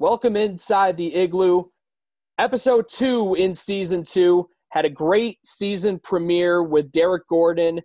Welcome 0.00 0.36
inside 0.36 0.96
the 0.96 1.12
igloo. 1.12 1.64
Episode 2.38 2.86
two 2.88 3.34
in 3.34 3.52
season 3.52 4.04
two 4.04 4.48
had 4.70 4.84
a 4.84 4.90
great 4.90 5.38
season 5.44 5.98
premiere 6.04 6.62
with 6.62 6.92
Derek 6.92 7.26
Gordon, 7.28 7.80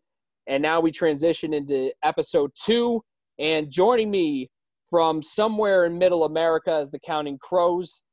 and 0.46 0.62
now 0.62 0.80
we 0.80 0.92
transition 0.92 1.56
into 1.56 1.92
episode 2.04 2.52
two. 2.54 3.02
And 3.40 3.72
joining 3.72 4.12
me 4.12 4.48
from 4.92 5.24
somewhere 5.24 5.86
in 5.86 5.98
Middle 5.98 6.26
America, 6.26 6.72
as 6.72 6.92
the 6.92 7.00
Counting 7.00 7.40
Crows 7.40 8.04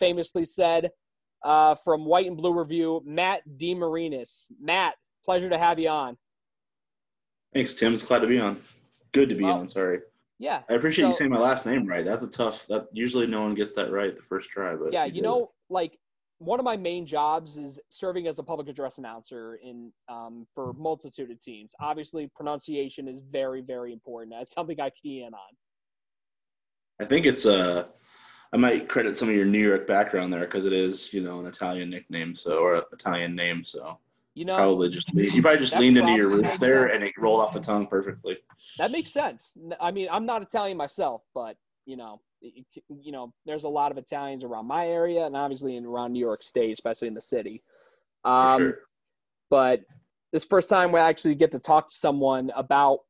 famously 0.00 0.46
said, 0.46 0.88
uh, 1.44 1.74
from 1.84 2.06
White 2.06 2.28
and 2.28 2.38
Blue 2.38 2.58
Review, 2.58 3.02
Matt 3.04 3.42
DeMarinis. 3.58 4.46
Matt, 4.62 4.94
pleasure 5.26 5.50
to 5.50 5.58
have 5.58 5.78
you 5.78 5.90
on. 5.90 6.16
Thanks, 7.52 7.74
Tim. 7.74 7.92
It's 7.92 8.02
glad 8.02 8.20
to 8.20 8.26
be 8.26 8.38
on. 8.38 8.62
Good 9.12 9.28
to 9.28 9.34
be 9.34 9.44
Well, 9.44 9.58
on. 9.58 9.68
Sorry. 9.68 9.98
Yeah. 10.42 10.62
I 10.68 10.74
appreciate 10.74 11.06
you 11.06 11.14
saying 11.14 11.30
my 11.30 11.38
last 11.38 11.66
name 11.66 11.86
right. 11.86 12.04
That's 12.04 12.22
a 12.22 12.28
tough. 12.28 12.66
That 12.68 12.88
usually 12.92 13.26
no 13.26 13.42
one 13.42 13.54
gets 13.54 13.74
that 13.74 13.92
right 13.92 14.14
the 14.14 14.22
first 14.22 14.50
try. 14.50 14.74
But 14.74 14.92
yeah 14.92 15.04
you 15.04 15.14
you 15.14 15.22
know 15.22 15.52
like 15.70 15.98
one 16.38 16.58
of 16.58 16.64
my 16.64 16.76
main 16.76 17.06
jobs 17.06 17.56
is 17.56 17.78
serving 17.88 18.26
as 18.26 18.40
a 18.40 18.42
public 18.42 18.68
address 18.68 18.98
announcer 18.98 19.60
in 19.62 19.92
um, 20.08 20.44
for 20.52 20.72
multitude 20.72 21.30
of 21.30 21.38
teams 21.40 21.72
obviously 21.80 22.28
pronunciation 22.34 23.06
is 23.06 23.20
very 23.20 23.60
very 23.60 23.92
important 23.92 24.34
that's 24.36 24.52
something 24.52 24.80
i 24.80 24.90
key 24.90 25.22
in 25.22 25.32
on 25.32 25.40
I 27.00 27.04
think 27.04 27.26
it's 27.26 27.46
uh 27.46 27.84
I 28.52 28.56
might 28.58 28.88
credit 28.88 29.16
some 29.16 29.28
of 29.28 29.34
your 29.34 29.46
New 29.46 29.58
York 29.66 29.86
background 29.86 30.32
there 30.32 30.40
because 30.40 30.66
it 30.66 30.74
is, 30.74 31.10
you 31.12 31.22
know, 31.22 31.40
an 31.40 31.46
Italian 31.46 31.88
nickname, 31.88 32.34
so 32.34 32.58
or 32.58 32.74
an 32.76 32.82
Italian 32.92 33.34
name. 33.34 33.64
So 33.64 33.98
you 34.34 34.44
know 34.44 34.56
probably 34.56 34.88
just 34.90 35.12
you 35.14 35.42
probably 35.42 35.60
just 35.60 35.76
leaned 35.76 35.98
into 35.98 36.12
your 36.12 36.28
roots 36.28 36.58
there, 36.58 36.84
sense. 36.88 36.96
and 36.96 37.04
it 37.04 37.12
rolled 37.18 37.40
off 37.40 37.52
the 37.52 37.60
tongue 37.60 37.86
perfectly. 37.86 38.36
that 38.78 38.90
makes 38.90 39.10
sense 39.12 39.52
I 39.80 39.90
mean 39.90 40.08
i'm 40.10 40.24
not 40.26 40.42
italian 40.42 40.76
myself 40.76 41.22
but 41.34 41.56
you 41.84 41.96
know 41.96 42.20
it- 42.40 42.64
you 42.88 43.12
know 43.12 43.32
there's 43.46 43.64
a 43.64 43.68
lot 43.68 43.92
of 43.92 43.98
italians 43.98 44.42
around 44.44 44.66
my 44.66 44.88
area 44.88 45.26
and 45.26 45.36
obviously 45.36 45.76
in 45.76 45.84
around 45.84 46.12
new 46.12 46.20
york 46.20 46.42
state 46.42 46.72
especially 46.72 47.08
in 47.08 47.14
the 47.14 47.20
city 47.20 47.62
um, 48.24 48.60
sure. 48.60 48.78
but 49.50 49.80
this 50.32 50.44
first 50.44 50.68
time 50.68 50.92
we 50.92 50.98
actually 51.00 51.34
get 51.34 51.50
to 51.52 51.58
talk 51.58 51.88
to 51.88 51.94
someone 51.94 52.50
about 52.56 53.00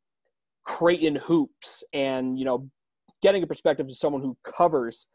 Creighton 0.64 1.16
hoops 1.16 1.82
and 1.92 2.38
you 2.38 2.44
know 2.44 2.68
getting 3.22 3.42
a 3.42 3.46
perspective 3.46 3.86
of 3.86 3.96
someone 3.96 4.22
who 4.22 4.36
covers 4.56 5.06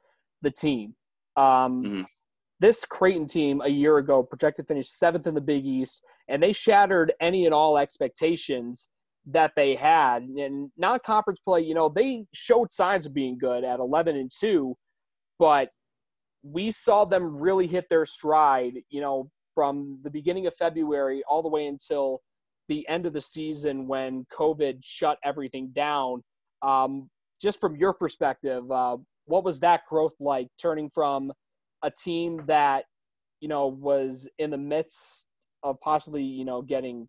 the 0.42 0.52
team. 0.52 0.96
Um, 1.36 1.84
Mhm. 1.84 2.06
This 2.60 2.84
Creighton 2.86 3.28
team 3.28 3.62
a 3.64 3.70
year 3.70 3.98
ago 3.98 4.24
projected 4.24 4.66
to 4.66 4.74
finish 4.74 4.90
seventh 4.90 5.28
in 5.28 5.36
the 5.36 5.42
Big 5.42 5.66
East, 5.66 6.02
and 6.28 6.42
they 6.42 6.52
shattered 6.52 7.14
any 7.22 7.46
and 7.46 7.54
all 7.54 7.78
expectations 7.78 8.90
that 9.28 9.52
they 9.56 9.76
had. 9.76 10.24
And 10.24 10.72
non-conference 10.78 11.40
play, 11.46 11.62
you 11.62 11.76
know, 11.76 11.90
they 11.90 12.26
showed 12.34 12.72
signs 12.72 13.06
of 13.06 13.14
being 13.14 13.38
good 13.38 13.64
at 13.64 13.80
11 13.80 14.16
and 14.16 14.32
two, 14.32 14.76
but 15.38 15.70
we 16.42 16.72
saw 16.72 17.06
them 17.06 17.38
really 17.38 17.68
hit 17.68 17.88
their 17.90 18.06
stride. 18.06 18.74
You 18.90 19.02
know, 19.02 19.30
from 19.58 19.98
the 20.04 20.10
beginning 20.12 20.46
of 20.46 20.56
February 20.56 21.24
all 21.28 21.42
the 21.42 21.50
way 21.50 21.66
until 21.66 22.22
the 22.68 22.88
end 22.88 23.08
of 23.08 23.14
the 23.14 23.20
season 23.22 23.88
when 23.88 24.24
COVID 24.32 24.78
shut 24.84 25.18
everything 25.24 25.70
down. 25.70 26.24
Um, 26.62 27.10
just 27.42 27.60
from 27.60 27.76
your 27.76 27.92
perspective, 27.94 28.70
uh, 28.72 28.98
what 29.26 29.44
was 29.44 29.60
that 29.62 29.82
growth 29.90 30.14
like 30.20 30.48
turning 30.60 30.92
from 30.94 31.32
a 31.84 31.92
team 31.92 32.42
that, 32.48 32.86
you 33.40 33.48
know, 33.48 33.68
was 33.68 34.28
in 34.40 34.50
the 34.50 34.58
midst 34.58 35.28
of 35.64 35.80
possibly, 35.82 36.24
you 36.24 36.46
know, 36.46 36.62
getting 36.62 37.08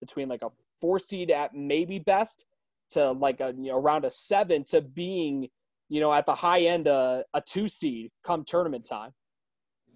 between 0.00 0.28
like 0.28 0.42
a 0.42 0.48
four 0.80 0.98
seed 0.98 1.30
at 1.30 1.54
maybe 1.54 1.98
best 1.98 2.44
to 2.90 3.12
like 3.12 3.40
a, 3.40 3.52
you 3.56 3.70
know, 3.70 3.78
around 3.78 4.04
a 4.04 4.10
seven 4.10 4.64
to 4.64 4.80
being, 4.80 5.48
you 5.88 6.00
know, 6.00 6.12
at 6.12 6.26
the 6.26 6.34
high 6.34 6.62
end, 6.62 6.88
uh, 6.88 7.22
a 7.34 7.40
two 7.40 7.68
seed 7.68 8.10
come 8.26 8.44
tournament 8.44 8.86
time? 8.86 9.12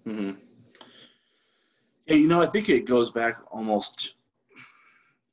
hmm 0.03 0.31
Yeah, 2.05 2.15
you 2.15 2.27
know, 2.27 2.41
I 2.41 2.47
think 2.47 2.69
it 2.69 2.87
goes 2.87 3.11
back 3.11 3.39
almost 3.51 4.15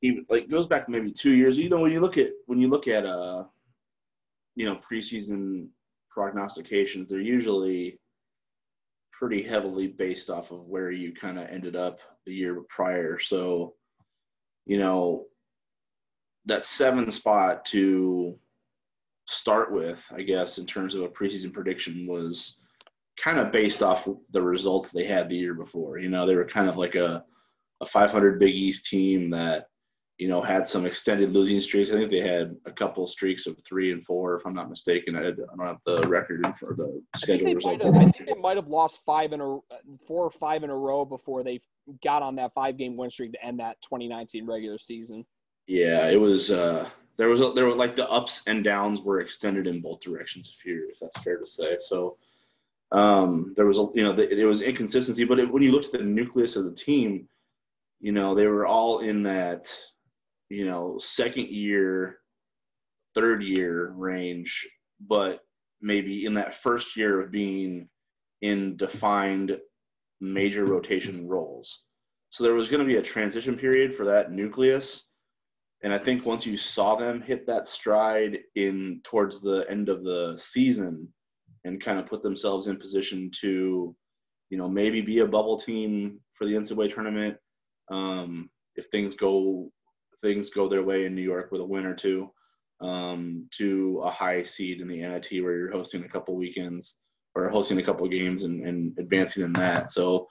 even 0.03 0.25
like 0.29 0.49
goes 0.49 0.67
back 0.67 0.89
maybe 0.89 1.11
two 1.11 1.33
years. 1.33 1.57
You 1.57 1.69
know, 1.69 1.79
when 1.79 1.91
you 1.91 2.01
look 2.01 2.17
at 2.17 2.31
when 2.45 2.59
you 2.59 2.67
look 2.67 2.87
at 2.87 3.05
uh 3.05 3.45
you 4.55 4.65
know 4.65 4.75
preseason 4.75 5.67
prognostications, 6.09 7.09
they're 7.09 7.19
usually 7.21 7.99
pretty 9.23 9.41
heavily 9.41 9.87
based 9.87 10.29
off 10.29 10.51
of 10.51 10.67
where 10.67 10.91
you 10.91 11.13
kind 11.13 11.39
of 11.39 11.47
ended 11.47 11.77
up 11.77 11.99
the 12.25 12.33
year 12.33 12.61
prior. 12.67 13.17
So, 13.17 13.73
you 14.65 14.77
know, 14.77 15.27
that 16.43 16.65
seven 16.65 17.09
spot 17.09 17.63
to 17.67 18.37
start 19.25 19.71
with, 19.71 20.03
I 20.13 20.23
guess, 20.23 20.57
in 20.57 20.65
terms 20.65 20.93
of 20.93 21.03
a 21.03 21.07
preseason 21.07 21.53
prediction 21.53 22.05
was 22.05 22.59
kind 23.23 23.39
of 23.39 23.53
based 23.53 23.81
off 23.81 24.09
the 24.31 24.41
results 24.41 24.91
they 24.91 25.05
had 25.05 25.29
the 25.29 25.37
year 25.37 25.53
before. 25.53 25.99
You 25.99 26.09
know, 26.09 26.27
they 26.27 26.35
were 26.35 26.43
kind 26.43 26.67
of 26.67 26.77
like 26.77 26.95
a, 26.95 27.23
a 27.79 27.85
500 27.85 28.41
Big 28.41 28.53
East 28.53 28.87
team 28.87 29.29
that, 29.29 29.67
you 30.23 30.29
know, 30.29 30.41
had 30.41 30.65
some 30.65 30.85
extended 30.85 31.33
losing 31.33 31.59
streaks. 31.59 31.91
I 31.91 31.95
think 31.95 32.09
they 32.09 32.21
had 32.21 32.55
a 32.65 32.71
couple 32.71 33.05
streaks 33.07 33.45
of 33.45 33.57
three 33.65 33.91
and 33.91 34.01
four, 34.01 34.37
if 34.37 34.45
I'm 34.45 34.53
not 34.53 34.69
mistaken. 34.69 35.17
I, 35.17 35.27
I 35.27 35.31
don't 35.31 35.59
have 35.59 35.79
the 35.85 36.07
record 36.07 36.45
in 36.45 36.53
for 36.53 36.73
the 36.77 37.03
schedule 37.17 37.53
results. 37.53 37.83
have, 37.83 37.93
I 37.93 38.03
think 38.03 38.27
they 38.27 38.33
might 38.35 38.55
have 38.55 38.69
lost 38.69 39.01
five 39.05 39.33
in 39.33 39.41
a 39.41 39.57
four 40.07 40.23
or 40.23 40.31
five 40.31 40.63
in 40.63 40.69
a 40.69 40.77
row 40.77 41.03
before 41.03 41.43
they 41.43 41.59
got 42.05 42.23
on 42.23 42.37
that 42.37 42.53
five 42.53 42.77
game 42.77 42.95
win 42.95 43.09
streak 43.09 43.33
to 43.33 43.45
end 43.45 43.59
that 43.59 43.81
2019 43.81 44.45
regular 44.45 44.77
season. 44.77 45.25
Yeah, 45.67 46.07
it 46.07 46.15
was. 46.15 46.51
Uh, 46.51 46.87
there 47.17 47.27
was 47.27 47.41
a, 47.41 47.51
there 47.51 47.65
were 47.65 47.75
like 47.75 47.97
the 47.97 48.09
ups 48.09 48.43
and 48.47 48.63
downs 48.63 49.01
were 49.01 49.19
extended 49.19 49.67
in 49.67 49.81
both 49.81 49.99
directions. 49.99 50.55
If 50.57 50.65
you 50.65 50.87
if 50.89 51.01
that's 51.01 51.21
fair 51.21 51.37
to 51.37 51.45
say. 51.45 51.75
So 51.81 52.15
um, 52.93 53.51
there 53.57 53.65
was 53.65 53.77
a 53.77 53.87
you 53.93 54.03
know 54.03 54.15
the, 54.15 54.33
there 54.33 54.47
was 54.47 54.61
inconsistency, 54.61 55.25
but 55.25 55.39
it, 55.39 55.51
when 55.51 55.63
you 55.63 55.73
looked 55.73 55.87
at 55.87 55.99
the 55.99 56.05
nucleus 56.05 56.55
of 56.55 56.63
the 56.63 56.73
team, 56.73 57.27
you 57.99 58.13
know 58.13 58.33
they 58.33 58.47
were 58.47 58.65
all 58.65 58.99
in 58.99 59.21
that 59.23 59.67
you 60.53 60.65
know 60.65 60.97
second 60.99 61.47
year, 61.49 62.19
third 63.15 63.43
year 63.43 63.91
range, 63.97 64.67
but 65.07 65.39
maybe 65.81 66.25
in 66.25 66.33
that 66.35 66.55
first 66.55 66.95
year 66.95 67.21
of 67.21 67.31
being 67.31 67.89
in 68.41 68.77
defined 68.77 69.57
major 70.21 70.65
rotation 70.65 71.27
roles. 71.27 71.85
So 72.29 72.43
there 72.43 72.53
was 72.53 72.69
going 72.69 72.79
to 72.79 72.85
be 72.85 72.97
a 72.97 73.01
transition 73.01 73.57
period 73.57 73.95
for 73.95 74.05
that 74.05 74.31
nucleus. 74.31 75.07
And 75.83 75.93
I 75.93 75.97
think 75.97 76.25
once 76.25 76.45
you 76.45 76.55
saw 76.55 76.95
them 76.95 77.21
hit 77.21 77.45
that 77.47 77.67
stride 77.67 78.39
in 78.55 79.01
towards 79.03 79.41
the 79.41 79.65
end 79.69 79.89
of 79.89 80.03
the 80.03 80.39
season 80.41 81.07
and 81.65 81.83
kind 81.83 81.99
of 81.99 82.05
put 82.05 82.23
themselves 82.23 82.67
in 82.67 82.77
position 82.77 83.29
to, 83.41 83.93
you 84.49 84.57
know, 84.57 84.69
maybe 84.69 85.01
be 85.01 85.19
a 85.19 85.27
bubble 85.27 85.59
team 85.59 86.19
for 86.33 86.45
the 86.47 86.53
NCAA 86.53 86.93
tournament, 86.93 87.35
um, 87.91 88.49
if 88.75 88.85
things 88.91 89.15
go 89.15 89.69
things 90.23 90.49
go 90.49 90.67
their 90.67 90.83
way 90.83 91.05
in 91.05 91.13
New 91.13 91.21
York 91.21 91.51
with 91.51 91.61
a 91.61 91.65
win 91.65 91.85
or 91.85 91.93
two, 91.93 92.31
um, 92.81 93.47
to 93.57 94.01
a 94.03 94.09
high 94.09 94.43
seed 94.43 94.81
in 94.81 94.87
the 94.87 94.97
NIT 94.97 95.43
where 95.43 95.55
you're 95.55 95.71
hosting 95.71 96.03
a 96.03 96.09
couple 96.09 96.35
weekends 96.35 96.95
or 97.35 97.49
hosting 97.49 97.79
a 97.79 97.83
couple 97.83 98.07
games 98.07 98.43
and, 98.43 98.65
and 98.65 98.97
advancing 98.97 99.43
in 99.43 99.53
that. 99.53 99.91
So 99.91 100.27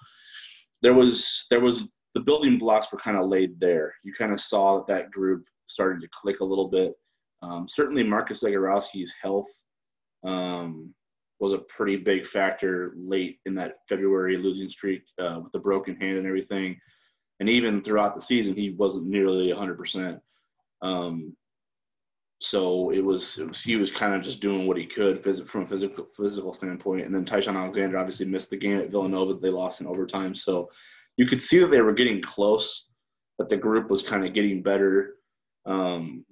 there 0.81 0.95
was 0.95 1.47
there 1.51 1.61
was 1.61 1.85
the 2.15 2.21
building 2.21 2.59
blocks 2.59 2.93
were 2.93 2.99
kind 2.99 3.17
of 3.17 3.29
laid 3.29 3.59
there. 3.61 3.95
You 4.03 4.13
kind 4.19 4.33
of 4.33 4.41
saw 4.41 4.79
that 4.79 4.87
that 4.89 5.11
group 5.11 5.45
started 5.69 6.01
to 6.03 6.09
click 6.13 6.41
a 6.41 6.45
little 6.45 6.69
bit. 6.69 6.95
Um, 7.43 7.67
certainly, 7.69 8.03
Marcus 8.03 8.43
Zegarowski's 8.43 9.13
health 9.21 9.49
um, 10.25 10.95
was 11.41 11.53
a 11.53 11.59
pretty 11.77 11.97
big 11.97 12.27
factor 12.27 12.95
late 12.97 13.39
in 13.47 13.55
that 13.57 13.79
February 13.89 14.37
losing 14.37 14.69
streak 14.69 15.03
uh, 15.21 15.41
with 15.43 15.53
the 15.53 15.59
broken 15.59 15.97
hand 15.97 16.19
and 16.19 16.27
everything. 16.27 16.79
And 17.43 17.51
even 17.51 17.83
throughout 17.83 18.15
the 18.15 18.23
season, 18.23 18.55
he 18.55 18.71
wasn't 18.71 19.09
nearly 19.09 19.49
100%. 19.49 20.21
Um, 20.81 21.37
so 22.41 22.91
it 22.91 23.01
was, 23.01 23.37
it 23.37 23.49
was 23.49 23.61
he 23.61 23.75
was 23.75 23.91
kind 23.91 24.15
of 24.15 24.23
just 24.23 24.39
doing 24.39 24.65
what 24.65 24.77
he 24.77 24.87
could 24.87 25.21
phys- 25.21 25.45
from 25.49 25.63
a 25.63 25.67
physical 25.67 26.07
physical 26.17 26.55
standpoint. 26.55 27.05
And 27.05 27.13
then 27.13 27.25
Ty-Shon 27.25 27.57
Alexander 27.57 27.99
obviously 27.99 28.27
missed 28.27 28.51
the 28.51 28.57
game 28.57 28.79
at 28.79 28.93
Villanova. 28.93 29.35
They 29.35 29.51
lost 29.51 29.81
in 29.81 29.89
overtime. 29.89 30.37
So 30.37 30.71
you 31.17 31.27
could 31.27 31.43
see 31.43 31.59
that 31.59 31.73
they 31.73 31.81
were 31.81 31.93
getting 31.93 32.23
close, 32.23 32.93
that 33.41 33.49
the 33.49 33.57
group 33.57 33.91
was 33.91 34.03
kind 34.03 34.25
of 34.25 34.35
getting 34.35 34.63
better. 34.63 35.15
Um, 35.67 36.25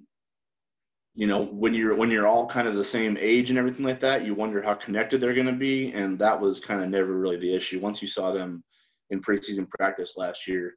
you 1.13 1.27
know, 1.27 1.43
when 1.43 1.73
you're 1.73 1.93
when 1.93 2.09
you're 2.09 2.27
all 2.27 2.47
kind 2.47 2.69
of 2.69 2.75
the 2.75 2.85
same 2.85 3.17
age 3.19 3.49
and 3.49 3.59
everything 3.59 3.83
like 3.83 3.99
that, 3.99 4.25
you 4.25 4.33
wonder 4.33 4.61
how 4.61 4.75
connected 4.75 5.19
they're 5.19 5.33
going 5.33 5.45
to 5.45 5.51
be, 5.51 5.91
and 5.91 6.17
that 6.19 6.39
was 6.39 6.57
kind 6.57 6.81
of 6.81 6.87
never 6.87 7.11
really 7.17 7.37
the 7.37 7.53
issue. 7.53 7.81
Once 7.81 8.01
you 8.01 8.07
saw 8.07 8.31
them 8.31 8.63
in 9.09 9.21
preseason 9.21 9.67
practice 9.71 10.13
last 10.15 10.47
year, 10.47 10.75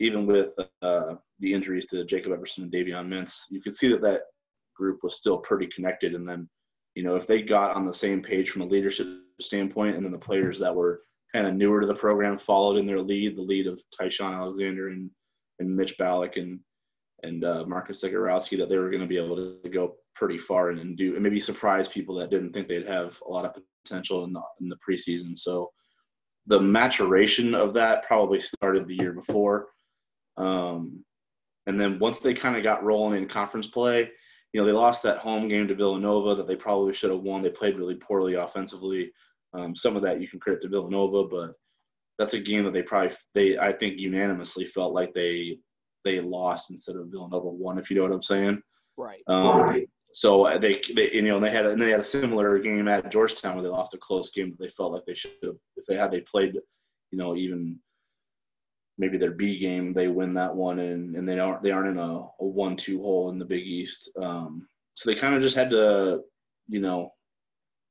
even 0.00 0.26
with 0.26 0.52
uh, 0.82 1.14
the 1.38 1.52
injuries 1.52 1.86
to 1.86 2.04
Jacob 2.04 2.32
Epperson 2.32 2.58
and 2.58 2.72
Davion 2.72 3.06
Mintz, 3.06 3.34
you 3.50 3.60
could 3.60 3.76
see 3.76 3.88
that 3.88 4.00
that 4.02 4.22
group 4.74 5.00
was 5.02 5.16
still 5.16 5.38
pretty 5.38 5.68
connected. 5.74 6.14
And 6.14 6.28
then, 6.28 6.48
you 6.94 7.02
know, 7.02 7.16
if 7.16 7.26
they 7.26 7.42
got 7.42 7.76
on 7.76 7.86
the 7.86 7.92
same 7.92 8.22
page 8.22 8.50
from 8.50 8.62
a 8.62 8.66
leadership 8.66 9.06
standpoint, 9.40 9.96
and 9.96 10.04
then 10.04 10.12
the 10.12 10.18
players 10.18 10.58
that 10.58 10.74
were 10.74 11.02
kind 11.32 11.46
of 11.46 11.54
newer 11.54 11.80
to 11.80 11.86
the 11.86 11.94
program 11.94 12.38
followed 12.38 12.78
in 12.78 12.86
their 12.86 13.00
lead, 13.00 13.36
the 13.36 13.42
lead 13.42 13.66
of 13.66 13.80
Ty-Shon 13.96 14.34
Alexander 14.34 14.88
and 14.88 15.10
and 15.60 15.76
Mitch 15.76 15.96
Ballock 15.98 16.36
and 16.36 16.58
and 17.22 17.44
uh, 17.44 17.64
Marcus 17.66 18.02
Zegarowski, 18.02 18.56
that 18.56 18.70
they 18.70 18.78
were 18.78 18.88
going 18.88 19.02
to 19.02 19.06
be 19.06 19.18
able 19.18 19.36
to 19.36 19.68
go 19.68 19.96
pretty 20.14 20.38
far 20.38 20.70
and, 20.70 20.80
and 20.80 20.96
do 20.96 21.14
and 21.14 21.22
maybe 21.22 21.38
surprise 21.38 21.86
people 21.88 22.14
that 22.14 22.30
didn't 22.30 22.52
think 22.52 22.66
they'd 22.66 22.86
have 22.86 23.20
a 23.26 23.30
lot 23.30 23.44
of 23.44 23.62
potential 23.84 24.24
in 24.24 24.32
the, 24.32 24.40
in 24.62 24.68
the 24.70 24.76
preseason. 24.76 25.38
So 25.38 25.70
the 26.46 26.58
maturation 26.60 27.54
of 27.54 27.74
that 27.74 28.06
probably 28.06 28.40
started 28.40 28.88
the 28.88 28.94
year 28.94 29.12
before. 29.12 29.68
Um, 30.40 31.04
and 31.66 31.80
then 31.80 31.98
once 31.98 32.18
they 32.18 32.34
kind 32.34 32.56
of 32.56 32.62
got 32.62 32.82
rolling 32.82 33.22
in 33.22 33.28
conference 33.28 33.66
play, 33.66 34.10
you 34.52 34.60
know, 34.60 34.66
they 34.66 34.72
lost 34.72 35.02
that 35.02 35.18
home 35.18 35.48
game 35.48 35.68
to 35.68 35.74
Villanova 35.74 36.34
that 36.34 36.48
they 36.48 36.56
probably 36.56 36.94
should 36.94 37.10
have 37.10 37.20
won. 37.20 37.42
They 37.42 37.50
played 37.50 37.76
really 37.76 37.94
poorly 37.94 38.34
offensively. 38.34 39.12
Um, 39.52 39.76
some 39.76 39.96
of 39.96 40.02
that 40.02 40.20
you 40.20 40.28
can 40.28 40.40
credit 40.40 40.62
to 40.62 40.68
Villanova, 40.68 41.28
but 41.28 41.52
that's 42.18 42.34
a 42.34 42.40
game 42.40 42.64
that 42.64 42.72
they 42.72 42.82
probably 42.82 43.16
they 43.34 43.58
I 43.58 43.72
think 43.72 43.98
unanimously 43.98 44.66
felt 44.66 44.92
like 44.92 45.12
they 45.14 45.58
they 46.04 46.20
lost 46.20 46.70
instead 46.70 46.96
of 46.96 47.08
Villanova 47.08 47.48
won. 47.48 47.78
If 47.78 47.90
you 47.90 47.96
know 47.96 48.02
what 48.02 48.12
I'm 48.12 48.22
saying. 48.22 48.62
Right. 48.96 49.22
Um, 49.26 49.84
so 50.12 50.58
they, 50.60 50.80
they 50.94 51.12
you 51.12 51.22
know 51.22 51.38
they 51.38 51.50
had 51.50 51.66
and 51.66 51.80
they 51.80 51.90
had 51.90 52.00
a 52.00 52.04
similar 52.04 52.58
game 52.58 52.88
at 52.88 53.12
Georgetown 53.12 53.54
where 53.54 53.62
they 53.62 53.68
lost 53.68 53.94
a 53.94 53.98
close 53.98 54.30
game, 54.30 54.50
but 54.50 54.64
they 54.64 54.70
felt 54.70 54.92
like 54.92 55.04
they 55.06 55.14
should 55.14 55.32
have 55.44 55.56
if 55.76 55.86
they 55.86 55.96
had 55.96 56.10
they 56.10 56.20
played, 56.22 56.54
you 56.54 57.18
know, 57.18 57.36
even 57.36 57.78
maybe 59.00 59.16
their 59.16 59.32
B 59.32 59.58
game, 59.58 59.94
they 59.94 60.08
win 60.08 60.34
that 60.34 60.54
one 60.54 60.78
and, 60.78 61.16
and 61.16 61.26
they 61.26 61.38
aren't 61.38 61.62
they 61.62 61.70
aren't 61.70 61.88
in 61.88 61.98
a, 61.98 62.18
a 62.40 62.44
one 62.44 62.76
two 62.76 63.00
hole 63.00 63.30
in 63.30 63.38
the 63.38 63.44
Big 63.44 63.66
East. 63.66 64.10
Um, 64.20 64.68
so 64.94 65.08
they 65.08 65.18
kind 65.18 65.34
of 65.34 65.40
just 65.40 65.56
had 65.56 65.70
to, 65.70 66.20
you 66.68 66.80
know, 66.80 67.12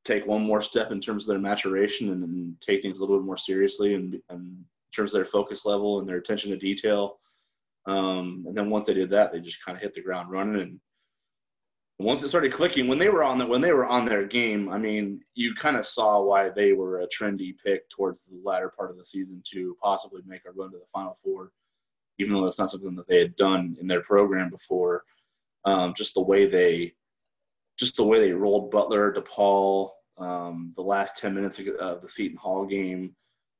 take 0.05 0.25
one 0.27 0.43
more 0.43 0.61
step 0.61 0.91
in 0.91 1.01
terms 1.01 1.23
of 1.23 1.29
their 1.29 1.39
maturation 1.39 2.09
and, 2.11 2.55
take 2.61 2.81
things 2.81 2.97
a 2.97 3.01
little 3.01 3.17
bit 3.17 3.25
more 3.25 3.37
seriously 3.37 3.95
and, 3.95 4.13
and 4.29 4.41
in 4.41 4.65
terms 4.95 5.11
of 5.11 5.17
their 5.17 5.25
focus 5.25 5.65
level 5.65 5.99
and 5.99 6.07
their 6.07 6.17
attention 6.17 6.51
to 6.51 6.57
detail. 6.57 7.19
Um, 7.87 8.45
and 8.47 8.55
then 8.55 8.69
once 8.69 8.85
they 8.85 8.93
did 8.93 9.09
that, 9.09 9.31
they 9.31 9.39
just 9.39 9.63
kind 9.65 9.75
of 9.75 9.81
hit 9.81 9.95
the 9.95 10.01
ground 10.01 10.29
running. 10.29 10.61
And 10.61 10.79
once 11.99 12.23
it 12.23 12.29
started 12.29 12.53
clicking, 12.53 12.87
when 12.87 12.97
they 12.97 13.09
were 13.09 13.23
on 13.23 13.37
the, 13.37 13.45
when 13.45 13.59
they 13.59 13.73
were 13.73 13.85
on 13.85 14.05
their 14.05 14.25
game, 14.25 14.69
I 14.69 14.77
mean, 14.77 15.21
you 15.35 15.53
kind 15.55 15.75
of 15.75 15.85
saw 15.85 16.21
why 16.21 16.49
they 16.49 16.71
were 16.71 17.01
a 17.01 17.07
trendy 17.07 17.53
pick 17.63 17.89
towards 17.89 18.25
the 18.25 18.39
latter 18.41 18.69
part 18.69 18.89
of 18.89 18.97
the 18.97 19.05
season 19.05 19.43
to 19.51 19.75
possibly 19.83 20.21
make 20.25 20.43
a 20.47 20.51
run 20.51 20.71
to 20.71 20.77
the 20.77 20.85
Final 20.93 21.17
Four, 21.21 21.51
even 22.17 22.33
though 22.33 22.45
that's 22.45 22.57
not 22.57 22.71
something 22.71 22.95
that 22.95 23.07
they 23.09 23.19
had 23.19 23.35
done 23.35 23.75
in 23.81 23.87
their 23.87 24.01
program 24.01 24.49
before. 24.49 25.03
Um, 25.65 25.93
just 25.95 26.13
the 26.13 26.21
way 26.21 26.47
they 26.47 26.93
just 27.77 27.97
the 27.97 28.03
way 28.03 28.19
they 28.19 28.31
rolled 28.31 28.71
Butler, 28.71 29.13
DePaul, 29.13 29.91
um, 30.17 30.73
the 30.75 30.81
last 30.81 31.17
10 31.17 31.33
minutes 31.33 31.59
of 31.79 32.01
the 32.01 32.09
Seton 32.09 32.37
Hall 32.37 32.65
game, 32.65 33.15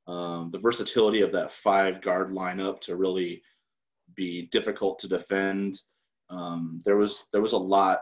um, 0.08 0.50
the 0.52 0.60
versatility 0.60 1.22
of 1.22 1.32
that 1.34 1.52
five 1.52 2.02
guard 2.02 2.32
lineup 2.32 2.80
to 2.82 2.96
really 2.96 3.42
be 4.16 4.50
difficult 4.54 4.98
to 5.00 5.10
defend. 5.10 5.82
Um, 6.30 6.82
there 6.86 6.98
was 6.98 7.26
there 7.34 7.42
was 7.42 7.54
a 7.54 7.58
lot 7.58 8.00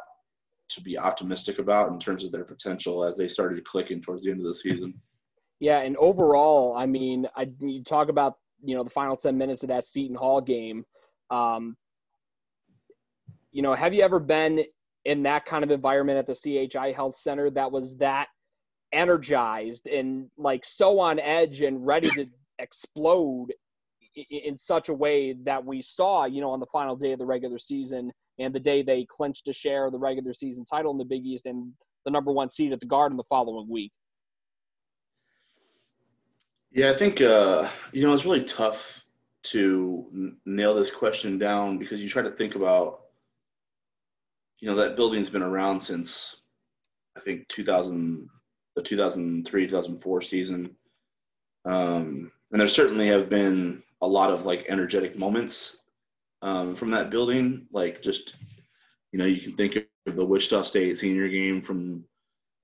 to 0.69 0.81
be 0.81 0.97
optimistic 0.97 1.59
about 1.59 1.91
in 1.91 1.99
terms 1.99 2.23
of 2.23 2.31
their 2.31 2.43
potential 2.43 3.03
as 3.03 3.17
they 3.17 3.27
started 3.27 3.63
clicking 3.65 4.01
towards 4.01 4.23
the 4.23 4.31
end 4.31 4.41
of 4.41 4.47
the 4.47 4.55
season. 4.55 4.93
Yeah, 5.59 5.79
and 5.79 5.97
overall, 5.97 6.75
I 6.77 6.85
mean, 6.85 7.27
I 7.35 7.49
you 7.59 7.83
talk 7.83 8.09
about 8.09 8.35
you 8.63 8.75
know 8.75 8.83
the 8.83 8.89
final 8.89 9.17
ten 9.17 9.37
minutes 9.37 9.63
of 9.63 9.69
that 9.69 9.85
Seton 9.85 10.15
Hall 10.15 10.41
game. 10.41 10.85
Um, 11.29 11.75
you 13.51 13.61
know, 13.61 13.73
have 13.73 13.93
you 13.93 14.03
ever 14.03 14.19
been 14.19 14.63
in 15.05 15.23
that 15.23 15.45
kind 15.45 15.63
of 15.63 15.71
environment 15.71 16.19
at 16.19 16.27
the 16.27 16.67
CHI 16.69 16.91
Health 16.91 17.17
Center 17.17 17.49
that 17.51 17.71
was 17.71 17.97
that 17.97 18.27
energized 18.91 19.87
and 19.87 20.29
like 20.37 20.63
so 20.63 20.99
on 20.99 21.19
edge 21.19 21.61
and 21.61 21.85
ready 21.85 22.09
to 22.11 22.25
explode 22.59 23.53
in 24.29 24.55
such 24.57 24.89
a 24.89 24.93
way 24.93 25.33
that 25.43 25.63
we 25.63 25.81
saw, 25.81 26.25
you 26.25 26.41
know, 26.41 26.51
on 26.51 26.59
the 26.59 26.65
final 26.67 26.95
day 26.95 27.11
of 27.11 27.19
the 27.19 27.25
regular 27.25 27.57
season 27.57 28.11
and 28.39 28.53
the 28.53 28.59
day 28.59 28.81
they 28.81 29.05
clinched 29.05 29.47
a 29.47 29.53
share 29.53 29.85
of 29.85 29.91
the 29.91 29.99
regular 29.99 30.33
season 30.33 30.65
title 30.65 30.91
in 30.91 30.97
the 30.97 31.05
Big 31.05 31.25
East 31.25 31.45
and 31.45 31.71
the 32.05 32.11
number 32.11 32.31
one 32.31 32.49
seed 32.49 32.71
at 32.71 32.79
the 32.79 32.85
Garden 32.85 33.17
the 33.17 33.23
following 33.23 33.67
week. 33.69 33.91
Yeah, 36.71 36.91
I 36.91 36.97
think 36.97 37.21
uh, 37.21 37.69
you 37.91 38.03
know 38.03 38.13
it's 38.13 38.25
really 38.25 38.43
tough 38.43 39.03
to 39.43 40.05
n- 40.13 40.37
nail 40.45 40.75
this 40.75 40.91
question 40.91 41.37
down 41.37 41.77
because 41.77 41.99
you 41.99 42.09
try 42.09 42.21
to 42.21 42.31
think 42.31 42.55
about 42.55 43.01
you 44.59 44.69
know 44.69 44.75
that 44.75 44.95
building's 44.95 45.29
been 45.29 45.41
around 45.43 45.79
since 45.79 46.37
I 47.15 47.21
think 47.21 47.47
2000 47.49 48.29
the 48.75 48.83
2003 48.83 49.67
2004 49.67 50.21
season 50.21 50.75
um, 51.65 52.31
and 52.51 52.61
there 52.61 52.67
certainly 52.67 53.07
have 53.07 53.29
been 53.29 53.81
a 54.01 54.07
lot 54.07 54.31
of 54.31 54.45
like 54.45 54.65
energetic 54.69 55.17
moments 55.17 55.77
um, 56.41 56.75
from 56.75 56.91
that 56.91 57.09
building 57.09 57.67
like 57.71 58.01
just 58.01 58.35
you 59.11 59.19
know 59.19 59.25
you 59.25 59.41
can 59.41 59.55
think 59.55 59.77
of 60.07 60.15
the 60.15 60.25
Wichita 60.25 60.63
State 60.63 60.97
senior 60.97 61.27
game 61.27 61.61
from 61.61 62.03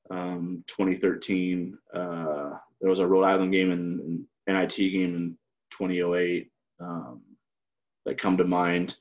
um, 0.09 0.63
2013 0.67 1.77
uh, 1.93 2.51
there 2.81 2.89
was 2.89 2.99
a 2.99 3.07
Rhode 3.07 3.25
Island 3.25 3.51
game 3.51 3.71
and 3.71 4.25
NIT 4.47 4.75
game 4.75 5.15
in 5.15 5.37
2008 5.71 6.51
um, 6.79 7.21
that 8.05 8.17
come 8.17 8.37
to 8.37 8.43
mind 8.43 8.95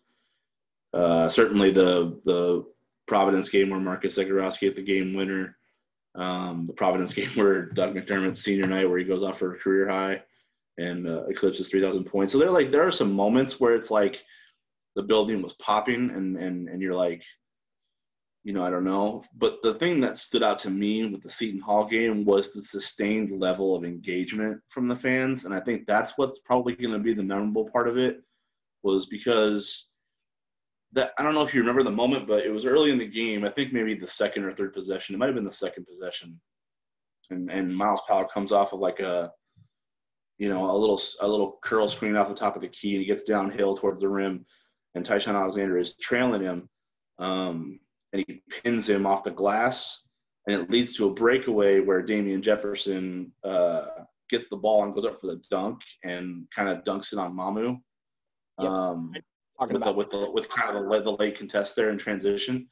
uh, 0.94 1.28
certainly 1.28 1.72
the 1.72 2.20
the 2.24 2.64
Providence 3.06 3.48
game 3.48 3.70
where 3.70 3.80
Marcus 3.80 4.16
Zegarowski 4.16 4.60
hit 4.60 4.76
the 4.76 4.82
game 4.82 5.14
winner. 5.14 5.56
Um, 6.14 6.66
the 6.66 6.72
Providence 6.72 7.12
game 7.14 7.30
where 7.30 7.66
Doug 7.66 7.94
McDermott's 7.94 8.42
senior 8.42 8.66
night 8.66 8.88
where 8.88 8.98
he 8.98 9.04
goes 9.04 9.22
off 9.22 9.38
for 9.38 9.54
a 9.54 9.58
career 9.58 9.88
high 9.88 10.22
and 10.78 11.06
uh, 11.06 11.24
eclipses 11.24 11.68
3,000 11.68 12.04
points. 12.04 12.32
So 12.32 12.38
they're 12.38 12.50
like 12.50 12.70
there 12.70 12.86
are 12.86 12.92
some 12.92 13.12
moments 13.12 13.60
where 13.60 13.74
it's 13.74 13.90
like 13.90 14.22
the 14.96 15.02
building 15.02 15.42
was 15.42 15.54
popping 15.54 16.10
and 16.10 16.36
and 16.36 16.68
and 16.68 16.82
you're 16.82 16.94
like, 16.94 17.22
you 18.44 18.52
know, 18.52 18.64
I 18.64 18.70
don't 18.70 18.84
know. 18.84 19.22
But 19.36 19.58
the 19.62 19.74
thing 19.74 20.00
that 20.00 20.18
stood 20.18 20.42
out 20.42 20.58
to 20.60 20.70
me 20.70 21.04
with 21.06 21.22
the 21.22 21.30
Seton 21.30 21.60
Hall 21.60 21.86
game 21.86 22.24
was 22.24 22.52
the 22.52 22.62
sustained 22.62 23.40
level 23.40 23.76
of 23.76 23.84
engagement 23.84 24.60
from 24.68 24.88
the 24.88 24.96
fans, 24.96 25.44
and 25.44 25.54
I 25.54 25.60
think 25.60 25.86
that's 25.86 26.16
what's 26.16 26.40
probably 26.40 26.74
going 26.74 26.92
to 26.92 26.98
be 26.98 27.14
the 27.14 27.22
memorable 27.22 27.68
part 27.70 27.88
of 27.88 27.96
it 27.96 28.22
was 28.82 29.06
because 29.06 29.88
that 30.92 31.12
I 31.18 31.22
don't 31.22 31.34
know 31.34 31.42
if 31.42 31.54
you 31.54 31.60
remember 31.60 31.82
the 31.82 31.90
moment, 31.90 32.26
but 32.26 32.44
it 32.44 32.50
was 32.50 32.66
early 32.66 32.90
in 32.90 32.98
the 32.98 33.06
game. 33.06 33.44
I 33.44 33.50
think 33.50 33.72
maybe 33.72 33.94
the 33.94 34.06
second 34.06 34.44
or 34.44 34.54
third 34.54 34.74
possession. 34.74 35.14
It 35.14 35.18
might 35.18 35.26
have 35.26 35.34
been 35.34 35.44
the 35.44 35.52
second 35.52 35.86
possession, 35.86 36.38
and 37.30 37.50
and 37.50 37.74
Myles 37.74 38.02
Powell 38.06 38.24
comes 38.24 38.52
off 38.52 38.72
of 38.72 38.80
like 38.80 39.00
a, 39.00 39.32
you 40.38 40.48
know, 40.48 40.70
a 40.70 40.76
little 40.76 41.00
a 41.20 41.28
little 41.28 41.58
curl 41.62 41.88
screen 41.88 42.16
off 42.16 42.28
the 42.28 42.34
top 42.34 42.56
of 42.56 42.62
the 42.62 42.68
key, 42.68 42.92
and 42.92 43.00
he 43.00 43.06
gets 43.06 43.22
downhill 43.22 43.76
towards 43.76 44.00
the 44.00 44.08
rim, 44.08 44.44
and 44.94 45.04
Ty-Shon 45.04 45.36
Alexander 45.36 45.78
is 45.78 45.94
trailing 46.00 46.42
him, 46.42 46.68
um, 47.18 47.80
and 48.12 48.24
he 48.26 48.42
pins 48.62 48.88
him 48.88 49.06
off 49.06 49.24
the 49.24 49.30
glass, 49.30 50.08
and 50.46 50.60
it 50.60 50.70
leads 50.70 50.94
to 50.96 51.08
a 51.08 51.14
breakaway 51.14 51.80
where 51.80 52.02
Damien 52.02 52.42
Jefferson 52.42 53.32
uh, 53.44 53.86
gets 54.30 54.48
the 54.48 54.56
ball 54.56 54.84
and 54.84 54.94
goes 54.94 55.04
up 55.04 55.20
for 55.20 55.28
the 55.28 55.40
dunk 55.50 55.80
and 56.04 56.46
kind 56.54 56.68
of 56.68 56.84
dunks 56.84 57.12
it 57.12 57.18
on 57.18 57.36
Mamu. 57.36 57.78
Yep. 58.58 58.68
Um, 58.68 59.12
talking 59.58 59.74
with 59.74 59.82
about 59.82 59.92
the, 59.94 59.98
with 59.98 60.10
the 60.10 60.30
with 60.30 60.48
kind 60.48 60.76
of 60.76 60.90
the, 60.90 61.00
the 61.02 61.16
late 61.16 61.38
contest 61.38 61.76
there 61.76 61.90
in 61.90 61.98
transition. 61.98 62.68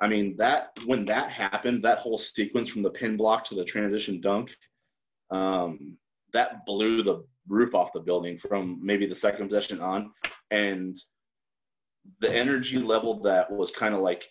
I 0.00 0.08
mean 0.08 0.36
that 0.38 0.70
when 0.86 1.04
that 1.04 1.30
happened, 1.30 1.84
that 1.84 1.98
whole 1.98 2.18
sequence 2.18 2.68
from 2.68 2.82
the 2.82 2.90
pin 2.90 3.16
block 3.16 3.44
to 3.46 3.54
the 3.54 3.64
transition 3.64 4.20
dunk, 4.20 4.50
um, 5.30 5.96
that 6.32 6.66
blew 6.66 7.02
the 7.02 7.24
roof 7.48 7.74
off 7.74 7.92
the 7.92 8.00
building 8.00 8.36
from 8.38 8.80
maybe 8.82 9.06
the 9.06 9.14
second 9.14 9.48
possession 9.48 9.80
on, 9.80 10.10
and 10.50 10.96
the 12.20 12.30
energy 12.30 12.78
level 12.78 13.20
that 13.22 13.50
was 13.50 13.70
kind 13.70 13.94
of 13.94 14.00
like 14.00 14.24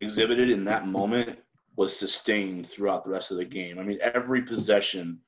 exhibited 0.00 0.50
in 0.50 0.64
that 0.64 0.86
moment 0.86 1.38
was 1.76 1.96
sustained 1.96 2.68
throughout 2.68 3.04
the 3.04 3.10
rest 3.10 3.30
of 3.30 3.36
the 3.36 3.44
game. 3.44 3.78
I 3.78 3.82
mean, 3.82 3.98
every 4.02 4.42
possession 4.42 5.20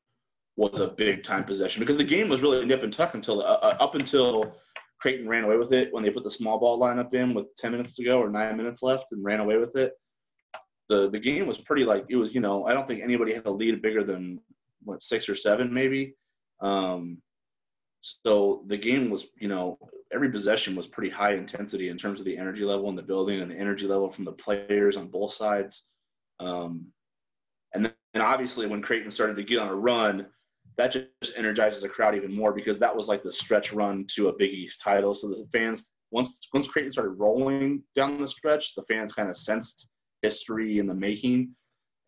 was 0.57 0.81
a 0.81 0.89
big 0.89 1.23
time 1.23 1.45
possession 1.45 1.81
because 1.81 1.97
the 1.97 2.05
game 2.05 2.29
was 2.29 2.43
really 2.43 2.65
nip 2.67 2.83
and 2.83 2.93
tuck 2.93 3.15
until 3.15 3.41
uh, 3.41 3.61
uh 3.63 3.77
up 3.81 3.95
until 3.95 4.57
Creighton 5.01 5.29
ran 5.29 5.45
away 5.45 5.57
with 5.57 5.73
it 5.73 5.93
when 5.93 6.03
they 6.03 6.11
put 6.11 6.25
the 6.25 6.31
small 6.31 6.59
ball 6.59 6.79
lineup 6.79 7.15
in 7.15 7.33
with 7.33 7.47
10 7.57 7.73
minutes 7.73 7.95
to 7.95 8.05
go 8.05 8.21
or 8.21 8.29
nine 8.29 8.57
minutes 8.57 8.83
left 8.83 9.07
and 9.13 9.25
ran 9.25 9.41
away 9.41 9.57
with 9.57 9.77
it. 9.77 9.93
The 10.89 11.09
the 11.11 11.19
game 11.19 11.47
was 11.47 11.59
pretty 11.59 11.85
like 11.85 12.05
it 12.09 12.17
was, 12.17 12.35
you 12.35 12.41
know, 12.41 12.67
I 12.67 12.73
don't 12.73 12.87
think 12.87 13.03
anybody 13.03 13.33
had 13.33 13.47
a 13.47 13.51
lead 13.51 13.81
bigger 13.81 14.05
than 14.05 14.41
what 14.83 15.03
six 15.03 15.29
or 15.29 15.37
seven 15.37 15.73
maybe. 15.73 16.15
Um, 16.61 17.19
so 18.01 18.65
the 18.67 18.77
game 18.77 19.11
was, 19.11 19.27
you 19.39 19.49
know, 19.49 19.79
every 20.13 20.31
possession 20.31 20.75
was 20.75 20.87
pretty 20.87 21.11
high 21.11 21.35
intensity 21.35 21.89
in 21.89 21.99
terms 21.99 22.19
of 22.19 22.27
the 22.27 22.37
energy 22.37 22.65
level 22.65 22.89
in 22.89 22.97
the 22.97 23.03
building 23.03 23.41
and 23.41 23.51
the 23.51 23.57
energy 23.57 23.87
level 23.87 24.11
from 24.11 24.25
the 24.25 24.33
players 24.33 24.97
on 24.97 25.09
both 25.09 25.35
sides. 25.35 25.83
Um, 26.39 26.87
and 27.75 27.85
then 27.85 27.93
and 28.15 28.23
obviously 28.23 28.67
when 28.67 28.83
Creighton 28.83 29.11
started 29.11 29.37
to 29.37 29.45
get 29.45 29.59
on 29.59 29.69
a 29.69 29.75
run, 29.75 30.27
that 30.77 30.93
just 30.93 31.37
energizes 31.37 31.83
the 31.83 31.89
crowd 31.89 32.15
even 32.15 32.35
more 32.35 32.53
because 32.53 32.79
that 32.79 32.95
was 32.95 33.09
like 33.09 33.23
the 33.23 33.33
stretch 33.33 33.73
run 33.73 34.07
to 34.15 34.29
a 34.29 34.37
Big 34.37 34.53
East 34.53 34.81
title. 34.81 35.15
So 35.15 35.29
the 35.29 35.47
fans, 35.53 35.91
once 36.11 36.41
once 36.53 36.67
Creighton 36.67 36.93
started 36.93 37.13
rolling 37.13 37.83
down 37.95 38.21
the 38.21 38.29
stretch, 38.29 38.75
the 38.75 38.83
fans 38.85 39.13
kind 39.13 39.31
of 39.31 39.37
sensed 39.37 39.89
history 40.23 40.79
in 40.79 40.87
the 40.87 40.95
making, 40.95 41.55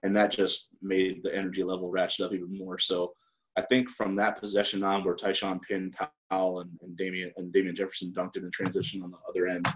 and 0.02 0.16
that 0.16 0.32
just 0.32 0.68
made 0.80 1.22
the 1.22 1.34
energy 1.34 1.62
level 1.62 1.90
ratchet 1.90 2.26
up 2.26 2.32
even 2.32 2.56
more. 2.56 2.78
So 2.78 3.12
I 3.56 3.62
think 3.62 3.90
from 3.90 4.16
that 4.16 4.40
possession 4.40 4.82
on, 4.82 5.04
where 5.04 5.14
Ty-Shon 5.14 5.60
pinned 5.60 5.94
Powell 6.30 6.60
and, 6.60 6.70
and 6.82 6.96
Damien 6.96 7.32
and 7.36 7.52
Damien 7.52 7.76
Jefferson 7.76 8.12
dunked 8.16 8.36
in 8.36 8.50
transition 8.50 9.02
on 9.02 9.10
the 9.10 9.18
other 9.28 9.46
end, 9.46 9.66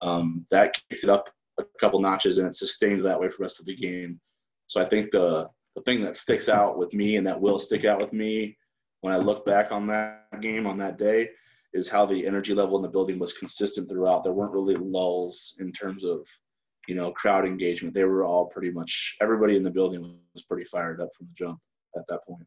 um, 0.00 0.46
that 0.50 0.74
kicked 0.88 1.04
it 1.04 1.10
up 1.10 1.28
a 1.58 1.64
couple 1.80 2.00
notches, 2.00 2.38
and 2.38 2.46
it 2.46 2.54
sustained 2.54 3.04
that 3.04 3.18
way 3.18 3.28
for 3.28 3.38
the 3.38 3.42
rest 3.42 3.60
of 3.60 3.66
the 3.66 3.76
game. 3.76 4.20
So 4.68 4.80
I 4.80 4.88
think 4.88 5.10
the 5.10 5.48
the 5.74 5.82
thing 5.82 6.02
that 6.02 6.16
sticks 6.16 6.48
out 6.48 6.78
with 6.78 6.92
me 6.94 7.16
and 7.16 7.26
that 7.26 7.40
will 7.40 7.58
stick 7.58 7.84
out 7.84 8.00
with 8.00 8.12
me 8.12 8.56
when 9.02 9.12
I 9.12 9.18
look 9.18 9.44
back 9.44 9.70
on 9.70 9.86
that 9.88 10.40
game 10.40 10.66
on 10.66 10.78
that 10.78 10.98
day 10.98 11.28
is 11.74 11.86
how 11.86 12.06
the 12.06 12.26
energy 12.26 12.54
level 12.54 12.76
in 12.76 12.82
the 12.82 12.88
building 12.88 13.18
was 13.18 13.34
consistent 13.34 13.88
throughout. 13.88 14.24
There 14.24 14.32
weren't 14.32 14.54
really 14.54 14.74
lulls 14.76 15.54
in 15.58 15.72
terms 15.72 16.02
of, 16.02 16.26
you 16.88 16.94
know, 16.94 17.12
crowd 17.12 17.44
engagement. 17.44 17.92
They 17.92 18.04
were 18.04 18.24
all 18.24 18.46
pretty 18.46 18.70
much 18.70 19.16
everybody 19.20 19.56
in 19.56 19.62
the 19.62 19.70
building 19.70 20.18
was 20.32 20.44
pretty 20.44 20.64
fired 20.64 21.02
up 21.02 21.10
from 21.16 21.26
the 21.26 21.44
jump 21.44 21.58
at 21.94 22.06
that 22.08 22.24
point. 22.26 22.46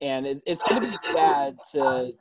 And 0.00 0.26
it's 0.46 0.62
going 0.62 0.82
to 0.82 0.88
be 0.88 1.12
sad 1.12 1.56
to 1.72 2.12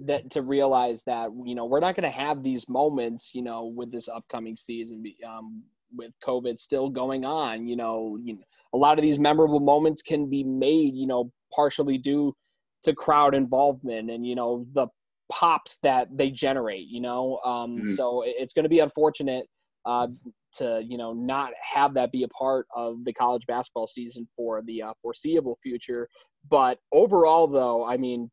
that 0.00 0.30
to 0.30 0.42
realize 0.42 1.02
that 1.04 1.30
you 1.44 1.54
know 1.54 1.64
we're 1.64 1.80
not 1.80 1.96
going 1.96 2.10
to 2.10 2.18
have 2.18 2.42
these 2.42 2.68
moments, 2.68 3.32
you 3.34 3.42
know, 3.42 3.66
with 3.66 3.92
this 3.92 4.08
upcoming 4.08 4.56
season. 4.56 5.02
Um, 5.26 5.62
with 5.96 6.10
COVID 6.26 6.58
still 6.58 6.90
going 6.90 7.24
on, 7.24 7.68
you 7.68 7.76
know, 7.76 8.18
you 8.20 8.34
know, 8.34 8.42
a 8.74 8.76
lot 8.76 8.98
of 8.98 9.02
these 9.02 9.20
memorable 9.20 9.60
moments 9.60 10.02
can 10.02 10.28
be 10.28 10.42
made, 10.42 10.94
you 10.94 11.06
know, 11.06 11.30
partially 11.54 11.96
due 11.96 12.34
to 12.82 12.94
crowd 12.94 13.34
involvement 13.34 14.10
and 14.10 14.26
you 14.26 14.34
know 14.34 14.66
the 14.74 14.86
pops 15.30 15.78
that 15.82 16.06
they 16.16 16.30
generate 16.30 16.86
you 16.86 17.00
know 17.00 17.38
um, 17.44 17.78
mm-hmm. 17.78 17.86
so 17.86 18.22
it's 18.24 18.54
going 18.54 18.62
to 18.62 18.68
be 18.68 18.78
unfortunate 18.78 19.44
uh, 19.84 20.06
to 20.52 20.82
you 20.86 20.96
know 20.96 21.12
not 21.12 21.50
have 21.60 21.94
that 21.94 22.12
be 22.12 22.22
a 22.22 22.28
part 22.28 22.66
of 22.74 23.04
the 23.04 23.12
college 23.12 23.42
basketball 23.48 23.86
season 23.86 24.26
for 24.36 24.62
the 24.66 24.82
uh, 24.82 24.92
foreseeable 25.02 25.58
future 25.62 26.08
but 26.48 26.78
overall 26.92 27.46
though 27.46 27.84
i 27.86 27.96
mean 27.96 28.30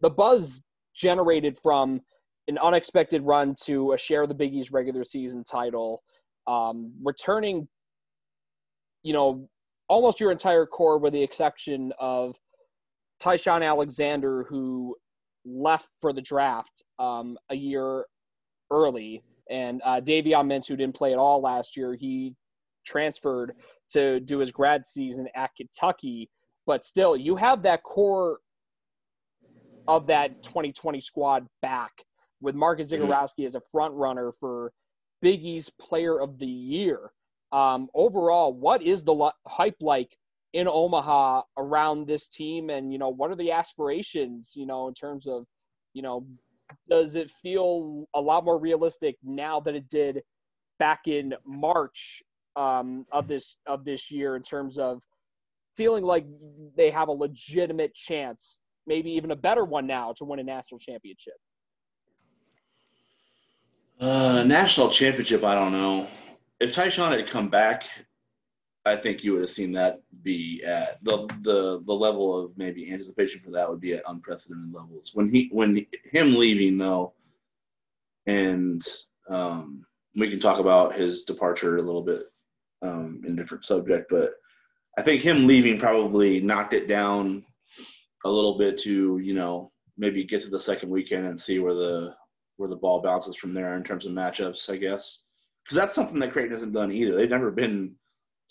the 0.00 0.10
buzz 0.10 0.62
generated 0.94 1.56
from 1.56 2.00
an 2.48 2.58
unexpected 2.58 3.22
run 3.22 3.54
to 3.64 3.92
a 3.92 3.98
share 3.98 4.22
of 4.22 4.28
the 4.28 4.34
big 4.34 4.54
east 4.54 4.70
regular 4.70 5.04
season 5.04 5.44
title 5.44 6.02
um, 6.46 6.92
returning 7.04 7.68
you 9.02 9.12
know 9.12 9.48
almost 9.88 10.20
your 10.20 10.30
entire 10.30 10.66
core 10.66 10.98
with 10.98 11.12
the 11.12 11.22
exception 11.22 11.92
of 11.98 12.36
Ty-Shon 13.18 13.62
Alexander, 13.62 14.44
who 14.44 14.96
left 15.44 15.88
for 16.00 16.12
the 16.12 16.22
draft 16.22 16.82
um, 16.98 17.36
a 17.50 17.54
year 17.54 18.04
early, 18.70 19.22
and 19.50 19.80
uh, 19.84 20.00
Davion 20.00 20.46
Mintz, 20.46 20.66
who 20.66 20.76
didn't 20.76 20.94
play 20.94 21.12
at 21.12 21.18
all 21.18 21.40
last 21.40 21.76
year, 21.76 21.94
he 21.94 22.34
transferred 22.86 23.54
to 23.90 24.20
do 24.20 24.38
his 24.38 24.52
grad 24.52 24.86
season 24.86 25.26
at 25.34 25.50
Kentucky. 25.56 26.30
But 26.68 26.84
still, 26.84 27.16
you 27.16 27.34
have 27.36 27.62
that 27.62 27.82
core 27.82 28.40
of 29.88 30.06
that 30.08 30.42
2020 30.42 31.00
squad 31.00 31.46
back 31.62 31.90
with 32.42 32.54
Marcus 32.54 32.92
mm-hmm. 32.92 33.42
As 33.42 33.54
a 33.54 33.62
front 33.72 33.94
runner 33.94 34.32
for 34.38 34.70
Big 35.22 35.42
East 35.42 35.72
Player 35.78 36.20
of 36.20 36.38
the 36.38 36.46
Year. 36.46 37.10
Um, 37.52 37.88
overall, 37.94 38.52
what 38.52 38.82
is 38.82 39.02
the 39.02 39.32
hype 39.46 39.78
like 39.80 40.14
in 40.52 40.68
Omaha 40.68 41.42
around 41.56 42.06
this 42.06 42.28
team 42.28 42.68
and 42.68 42.92
you 42.92 42.98
know 42.98 43.10
what 43.10 43.30
are 43.30 43.36
the 43.36 43.52
aspirations 43.52 44.54
you 44.56 44.64
know 44.64 44.88
in 44.88 44.94
terms 44.94 45.26
of 45.26 45.44
you 45.92 46.00
know 46.00 46.26
does 46.88 47.16
it 47.16 47.30
feel 47.42 48.06
a 48.14 48.20
lot 48.20 48.46
more 48.46 48.58
realistic 48.58 49.16
now 49.22 49.60
than 49.60 49.74
it 49.74 49.86
did 49.88 50.22
back 50.78 51.00
in 51.06 51.34
March 51.44 52.22
um, 52.56 53.04
of 53.12 53.28
this 53.28 53.56
of 53.66 53.84
this 53.84 54.10
year 54.10 54.36
in 54.36 54.42
terms 54.42 54.78
of 54.78 55.02
feeling 55.78 56.04
like 56.04 56.26
they 56.76 56.90
have 56.90 57.08
a 57.08 57.12
legitimate 57.12 57.94
chance 57.94 58.58
maybe 58.86 59.10
even 59.10 59.30
a 59.30 59.36
better 59.36 59.64
one 59.64 59.86
now 59.86 60.12
to 60.12 60.24
win 60.26 60.38
a 60.38 60.44
national 60.44 60.78
championship 60.78 61.34
uh, 64.00 64.42
national 64.42 64.90
championship 64.90 65.42
i 65.42 65.54
don't 65.54 65.72
know 65.72 66.06
if 66.60 66.74
Ty-Shon 66.74 67.12
had 67.12 67.30
come 67.30 67.48
back 67.48 67.84
I 68.88 68.96
think 68.96 69.22
you 69.22 69.32
would 69.32 69.42
have 69.42 69.50
seen 69.50 69.72
that 69.72 70.00
be 70.22 70.62
at 70.64 71.02
the 71.04 71.28
the 71.42 71.82
the 71.86 71.92
level 71.92 72.38
of 72.38 72.56
maybe 72.56 72.90
anticipation 72.90 73.40
for 73.44 73.50
that 73.50 73.68
would 73.68 73.80
be 73.80 73.94
at 73.94 74.02
unprecedented 74.06 74.72
levels. 74.72 75.10
When 75.14 75.28
he 75.28 75.48
when 75.52 75.86
him 76.10 76.34
leaving 76.34 76.78
though, 76.78 77.12
and 78.26 78.84
um, 79.28 79.84
we 80.16 80.30
can 80.30 80.40
talk 80.40 80.58
about 80.58 80.96
his 80.96 81.24
departure 81.24 81.76
a 81.76 81.82
little 81.82 82.02
bit 82.02 82.24
um, 82.82 83.22
in 83.26 83.36
different 83.36 83.64
subject, 83.64 84.08
but 84.10 84.32
I 84.98 85.02
think 85.02 85.22
him 85.22 85.46
leaving 85.46 85.78
probably 85.78 86.40
knocked 86.40 86.74
it 86.74 86.88
down 86.88 87.44
a 88.24 88.28
little 88.28 88.58
bit 88.58 88.76
to 88.78 89.18
you 89.18 89.32
know 89.32 89.70
maybe 89.96 90.24
get 90.24 90.42
to 90.42 90.50
the 90.50 90.58
second 90.58 90.90
weekend 90.90 91.24
and 91.24 91.40
see 91.40 91.60
where 91.60 91.74
the 91.74 92.16
where 92.56 92.68
the 92.68 92.74
ball 92.74 93.00
bounces 93.00 93.36
from 93.36 93.54
there 93.54 93.76
in 93.76 93.84
terms 93.84 94.06
of 94.06 94.12
matchups, 94.12 94.68
I 94.68 94.76
guess, 94.76 95.22
because 95.62 95.76
that's 95.76 95.94
something 95.94 96.18
that 96.18 96.32
Creighton 96.32 96.50
hasn't 96.50 96.72
done 96.72 96.90
either. 96.90 97.14
They've 97.14 97.30
never 97.30 97.52
been 97.52 97.94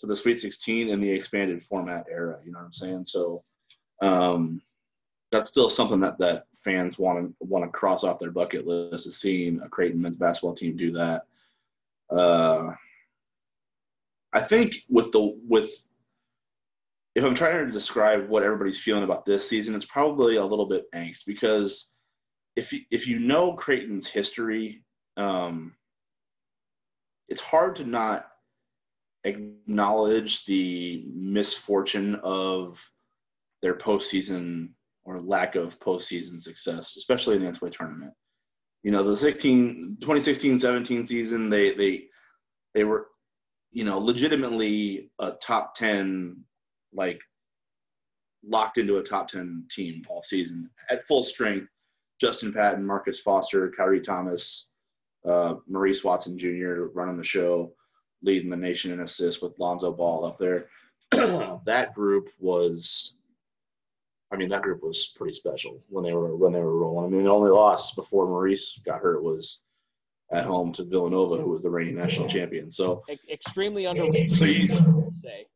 to 0.00 0.06
the 0.06 0.16
Sweet 0.16 0.40
16 0.40 0.88
in 0.88 1.02
the 1.02 1.10
expanded 1.10 1.62
format 1.62 2.06
era. 2.10 2.38
You 2.42 2.52
know 2.52 2.60
what 2.60 2.64
I'm 2.64 2.72
saying? 2.72 3.04
So 3.04 3.44
um, 4.00 4.62
that's 5.30 5.50
still 5.50 5.68
something 5.68 6.00
that 6.00 6.16
that 6.18 6.46
fans 6.64 6.98
want 6.98 7.28
to 7.28 7.34
want 7.40 7.66
to 7.66 7.78
cross 7.78 8.04
off 8.04 8.20
their 8.20 8.30
bucket 8.30 8.66
list 8.66 9.06
is 9.06 9.20
seeing 9.20 9.60
a 9.60 9.68
Creighton 9.68 10.00
men's 10.00 10.16
basketball 10.16 10.54
team 10.54 10.78
do 10.78 10.92
that. 10.92 11.26
Uh, 12.10 12.70
I 14.32 14.40
think 14.40 14.76
with 14.88 15.12
the 15.12 15.38
with 15.46 15.70
if 17.18 17.24
I'm 17.24 17.34
trying 17.34 17.66
to 17.66 17.72
describe 17.72 18.28
what 18.28 18.44
everybody's 18.44 18.80
feeling 18.80 19.02
about 19.02 19.26
this 19.26 19.48
season, 19.48 19.74
it's 19.74 19.84
probably 19.84 20.36
a 20.36 20.44
little 20.44 20.66
bit 20.66 20.84
angst 20.94 21.22
because 21.26 21.88
if 22.54 22.72
you, 22.72 22.80
if 22.92 23.08
you 23.08 23.18
know 23.18 23.54
Creighton's 23.54 24.06
history, 24.06 24.84
um, 25.16 25.74
it's 27.28 27.40
hard 27.40 27.74
to 27.76 27.84
not 27.84 28.26
acknowledge 29.24 30.44
the 30.44 31.06
misfortune 31.12 32.14
of 32.22 32.80
their 33.62 33.74
postseason 33.74 34.68
or 35.02 35.18
lack 35.18 35.56
of 35.56 35.80
postseason 35.80 36.40
success, 36.40 36.94
especially 36.96 37.34
in 37.34 37.44
the 37.44 37.50
NCAA 37.50 37.72
tournament. 37.72 38.12
You 38.84 38.92
know, 38.92 39.02
the 39.02 39.16
16, 39.16 39.96
2016-17 40.00 41.08
season, 41.08 41.50
they 41.50 41.74
they 41.74 42.04
they 42.74 42.84
were, 42.84 43.08
you 43.72 43.82
know, 43.82 43.98
legitimately 43.98 45.10
a 45.18 45.32
top 45.32 45.74
10, 45.74 46.44
like 46.92 47.20
locked 48.46 48.78
into 48.78 48.98
a 48.98 49.02
top 49.02 49.28
10 49.28 49.64
team 49.70 50.04
all 50.08 50.22
season 50.22 50.70
at 50.90 51.06
full 51.06 51.22
strength. 51.22 51.68
Justin 52.20 52.52
Patton, 52.52 52.84
Marcus 52.84 53.20
Foster, 53.20 53.72
Khyri 53.78 54.02
Thomas, 54.02 54.70
uh, 55.28 55.54
Maurice 55.68 56.02
Watson 56.02 56.36
Jr. 56.36 56.86
running 56.92 57.16
the 57.16 57.24
show 57.24 57.72
leading 58.22 58.50
the 58.50 58.56
nation 58.56 58.90
in 58.92 59.00
assists 59.00 59.40
with 59.40 59.58
Lonzo 59.58 59.92
Ball 59.92 60.24
up 60.24 60.38
there. 60.38 60.66
that 61.64 61.94
group 61.94 62.28
was, 62.38 63.18
I 64.32 64.36
mean, 64.36 64.48
that 64.50 64.62
group 64.62 64.82
was 64.82 65.14
pretty 65.16 65.34
special 65.34 65.80
when 65.88 66.04
they 66.04 66.12
were 66.12 66.36
when 66.36 66.52
they 66.52 66.60
were 66.60 66.76
rolling. 66.76 67.06
I 67.06 67.16
mean, 67.16 67.24
the 67.24 67.30
only 67.30 67.50
loss 67.50 67.94
before 67.94 68.26
Maurice 68.26 68.80
got 68.84 69.00
hurt 69.00 69.22
was 69.22 69.60
at 70.30 70.44
home 70.44 70.72
to 70.74 70.84
Villanova, 70.84 71.40
who 71.40 71.50
was 71.50 71.62
the 71.62 71.70
reigning 71.70 71.96
national 71.96 72.28
champion. 72.28 72.70
So 72.70 73.02
extremely 73.30 73.86
underrated. 73.86 74.36
So 74.36 74.44
you, 74.44 74.68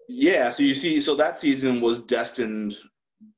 yeah, 0.09 0.51
so 0.51 0.63
you 0.63 0.75
see, 0.75 1.01
so 1.01 1.15
that 1.17 1.39
season 1.39 1.81
was 1.81 2.01
destined, 2.01 2.77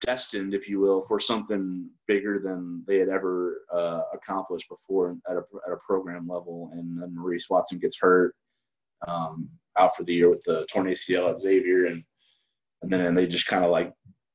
destined, 0.00 0.54
if 0.54 0.68
you 0.68 0.80
will, 0.80 1.02
for 1.02 1.20
something 1.20 1.88
bigger 2.06 2.38
than 2.38 2.82
they 2.86 2.98
had 2.98 3.08
ever 3.08 3.62
uh, 3.72 4.02
accomplished 4.12 4.68
before 4.68 5.16
at 5.28 5.36
a 5.36 5.42
at 5.66 5.72
a 5.72 5.78
program 5.86 6.26
level. 6.26 6.70
And 6.72 7.00
then 7.00 7.14
Maurice 7.14 7.48
Watson 7.50 7.78
gets 7.78 7.98
hurt 7.98 8.34
um, 9.06 9.48
out 9.78 9.96
for 9.96 10.04
the 10.04 10.14
year 10.14 10.30
with 10.30 10.42
the 10.44 10.66
torn 10.70 10.86
ACL 10.86 11.30
at 11.30 11.40
Xavier, 11.40 11.86
and 11.86 12.02
and 12.82 12.92
then 12.92 13.00
and 13.00 13.16
they 13.16 13.26
just 13.26 13.46
kind 13.46 13.64
of 13.64 13.70
like 13.70 13.92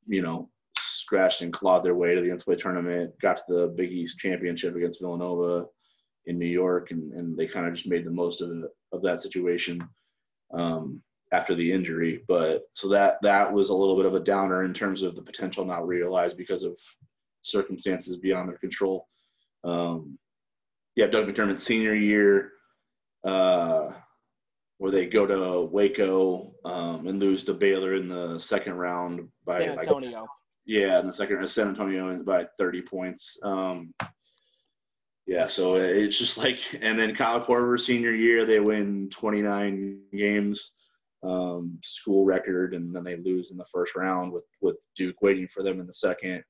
you 0.07 0.21
know 0.21 0.50
scratched 0.79 1.41
and 1.41 1.53
clawed 1.53 1.83
their 1.83 1.95
way 1.95 2.15
to 2.15 2.21
the 2.21 2.27
NCAA 2.27 2.59
tournament, 2.59 3.13
got 3.21 3.38
to 3.38 3.43
the 3.48 3.74
Big 3.75 3.91
East 3.91 4.19
championship 4.19 4.75
against 4.75 5.01
Villanova 5.01 5.65
in 6.25 6.38
New 6.38 6.45
York, 6.48 6.91
and, 6.91 7.12
and 7.13 7.36
they 7.36 7.48
kind 7.48 7.67
of 7.67 7.74
just 7.74 7.88
made 7.88 8.05
the 8.05 8.12
most 8.12 8.41
of 8.41 8.50
of 8.91 9.01
that 9.01 9.21
situation. 9.21 9.81
Um, 10.53 11.01
after 11.31 11.55
the 11.55 11.71
injury. 11.71 12.24
But 12.27 12.63
so 12.74 12.88
that 12.89 13.17
that 13.21 13.51
was 13.51 13.69
a 13.69 13.74
little 13.74 13.95
bit 13.95 14.05
of 14.05 14.15
a 14.15 14.19
downer 14.19 14.63
in 14.63 14.74
terms 14.74 15.01
of 15.01 15.15
the 15.15 15.21
potential 15.21 15.65
not 15.65 15.88
realized 15.88 16.38
because 16.38 16.63
of 16.63 16.77
circumstances 17.41 18.17
beyond 18.17 18.50
their 18.50 18.57
control. 18.57 19.07
Um, 19.63 20.17
yeah, 20.95 21.07
Doug 21.07 21.27
McDermott's 21.27 21.63
senior 21.63 21.93
year. 21.93 22.51
Uh, 23.24 23.91
where 24.79 24.91
they 24.91 25.05
go 25.05 25.27
to 25.27 25.69
Waco 25.69 26.53
um, 26.63 27.05
and 27.05 27.19
lose 27.19 27.43
to 27.43 27.53
Baylor 27.53 27.95
in 27.95 28.07
the 28.07 28.39
second 28.39 28.74
round 28.74 29.27
by 29.45 29.59
San 29.59 29.77
Antonio. 29.77 30.21
Like, 30.21 30.29
yeah, 30.65 31.00
in 31.00 31.07
the 31.07 31.13
second 31.13 31.45
San 31.50 31.67
Antonio 31.67 32.24
by 32.24 32.48
30 32.57 32.81
points. 32.83 33.38
Um, 33.43 33.93
yeah, 35.27 35.48
so 35.48 35.75
it's 35.75 36.17
just 36.17 36.38
like, 36.38 36.59
and 36.81 36.98
then 36.98 37.13
Kyle 37.13 37.41
Korver 37.41 37.79
senior 37.79 38.13
year, 38.13 38.45
they 38.45 38.62
win 38.62 39.09
29 39.12 40.00
games, 40.13 40.75
um, 41.23 41.77
school 41.83 42.25
record, 42.25 42.73
and 42.73 42.95
then 42.95 43.03
they 43.03 43.17
lose 43.17 43.51
in 43.51 43.57
the 43.57 43.65
first 43.71 43.95
round 43.95 44.31
with 44.31 44.45
with 44.61 44.77
Duke 44.95 45.21
waiting 45.21 45.47
for 45.47 45.63
them 45.63 45.79
in 45.79 45.88
the 45.88 45.93
second. 45.93 46.43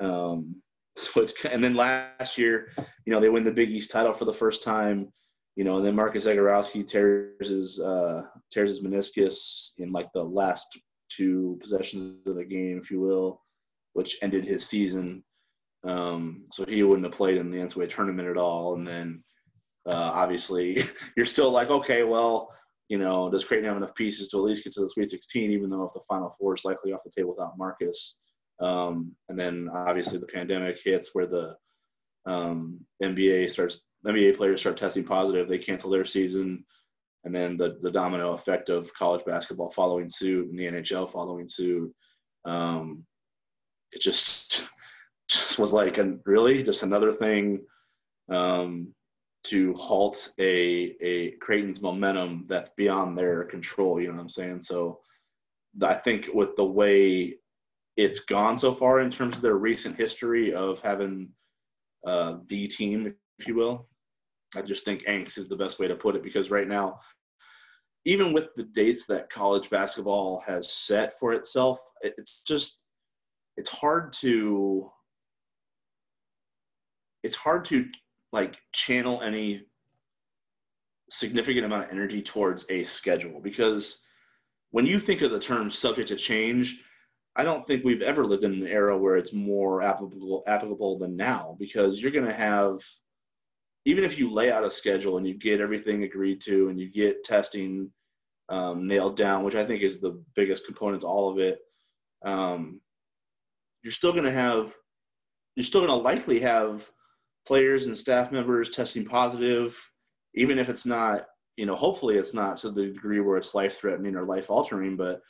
Um, 0.00 0.56
so 0.96 1.20
it's 1.20 1.32
and 1.44 1.62
then 1.62 1.74
last 1.74 2.36
year, 2.36 2.72
you 3.06 3.12
know, 3.12 3.20
they 3.20 3.28
win 3.28 3.44
the 3.44 3.50
Big 3.50 3.70
East 3.70 3.90
title 3.90 4.12
for 4.12 4.24
the 4.24 4.34
first 4.34 4.62
time 4.62 5.12
you 5.56 5.64
know, 5.64 5.76
and 5.76 5.84
then 5.84 5.96
Marcus 5.96 6.24
Zegarowski 6.24 6.86
tears 6.86 7.48
his 7.48 7.80
uh, 7.80 8.22
tears 8.50 8.70
his 8.70 8.80
meniscus 8.80 9.72
in 9.78 9.92
like 9.92 10.08
the 10.14 10.22
last 10.22 10.66
two 11.10 11.58
possessions 11.60 12.26
of 12.26 12.36
the 12.36 12.44
game, 12.44 12.80
if 12.82 12.90
you 12.90 13.00
will, 13.00 13.42
which 13.92 14.16
ended 14.22 14.44
his 14.44 14.66
season. 14.66 15.22
Um, 15.84 16.44
so 16.52 16.64
he 16.66 16.82
wouldn't 16.82 17.06
have 17.06 17.16
played 17.16 17.36
in 17.36 17.50
the 17.50 17.58
NCAA 17.58 17.94
tournament 17.94 18.28
at 18.28 18.36
all. 18.36 18.74
And 18.74 18.86
then 18.86 19.24
uh, 19.86 19.90
obviously 19.92 20.88
you're 21.16 21.26
still 21.26 21.50
like, 21.50 21.70
okay, 21.70 22.04
well, 22.04 22.50
you 22.90 22.98
know, 22.98 23.30
does 23.30 23.44
Creighton 23.44 23.68
have 23.68 23.76
enough 23.76 23.94
pieces 23.94 24.28
to 24.28 24.38
at 24.38 24.42
least 24.42 24.64
get 24.64 24.72
to 24.72 24.80
the 24.80 24.90
Sweet 24.90 25.08
16, 25.08 25.52
even 25.52 25.70
though 25.70 25.84
if 25.84 25.92
the 25.94 26.00
Final 26.08 26.34
Four 26.38 26.56
is 26.56 26.64
likely 26.64 26.92
off 26.92 27.04
the 27.04 27.10
table 27.16 27.30
without 27.30 27.56
Marcus? 27.56 28.16
Um, 28.60 29.12
and 29.28 29.38
then 29.38 29.70
obviously 29.72 30.18
the 30.18 30.26
pandemic 30.26 30.76
hits 30.84 31.10
where 31.12 31.26
the 31.26 31.54
um, 32.26 32.80
NBA 33.00 33.48
starts, 33.52 33.82
NBA 34.04 34.36
players 34.36 34.60
start 34.60 34.76
testing 34.76 35.04
positive, 35.04 35.48
they 35.48 35.56
cancel 35.56 35.88
their 35.88 36.04
season, 36.04 36.64
and 37.22 37.32
then 37.32 37.56
the 37.56 37.78
the 37.80 37.92
domino 37.92 38.32
effect 38.32 38.70
of 38.70 38.92
college 38.94 39.24
basketball 39.24 39.70
following 39.70 40.10
suit 40.10 40.48
and 40.48 40.58
the 40.58 40.64
NHL 40.64 41.10
following 41.10 41.46
suit. 41.46 41.94
Um, 42.44 43.04
it 43.92 44.02
just 44.02 44.64
just 45.30 45.60
was 45.60 45.72
like, 45.72 45.98
and 45.98 46.18
really, 46.26 46.64
just 46.64 46.82
another 46.82 47.12
thing 47.12 47.60
um, 48.32 48.92
to 49.44 49.74
halt 49.74 50.32
a 50.38 50.96
a 51.00 51.32
Creighton's 51.40 51.80
momentum 51.80 52.44
that's 52.48 52.70
beyond 52.70 53.16
their 53.16 53.44
control. 53.44 54.00
You 54.00 54.08
know 54.08 54.14
what 54.14 54.22
I'm 54.22 54.28
saying? 54.28 54.62
So 54.62 55.00
I 55.82 55.94
think 55.94 56.26
with 56.34 56.56
the 56.56 56.64
way 56.64 57.36
it's 57.96 58.20
gone 58.20 58.58
so 58.58 58.74
far 58.74 59.00
in 59.00 59.10
terms 59.10 59.36
of 59.36 59.42
their 59.42 59.56
recent 59.56 59.96
history 59.96 60.54
of 60.54 60.80
having 60.80 61.28
uh, 62.06 62.38
the 62.48 62.66
team, 62.68 63.14
if 63.38 63.46
you 63.46 63.54
will, 63.54 63.88
I 64.54 64.62
just 64.62 64.84
think 64.84 65.04
angst 65.06 65.38
is 65.38 65.48
the 65.48 65.56
best 65.56 65.78
way 65.78 65.86
to 65.86 65.94
put 65.94 66.16
it 66.16 66.22
because 66.22 66.50
right 66.50 66.68
now, 66.68 66.98
even 68.04 68.32
with 68.32 68.54
the 68.56 68.62
dates 68.62 69.06
that 69.06 69.30
college 69.30 69.68
basketball 69.70 70.42
has 70.46 70.72
set 70.72 71.18
for 71.18 71.34
itself, 71.34 71.80
it, 72.00 72.14
it's 72.16 72.40
just 72.46 72.80
it's 73.56 73.68
hard 73.68 74.12
to 74.14 74.90
it's 77.22 77.36
hard 77.36 77.64
to 77.66 77.84
like 78.32 78.56
channel 78.72 79.22
any 79.22 79.62
significant 81.10 81.66
amount 81.66 81.84
of 81.84 81.90
energy 81.90 82.22
towards 82.22 82.64
a 82.70 82.84
schedule. 82.84 83.40
Because 83.40 84.02
when 84.70 84.86
you 84.86 85.00
think 85.00 85.22
of 85.22 85.30
the 85.30 85.40
term 85.40 85.70
subject 85.70 86.08
to 86.08 86.16
change 86.16 86.80
i 87.36 87.44
don't 87.44 87.64
think 87.66 87.84
we've 87.84 88.02
ever 88.02 88.24
lived 88.24 88.42
in 88.42 88.52
an 88.52 88.66
era 88.66 88.96
where 88.96 89.16
it's 89.16 89.32
more 89.32 89.82
applicable 89.82 90.42
applicable 90.46 90.98
than 90.98 91.16
now. 91.16 91.56
Because 91.58 92.00
you're 92.00 92.10
going 92.12 92.26
to 92.26 92.34
have 92.34 92.80
even 93.84 94.04
if 94.04 94.18
you 94.18 94.32
lay 94.32 94.52
out 94.52 94.64
a 94.64 94.70
schedule 94.70 95.16
and 95.16 95.26
you 95.26 95.34
get 95.34 95.60
everything 95.60 96.02
agreed 96.02 96.40
to 96.42 96.68
and 96.68 96.78
you 96.78 96.90
get 96.90 97.24
testing 97.24 97.90
um, 98.48 98.86
nailed 98.86 99.16
down 99.16 99.44
which 99.44 99.54
i 99.54 99.64
think 99.64 99.82
is 99.82 100.00
the 100.00 100.22
biggest 100.34 100.66
component 100.66 101.00
to 101.02 101.06
all 101.06 101.30
of 101.30 101.38
it 101.38 101.58
um, 102.24 102.80
you're 103.82 103.92
still 103.92 104.12
going 104.12 104.24
to 104.24 104.32
have 104.32 104.72
you're 105.56 105.64
still 105.64 105.80
going 105.80 105.90
to 105.90 106.04
likely 106.04 106.40
have 106.40 106.82
players 107.46 107.86
and 107.86 107.96
staff 107.96 108.32
members 108.32 108.70
testing 108.70 109.04
positive, 109.04 109.78
even 110.34 110.58
if 110.58 110.68
it's 110.68 110.86
not, 110.86 111.26
you 111.56 111.66
know, 111.66 111.74
hopefully 111.74 112.16
it's 112.16 112.34
not 112.34 112.56
to 112.58 112.70
the 112.70 112.86
degree 112.86 113.20
where 113.20 113.36
it's 113.36 113.54
life 113.54 113.78
threatening 113.78 114.16
or 114.16 114.24
life 114.24 114.50
altering, 114.50 114.96
but 114.96 115.20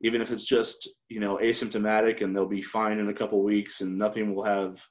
even 0.00 0.20
if 0.20 0.30
it's 0.30 0.44
just, 0.44 0.88
you 1.08 1.20
know, 1.20 1.38
asymptomatic 1.42 2.22
and 2.22 2.34
they'll 2.34 2.46
be 2.46 2.62
fine 2.62 2.98
in 2.98 3.08
a 3.08 3.14
couple 3.14 3.42
weeks 3.42 3.80
and 3.80 3.98
nothing 3.98 4.34
will 4.34 4.44
have 4.44 4.82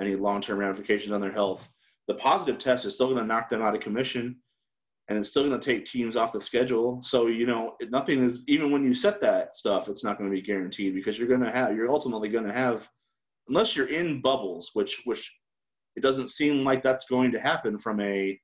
any 0.00 0.14
long 0.14 0.40
term 0.40 0.58
ramifications 0.58 1.12
on 1.12 1.20
their 1.20 1.32
health, 1.32 1.68
the 2.08 2.14
positive 2.14 2.58
test 2.58 2.84
is 2.84 2.94
still 2.94 3.08
going 3.08 3.18
to 3.18 3.26
knock 3.26 3.48
them 3.48 3.62
out 3.62 3.74
of 3.74 3.80
commission 3.80 4.36
and 5.08 5.18
it's 5.18 5.30
still 5.30 5.46
going 5.48 5.58
to 5.58 5.64
take 5.64 5.84
teams 5.84 6.16
off 6.16 6.32
the 6.32 6.40
schedule. 6.40 7.00
So, 7.02 7.26
you 7.26 7.46
know, 7.46 7.74
nothing 7.90 8.24
is, 8.24 8.44
even 8.46 8.70
when 8.70 8.84
you 8.84 8.94
set 8.94 9.20
that 9.20 9.56
stuff, 9.56 9.88
it's 9.88 10.04
not 10.04 10.16
going 10.16 10.30
to 10.30 10.34
be 10.34 10.42
guaranteed 10.42 10.94
because 10.94 11.18
you're 11.18 11.28
going 11.28 11.40
to 11.40 11.50
have, 11.50 11.74
you're 11.74 11.90
ultimately 11.90 12.28
going 12.28 12.46
to 12.46 12.52
have, 12.52 12.88
unless 13.48 13.74
you're 13.76 13.92
in 13.92 14.22
bubbles, 14.22 14.70
which, 14.74 15.02
which 15.04 15.32
it 15.96 16.02
doesn't 16.02 16.28
seem 16.28 16.64
like 16.64 16.82
that's 16.82 17.04
going 17.04 17.32
to 17.32 17.40
happen 17.40 17.78
from 17.78 18.00
a 18.00 18.38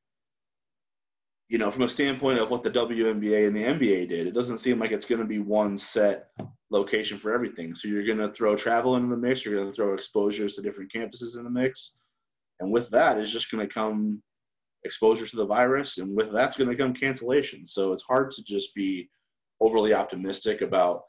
you 1.49 1.59
know 1.59 1.71
from 1.71 1.83
a 1.83 1.89
standpoint 1.89 2.39
of 2.39 2.51
what 2.51 2.63
the 2.63 2.71
WNBA 2.71 3.47
and 3.47 3.57
the 3.57 3.63
NBA 3.63 4.09
did. 4.09 4.27
It 4.27 4.35
doesn't 4.35 4.59
seem 4.59 4.79
like 4.79 4.93
it's 4.93 5.05
going 5.05 5.21
to 5.21 5.27
be 5.27 5.39
one 5.39 5.79
set 5.79 6.31
location 6.71 7.19
for 7.19 7.33
everything. 7.33 7.75
So 7.75 7.89
you're 7.89 8.05
going 8.05 8.19
to 8.19 8.33
throw 8.33 8.57
travel 8.57 8.97
into 8.97 9.09
the 9.09 9.17
mix. 9.17 9.45
You're 9.45 9.57
going 9.57 9.69
to 9.69 9.75
throw 9.75 9.95
exposures 9.95 10.55
to 10.55 10.63
different 10.63 10.93
campuses 10.93 11.37
in 11.37 11.45
the 11.45 11.51
mix, 11.51 11.97
and 12.61 12.71
with 12.71 12.91
that 12.91 13.19
is 13.19 13.33
just 13.33 13.51
going 13.51 13.67
to 13.67 13.73
come 13.73 14.23
exposure 14.85 15.27
to 15.27 15.37
the 15.37 15.47
virus, 15.47 15.99
and 15.99 16.17
with 16.17 16.33
that's 16.33 16.57
going 16.57 16.71
to 16.71 16.77
come 16.77 16.95
cancellation. 16.95 17.67
So 17.67 17.93
it's 17.93 18.03
hard 18.03 18.31
to 18.33 18.45
just 18.45 18.75
be 18.75 19.09
overly 19.61 19.93
optimistic 19.93 20.61
about 20.61 21.05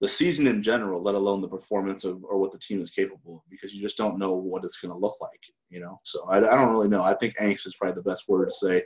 the 0.00 0.08
season 0.08 0.46
in 0.46 0.62
general, 0.62 1.02
let 1.02 1.14
alone 1.14 1.40
the 1.40 1.48
performance 1.48 2.04
of 2.04 2.22
or 2.24 2.38
what 2.38 2.52
the 2.52 2.58
team 2.58 2.82
is 2.82 2.90
capable 2.90 3.36
of, 3.36 3.50
because 3.50 3.72
you 3.72 3.80
just 3.80 3.96
don't 3.96 4.18
know 4.18 4.32
what 4.32 4.64
it's 4.64 4.76
going 4.76 4.92
to 4.92 4.98
look 4.98 5.16
like, 5.20 5.40
you 5.70 5.80
know. 5.80 6.00
So 6.04 6.24
I, 6.28 6.38
I 6.38 6.40
don't 6.40 6.72
really 6.72 6.88
know. 6.88 7.02
I 7.02 7.14
think 7.14 7.36
angst 7.40 7.66
is 7.66 7.76
probably 7.76 7.94
the 7.94 8.10
best 8.10 8.24
word 8.28 8.46
to 8.46 8.52
say 8.52 8.82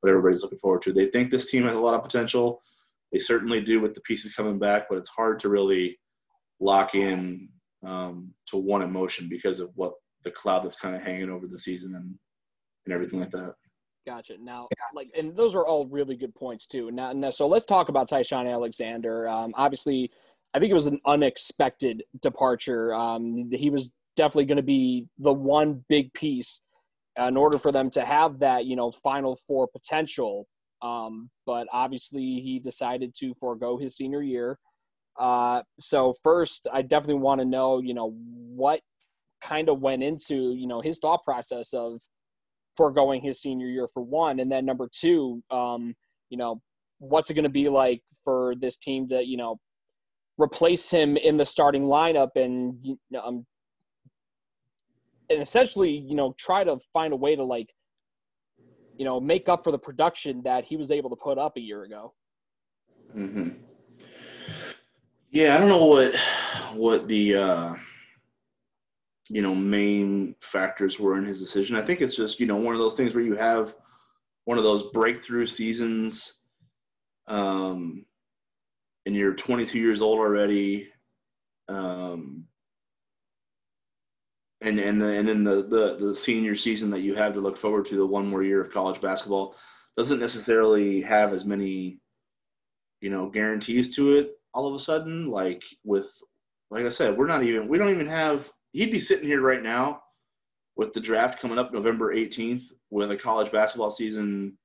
what 0.00 0.10
everybody's 0.10 0.42
looking 0.42 0.58
forward 0.58 0.82
to. 0.82 0.92
They 0.92 1.06
think 1.06 1.30
this 1.30 1.50
team 1.50 1.64
has 1.64 1.76
a 1.76 1.80
lot 1.80 1.94
of 1.94 2.02
potential. 2.02 2.62
They 3.12 3.18
certainly 3.18 3.60
do 3.60 3.80
with 3.80 3.94
the 3.94 4.00
pieces 4.02 4.34
coming 4.34 4.58
back, 4.58 4.86
but 4.88 4.98
it's 4.98 5.08
hard 5.08 5.40
to 5.40 5.48
really 5.48 5.98
lock 6.60 6.94
in 6.94 7.48
um, 7.84 8.32
to 8.48 8.56
one 8.56 8.82
emotion 8.82 9.28
because 9.28 9.60
of 9.60 9.70
what 9.74 9.94
the 10.24 10.30
cloud 10.30 10.64
that's 10.64 10.76
kind 10.76 10.94
of 10.94 11.02
hanging 11.02 11.30
over 11.30 11.46
the 11.46 11.58
season 11.58 11.94
and 11.94 12.14
and 12.86 12.94
everything 12.94 13.20
like 13.20 13.30
that. 13.30 13.54
Gotcha. 14.06 14.36
Now, 14.40 14.68
like, 14.94 15.10
and 15.16 15.36
those 15.36 15.54
are 15.54 15.66
all 15.66 15.86
really 15.86 16.16
good 16.16 16.34
points 16.34 16.66
too. 16.66 16.90
Now, 16.90 17.30
so 17.30 17.46
let's 17.46 17.66
talk 17.66 17.90
about 17.90 18.08
Ty-Shon 18.08 18.46
Alexander. 18.46 19.28
Um, 19.28 19.52
obviously, 19.56 20.10
I 20.52 20.58
think 20.58 20.70
it 20.70 20.74
was 20.74 20.86
an 20.86 21.00
unexpected 21.06 22.02
departure. 22.22 22.94
Um, 22.94 23.48
he 23.50 23.70
was 23.70 23.90
definitely 24.16 24.46
going 24.46 24.56
to 24.56 24.62
be 24.62 25.06
the 25.18 25.32
one 25.32 25.84
big 25.88 26.12
piece 26.12 26.60
in 27.16 27.36
order 27.36 27.58
for 27.58 27.72
them 27.72 27.90
to 27.90 28.04
have 28.04 28.38
that, 28.40 28.64
you 28.64 28.76
know, 28.76 28.90
Final 28.90 29.38
Four 29.46 29.68
potential. 29.68 30.46
Um, 30.82 31.30
but 31.46 31.68
obviously, 31.72 32.40
he 32.42 32.58
decided 32.58 33.14
to 33.18 33.34
forego 33.38 33.76
his 33.76 33.96
senior 33.96 34.22
year. 34.22 34.58
Uh, 35.18 35.62
so 35.78 36.14
first, 36.22 36.66
I 36.72 36.82
definitely 36.82 37.20
want 37.20 37.40
to 37.40 37.44
know, 37.44 37.80
you 37.80 37.94
know, 37.94 38.14
what 38.14 38.80
kind 39.42 39.68
of 39.68 39.80
went 39.80 40.02
into, 40.02 40.54
you 40.54 40.66
know, 40.66 40.80
his 40.80 40.98
thought 40.98 41.22
process 41.24 41.72
of 41.74 42.00
foregoing 42.76 43.20
his 43.20 43.40
senior 43.40 43.66
year 43.66 43.88
for 43.92 44.02
one, 44.02 44.40
and 44.40 44.50
then 44.50 44.64
number 44.64 44.88
two, 44.90 45.42
um, 45.50 45.94
you 46.30 46.38
know, 46.38 46.60
what's 46.98 47.28
it 47.28 47.34
going 47.34 47.44
to 47.44 47.50
be 47.50 47.68
like 47.68 48.02
for 48.24 48.54
this 48.60 48.76
team 48.76 49.08
to, 49.08 49.22
you 49.22 49.36
know, 49.36 49.58
replace 50.40 50.90
him 50.90 51.16
in 51.16 51.36
the 51.36 51.44
starting 51.44 51.84
lineup 51.84 52.30
and 52.36 52.74
um, 53.22 53.44
and 55.28 55.40
essentially 55.40 55.90
you 55.90 56.14
know 56.14 56.34
try 56.38 56.64
to 56.64 56.78
find 56.92 57.12
a 57.12 57.16
way 57.16 57.36
to 57.36 57.44
like 57.44 57.68
you 58.96 59.04
know 59.04 59.20
make 59.20 59.48
up 59.48 59.64
for 59.64 59.72
the 59.72 59.78
production 59.78 60.42
that 60.42 60.64
he 60.64 60.76
was 60.76 60.90
able 60.90 61.10
to 61.10 61.16
put 61.16 61.38
up 61.38 61.56
a 61.56 61.60
year 61.60 61.84
ago. 61.84 62.12
Mm-hmm. 63.16 63.50
Yeah, 65.30 65.54
I 65.54 65.58
don't 65.58 65.68
know 65.68 65.84
what 65.84 66.14
what 66.74 67.08
the 67.08 67.36
uh, 67.36 67.74
you 69.28 69.42
know 69.42 69.54
main 69.54 70.34
factors 70.40 70.98
were 70.98 71.16
in 71.18 71.24
his 71.24 71.40
decision. 71.40 71.76
I 71.76 71.82
think 71.82 72.00
it's 72.00 72.16
just 72.16 72.40
you 72.40 72.46
know 72.46 72.56
one 72.56 72.74
of 72.74 72.80
those 72.80 72.96
things 72.96 73.14
where 73.14 73.24
you 73.24 73.36
have 73.36 73.74
one 74.44 74.58
of 74.58 74.64
those 74.64 74.90
breakthrough 74.92 75.46
seasons. 75.46 76.34
Um, 77.28 78.04
and 79.10 79.18
you're 79.18 79.34
22 79.34 79.76
years 79.76 80.02
old 80.02 80.20
already, 80.20 80.86
um, 81.68 82.44
and 84.60 84.78
and 84.78 85.02
the, 85.02 85.08
and 85.08 85.26
then 85.26 85.42
the, 85.42 85.64
the 85.64 85.96
the 85.98 86.14
senior 86.14 86.54
season 86.54 86.90
that 86.90 87.00
you 87.00 87.16
have 87.16 87.34
to 87.34 87.40
look 87.40 87.56
forward 87.56 87.86
to, 87.86 87.96
the 87.96 88.06
one 88.06 88.28
more 88.28 88.44
year 88.44 88.60
of 88.60 88.72
college 88.72 89.00
basketball, 89.00 89.56
doesn't 89.96 90.20
necessarily 90.20 91.00
have 91.00 91.32
as 91.32 91.44
many, 91.44 91.98
you 93.00 93.10
know, 93.10 93.28
guarantees 93.28 93.92
to 93.96 94.12
it. 94.14 94.38
All 94.54 94.68
of 94.68 94.76
a 94.76 94.80
sudden, 94.80 95.28
like 95.28 95.64
with, 95.82 96.06
like 96.70 96.86
I 96.86 96.90
said, 96.90 97.18
we're 97.18 97.26
not 97.26 97.42
even 97.42 97.66
we 97.66 97.78
don't 97.78 97.90
even 97.90 98.06
have. 98.06 98.48
He'd 98.70 98.92
be 98.92 99.00
sitting 99.00 99.26
here 99.26 99.40
right 99.40 99.62
now 99.62 100.02
with 100.76 100.92
the 100.92 101.00
draft 101.00 101.40
coming 101.40 101.58
up 101.58 101.72
November 101.72 102.14
18th 102.14 102.62
with 102.90 103.10
a 103.10 103.16
college 103.16 103.50
basketball 103.50 103.90
season 103.90 104.56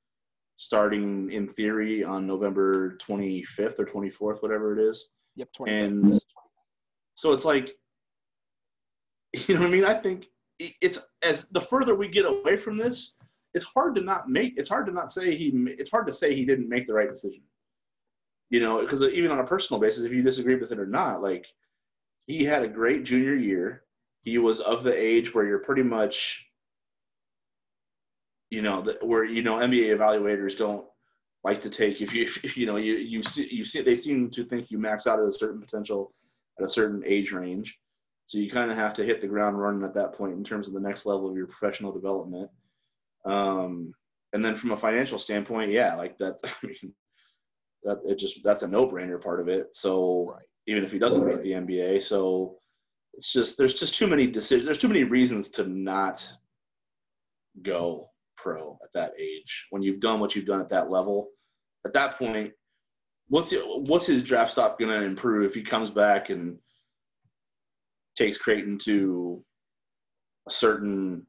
starting 0.58 1.32
in 1.32 1.48
theory 1.54 2.04
on 2.04 2.26
November 2.26 2.98
25th 2.98 3.80
or 3.80 3.86
24th, 3.86 4.42
whatever 4.42 4.78
it 4.78 4.84
is. 4.84 5.10
Yep, 5.36 5.50
25th. 5.60 5.70
And 5.70 6.20
so 7.16 7.34
it's 7.34 7.46
like, 7.46 7.76
you 9.34 9.56
know 9.56 9.62
what 9.62 9.68
I 9.68 9.72
mean? 9.72 9.86
I 9.86 9.94
think 9.94 10.28
it's 10.60 10.98
as 11.22 11.46
the 11.52 11.60
further 11.60 11.96
we 11.96 12.08
get 12.08 12.26
away 12.26 12.56
from 12.56 12.78
this, 12.78 13.18
it's 13.54 13.66
hard 13.66 13.96
to 13.96 14.02
not 14.02 14.30
make. 14.30 14.54
It's 14.58 14.70
hard 14.70 14.86
to 14.86 14.92
not 14.92 15.12
say 15.12 15.36
he. 15.36 15.52
It's 15.68 15.90
hard 15.90 16.08
to 16.08 16.14
say 16.14 16.36
he 16.36 16.46
didn't 16.46 16.70
make 16.70 16.88
the 16.88 16.94
right 16.94 17.10
decision. 17.10 17.42
You 18.50 18.62
know, 18.62 18.82
because 18.82 19.02
even 19.04 19.32
on 19.32 19.40
a 19.40 19.46
personal 19.46 19.82
basis, 19.82 20.04
if 20.04 20.12
you 20.12 20.22
disagree 20.22 20.56
with 20.56 20.72
it 20.72 20.80
or 20.80 20.86
not, 20.86 21.22
like 21.22 21.46
he 22.28 22.44
had 22.44 22.64
a 22.64 22.68
great 22.68 23.04
junior 23.04 23.36
year. 23.36 23.84
He 24.24 24.38
was 24.38 24.60
of 24.60 24.84
the 24.84 24.94
age 24.94 25.34
where 25.34 25.46
you're 25.46 25.60
pretty 25.60 25.84
much 25.84 26.45
you 28.50 28.62
know, 28.62 28.82
the, 28.82 28.98
where 29.06 29.24
you 29.24 29.42
know 29.42 29.56
NBA 29.56 29.96
evaluators 29.98 30.58
don't 30.58 30.86
like 31.44 31.62
to 31.62 31.70
take 31.70 32.02
if 32.02 32.14
you 32.14 32.30
if, 32.44 32.58
you 32.58 32.66
know 32.66 32.78
you 32.78 32.96
you 32.96 33.24
see 33.24 33.48
you 33.52 33.66
see 33.66 33.82
they 33.82 33.96
seem 33.96 34.30
to 34.32 34.44
think 34.46 34.72
you 34.72 34.80
max 34.80 35.08
out 35.08 35.20
at 35.20 35.28
a 35.28 35.34
certain 35.34 35.62
potential 35.62 36.14
at 36.60 36.66
a 36.66 36.70
certain 36.70 37.04
age 37.06 37.32
range. 37.32 37.78
So 38.28 38.40
you 38.40 38.50
kind 38.50 38.72
of 38.72 38.78
have 38.78 38.96
to 38.96 39.06
hit 39.06 39.22
the 39.22 39.28
ground 39.28 39.60
running 39.60 39.84
at 39.84 39.94
that 39.94 40.14
point 40.14 40.34
in 40.34 40.44
terms 40.44 40.68
of 40.68 40.74
the 40.74 40.80
next 40.80 41.06
level 41.06 41.30
of 41.30 41.38
your 41.38 41.46
professional 41.46 41.92
development. 41.92 42.50
Um, 43.24 43.94
and 44.34 44.44
then 44.44 44.56
from 44.56 44.72
a 44.72 44.78
financial 44.78 45.20
standpoint, 45.20 45.72
yeah, 45.72 45.96
like 45.96 46.18
that. 46.18 46.40
I 46.44 46.54
mean, 46.64 46.94
that 47.84 48.00
it 48.04 48.18
just 48.18 48.40
that's 48.44 48.64
a 48.64 48.68
no-brainer 48.68 49.22
part 49.22 49.40
of 49.40 49.48
it. 49.48 49.68
So 49.74 50.32
right. 50.34 50.46
even 50.68 50.84
if 50.84 50.92
he 50.92 50.98
doesn't 50.98 51.22
right. 51.22 51.36
make 51.36 51.44
the 51.44 51.52
NBA, 51.52 52.04
so 52.04 52.58
it's 53.14 53.32
just 53.32 53.58
there's 53.58 53.76
just 53.76 53.96
too 53.96 54.08
many 54.08 54.28
decisions. 54.28 54.66
There's 54.66 54.80
too 54.80 54.88
many 54.88 55.04
reasons 55.04 55.50
to 55.52 55.66
not 55.66 56.28
go 57.62 58.10
pro 58.46 58.78
at 58.84 58.94
that 58.94 59.14
age 59.20 59.66
when 59.72 59.82
you've 59.82 60.00
done 60.00 60.20
what 60.20 60.36
you've 60.36 60.46
done 60.46 60.62
at 60.62 60.70
that 60.70 60.92
level. 60.92 61.30
At 61.86 61.94
that 61.94 62.18
point, 62.20 62.52
what's 63.28 63.52
it, 63.52 63.62
what's 63.66 64.06
his 64.06 64.24
draft 64.24 64.52
stock 64.52 64.78
going 64.78 64.92
to 64.92 65.06
improve 65.06 65.46
if 65.46 65.56
he 65.56 65.64
comes 65.64 65.90
back 65.90 66.30
and 66.30 66.58
takes 68.16 68.38
Creighton 68.38 68.78
to 68.80 69.44
a 70.48 70.52
certain 70.52 71.26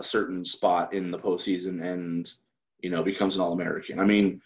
a 0.00 0.04
certain 0.04 0.44
spot 0.44 0.92
in 0.92 1.12
the 1.12 1.18
postseason 1.18 1.84
and 1.84 2.32
you 2.80 2.90
know 2.90 3.02
becomes 3.02 3.36
an 3.36 3.42
All 3.42 3.52
American. 3.52 4.00
I 4.00 4.04
mean, 4.04 4.40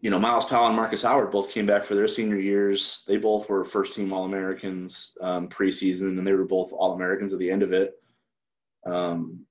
you 0.00 0.10
know, 0.10 0.18
Myles 0.18 0.44
Powell 0.44 0.68
and 0.68 0.76
Marcus 0.76 1.02
Howard 1.02 1.30
both 1.30 1.50
came 1.50 1.66
back 1.66 1.84
for 1.84 1.94
their 1.94 2.08
senior 2.08 2.38
years. 2.38 3.02
They 3.06 3.16
both 3.16 3.48
were 3.48 3.64
first 3.64 3.94
team 3.94 4.12
All 4.12 4.26
Americans 4.26 5.12
um, 5.22 5.48
preseason, 5.48 6.18
and 6.18 6.26
they 6.26 6.32
were 6.32 6.44
both 6.44 6.72
All 6.72 6.92
Americans 6.92 7.32
at 7.32 7.38
the 7.38 7.50
end 7.50 7.62
of 7.62 7.72
it. 7.72 7.94
Um, 8.86 9.46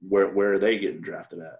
where 0.00 0.28
where 0.28 0.54
are 0.54 0.58
they 0.58 0.78
getting 0.78 1.00
drafted 1.00 1.40
at? 1.40 1.58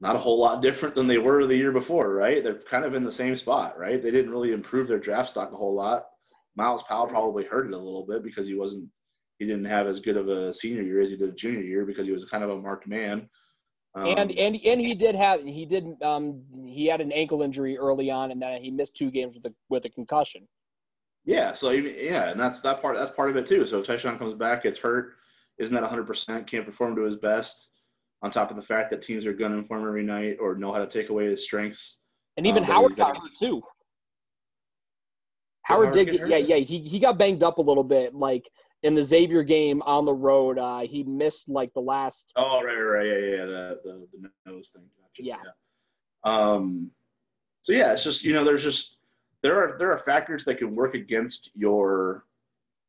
Not 0.00 0.16
a 0.16 0.20
whole 0.20 0.38
lot 0.38 0.62
different 0.62 0.94
than 0.94 1.06
they 1.06 1.18
were 1.18 1.46
the 1.46 1.56
year 1.56 1.72
before, 1.72 2.12
right? 2.12 2.42
They're 2.42 2.60
kind 2.70 2.84
of 2.84 2.94
in 2.94 3.04
the 3.04 3.12
same 3.12 3.36
spot, 3.36 3.78
right? 3.78 4.02
They 4.02 4.10
didn't 4.10 4.30
really 4.30 4.52
improve 4.52 4.88
their 4.88 4.98
draft 4.98 5.30
stock 5.30 5.52
a 5.52 5.56
whole 5.56 5.74
lot. 5.74 6.06
Myles 6.56 6.82
Powell 6.84 7.06
probably 7.06 7.44
hurt 7.44 7.66
it 7.66 7.72
a 7.72 7.78
little 7.78 8.06
bit 8.06 8.22
because 8.22 8.46
he 8.46 8.54
wasn't 8.54 8.88
he 9.38 9.46
didn't 9.46 9.64
have 9.64 9.86
as 9.86 10.00
good 10.00 10.16
of 10.16 10.28
a 10.28 10.54
senior 10.54 10.82
year 10.82 11.00
as 11.00 11.10
he 11.10 11.16
did 11.16 11.28
a 11.28 11.32
junior 11.32 11.62
year 11.62 11.84
because 11.84 12.06
he 12.06 12.12
was 12.12 12.24
kind 12.24 12.44
of 12.44 12.50
a 12.50 12.56
marked 12.56 12.86
man. 12.86 13.28
Um, 13.96 14.06
and 14.06 14.30
and 14.32 14.56
and 14.64 14.80
he 14.80 14.94
did 14.94 15.14
have 15.14 15.42
he 15.42 15.64
did 15.64 15.86
um 16.02 16.42
he 16.66 16.86
had 16.86 17.00
an 17.00 17.12
ankle 17.12 17.42
injury 17.42 17.78
early 17.78 18.10
on 18.10 18.32
and 18.32 18.42
then 18.42 18.60
he 18.60 18.70
missed 18.70 18.94
two 18.96 19.10
games 19.10 19.36
with 19.36 19.52
a 19.52 19.54
with 19.68 19.84
a 19.84 19.88
concussion. 19.88 20.46
Yeah, 21.24 21.54
so 21.54 21.70
yeah, 21.70 22.30
and 22.30 22.38
that's 22.38 22.60
that 22.60 22.82
part 22.82 22.96
that's 22.96 23.10
part 23.10 23.30
of 23.30 23.36
it 23.36 23.46
too. 23.46 23.66
So 23.66 23.80
if 23.80 23.86
Ty-Shon 23.86 24.18
comes 24.18 24.34
back, 24.34 24.64
gets 24.64 24.78
hurt, 24.78 25.14
isn't 25.58 25.76
at 25.76 25.82
100 25.82 26.06
percent, 26.06 26.50
can't 26.50 26.66
perform 26.66 26.96
to 26.96 27.02
his 27.02 27.16
best. 27.16 27.68
On 28.22 28.30
top 28.30 28.50
of 28.50 28.56
the 28.56 28.62
fact 28.62 28.90
that 28.90 29.02
teams 29.02 29.26
are 29.26 29.34
gunning 29.34 29.64
for 29.66 29.78
him 29.78 29.86
every 29.86 30.02
night 30.02 30.38
or 30.40 30.54
know 30.54 30.72
how 30.72 30.78
to 30.78 30.86
take 30.86 31.10
away 31.10 31.26
his 31.26 31.44
strengths. 31.44 31.98
And 32.36 32.46
even 32.46 32.62
um, 32.62 32.70
Howard 32.70 32.96
got 32.96 33.16
hurt 33.16 33.34
too. 33.38 33.62
Howard 35.62 35.92
did, 35.92 36.10
get, 36.10 36.28
yeah, 36.28 36.36
yeah. 36.36 36.56
He 36.56 36.78
he 36.78 36.98
got 36.98 37.18
banged 37.18 37.42
up 37.42 37.58
a 37.58 37.62
little 37.62 37.84
bit. 37.84 38.14
Like 38.14 38.48
in 38.82 38.94
the 38.94 39.04
Xavier 39.04 39.42
game 39.42 39.82
on 39.82 40.04
the 40.04 40.12
road, 40.12 40.58
uh, 40.58 40.80
he 40.80 41.02
missed 41.04 41.48
like 41.48 41.72
the 41.74 41.80
last. 41.80 42.32
Oh 42.36 42.62
right, 42.62 42.74
right, 42.74 43.06
yeah, 43.06 43.14
yeah, 43.14 43.44
the 43.44 43.80
the, 43.82 44.06
the 44.20 44.30
nose 44.50 44.70
thing. 44.74 44.84
Gotcha. 45.00 45.22
Yeah. 45.22 45.36
yeah. 45.44 46.32
Um. 46.32 46.90
So 47.62 47.72
yeah, 47.72 47.92
it's 47.92 48.04
just 48.04 48.24
you 48.24 48.34
know, 48.34 48.44
there's 48.44 48.62
just 48.62 48.98
there 49.42 49.58
are 49.58 49.78
there 49.78 49.90
are 49.90 49.98
factors 49.98 50.44
that 50.44 50.58
can 50.58 50.74
work 50.74 50.94
against 50.94 51.50
your 51.54 52.26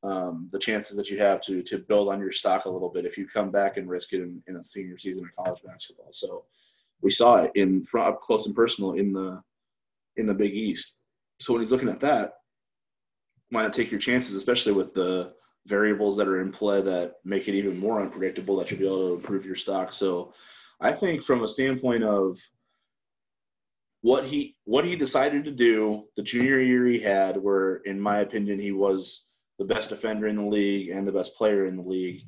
um, 0.06 0.50
the 0.52 0.60
chances 0.60 0.96
that 0.98 1.10
you 1.10 1.20
have 1.20 1.42
to 1.42 1.64
to 1.64 1.80
build 1.80 2.10
on 2.10 2.20
your 2.20 2.32
stock 2.32 2.66
a 2.66 2.70
little 2.70 2.90
bit 2.90 3.06
if 3.06 3.18
you 3.18 3.28
come 3.28 3.52
back 3.52 3.78
and 3.78 3.90
risk 3.90 4.14
it 4.14 4.22
in, 4.22 4.42
in 4.48 4.58
a 4.58 4.64
senior 4.64 4.98
season 4.98 5.24
of 5.24 5.36
college 5.36 5.62
basketball. 5.66 6.10
So 6.12 6.46
we 7.02 7.12
saw 7.12 7.38
it 7.38 7.52
in 7.56 7.84
front 7.84 8.10
up 8.10 8.22
close 8.22 8.46
and 8.46 8.56
personal 8.56 8.94
in 8.94 9.14
the 9.14 9.42
in 10.18 10.28
the 10.28 10.34
Big 10.34 10.54
East. 10.54 10.98
So 11.40 11.54
when 11.54 11.62
he's 11.62 11.72
looking 11.72 11.90
at 11.90 12.00
that, 12.02 12.34
why 13.50 13.64
not 13.64 13.74
take 13.74 13.92
your 13.92 14.00
chances, 14.00 14.36
especially 14.36 14.74
with 14.74 14.94
the 14.94 15.34
variables 15.68 16.16
that 16.18 16.28
are 16.28 16.42
in 16.42 16.52
play 16.52 16.82
that 16.82 17.16
make 17.24 17.48
it 17.48 17.56
even 17.56 17.78
more 17.78 18.02
unpredictable 18.02 18.56
that 18.58 18.70
you'll 18.70 18.80
be 18.80 18.86
able 18.86 19.10
to 19.10 19.16
improve 19.16 19.46
your 19.46 19.56
stock. 19.56 19.92
So 19.92 20.34
I 20.80 20.94
think 20.94 21.24
from 21.24 21.44
a 21.44 21.48
standpoint 21.48 22.04
of 22.04 22.40
what 24.02 24.26
he 24.26 24.56
what 24.66 24.86
he 24.86 24.96
decided 24.96 25.44
to 25.44 25.52
do 25.52 26.04
the 26.16 26.22
junior 26.22 26.60
year 26.60 26.86
he 26.86 27.00
had 27.00 27.38
where 27.38 27.78
in 27.78 28.00
my 28.00 28.20
opinion 28.20 28.60
he 28.60 28.72
was 28.72 29.26
the 29.60 29.66
best 29.66 29.90
defender 29.90 30.28
in 30.28 30.36
the 30.36 30.46
league 30.46 30.90
and 30.90 31.08
the 31.08 31.12
best 31.12 31.36
player 31.36 31.66
in 31.66 31.78
the 31.78 31.84
league 31.84 32.22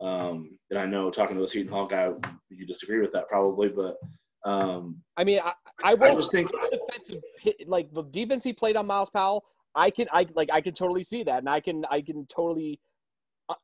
um, 0.00 0.58
and 0.70 0.78
I 0.78 0.86
know 0.86 1.10
talking 1.10 1.36
to 1.36 1.44
a 1.44 1.48
Seton 1.48 1.72
Hall 1.72 1.86
guy, 1.86 2.10
you 2.50 2.66
disagree 2.66 3.00
with 3.00 3.12
that 3.12 3.28
probably, 3.28 3.68
but 3.68 3.96
um, 4.44 4.96
I 5.16 5.24
mean, 5.24 5.40
I, 5.42 5.52
I, 5.82 5.94
was, 5.94 6.10
I 6.10 6.14
was 6.14 6.28
thinking 6.28 6.58
defensive, 6.70 7.22
like 7.66 7.92
the 7.92 8.02
defense 8.02 8.44
he 8.44 8.52
played 8.52 8.76
on 8.76 8.86
Myles 8.86 9.10
Powell. 9.10 9.44
I 9.74 9.90
can 9.90 10.06
I 10.12 10.26
like 10.34 10.50
I 10.52 10.60
can 10.60 10.72
totally 10.72 11.02
see 11.02 11.22
that, 11.24 11.38
and 11.38 11.48
I 11.48 11.60
can 11.60 11.84
I 11.90 12.00
can 12.00 12.26
totally 12.26 12.80
uh, 13.48 13.54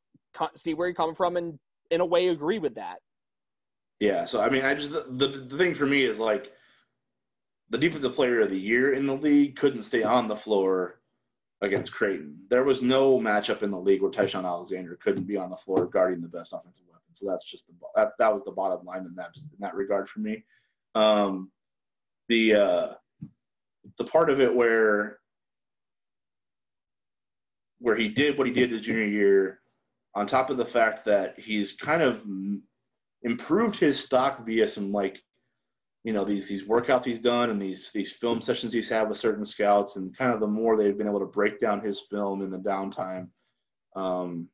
see 0.55 0.75
where 0.75 0.89
you're 0.89 0.95
coming 0.95 1.15
from, 1.15 1.37
and 1.37 1.59
in 1.91 2.01
a 2.01 2.07
way 2.07 2.29
agree 2.29 2.59
with 2.59 2.75
that. 2.75 2.99
Yeah. 4.01 4.27
So 4.27 4.41
I 4.41 4.51
mean, 4.51 4.65
I 4.65 4.75
just 4.75 4.91
the, 4.91 5.07
the, 5.09 5.47
the 5.49 5.59
thing 5.59 5.75
for 5.75 5.87
me 5.87 6.05
is 6.05 6.19
like 6.19 6.53
the 7.71 7.79
defensive 7.79 8.15
player 8.15 8.41
of 8.41 8.51
the 8.51 8.59
year 8.59 8.95
in 8.95 9.07
the 9.07 9.15
league 9.15 9.57
couldn't 9.57 9.85
stay 9.85 10.03
on 10.03 10.29
the 10.29 10.37
floor 10.37 11.01
against 11.65 11.93
Creighton. 11.93 12.37
There 12.49 12.65
was 12.65 12.83
no 12.83 13.19
matchup 13.19 13.63
in 13.63 13.71
the 13.71 13.79
league 13.79 14.03
where 14.03 14.11
Ty-Shon 14.11 14.47
Alexander 14.47 14.99
couldn't 15.03 15.25
be 15.25 15.37
on 15.37 15.51
the 15.51 15.57
floor 15.57 15.87
guarding 15.87 16.21
the 16.21 16.29
best 16.29 16.53
offensive 16.53 16.85
weapon. 16.89 17.03
So 17.13 17.29
that's 17.29 17.45
just 17.45 17.67
the 17.67 17.75
that, 17.97 18.13
that 18.19 18.33
was 18.33 18.43
the 18.45 18.53
bottom 18.53 18.85
line 18.85 19.05
in 19.07 19.15
that 19.17 19.31
in 19.37 19.59
that 19.61 19.75
regard 19.75 20.09
for 20.09 20.21
me. 20.21 20.45
Um, 20.95 21.51
the 22.29 22.55
uh, 22.55 22.89
the 23.99 24.05
part 24.05 24.31
of 24.31 24.41
it 24.41 24.55
where 24.55 25.19
where 27.79 27.97
he 27.97 28.09
did 28.09 28.39
what 28.39 28.47
he 28.47 28.53
did 28.53 28.71
his 28.71 28.81
junior 28.81 29.05
year, 29.05 29.61
on 30.15 30.27
top 30.27 30.51
of 30.51 30.57
the 30.57 30.65
fact 30.65 31.05
that 31.05 31.39
he's 31.39 31.73
kind 31.73 32.03
of 32.03 32.23
improved 33.23 33.77
his 33.77 34.03
stock 34.03 34.45
via 34.47 34.67
some 34.69 34.93
like, 34.93 35.21
you 36.05 36.13
know, 36.13 36.25
these 36.25 36.47
these 36.47 36.65
workouts 36.65 37.05
he's 37.05 37.19
done 37.19 37.51
and 37.51 37.61
these 37.61 37.91
these 37.93 38.13
film 38.13 38.41
sessions 38.43 38.73
he's 38.73 38.89
had 38.89 39.09
with 39.09 39.19
certain 39.19 39.47
scouts, 39.47 39.97
and 39.97 40.17
kind 40.17 40.33
of 40.33 40.41
the 40.41 40.47
more 40.47 40.77
they've 40.77 40.99
been 40.99 41.09
able 41.09 41.21
to 41.21 41.27
break 41.27 41.61
down 41.61 41.81
his 41.81 42.01
film 42.11 42.43
in 42.43 42.51
the 42.51 42.59
downtime, 42.59 43.29
um, 43.97 44.47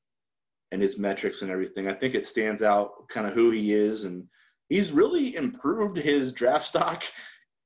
and 0.71 0.81
his 0.81 0.97
metrics 0.97 1.43
and 1.43 1.51
everything, 1.51 1.89
I 1.89 1.95
think 1.95 2.15
it 2.15 2.27
stands 2.27 2.63
out 2.63 3.09
kind 3.09 3.27
of 3.27 3.35
who 3.35 3.51
he 3.51 3.75
is, 3.75 4.05
and 4.05 4.25
he's 4.69 4.93
really 4.93 5.35
improved 5.35 5.99
his 5.99 6.33
draft 6.33 6.69
stock 6.69 7.03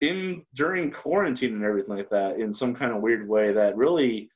in 0.01 0.42
during 0.55 0.90
quarantine 0.90 1.55
and 1.55 1.64
everything 1.64 1.97
like 1.97 2.11
that 2.11 2.40
in 2.40 2.53
some 2.53 2.75
kind 2.75 2.92
of 2.92 3.03
weird 3.03 3.29
way 3.29 3.53
that 3.53 3.77
really 3.77 4.31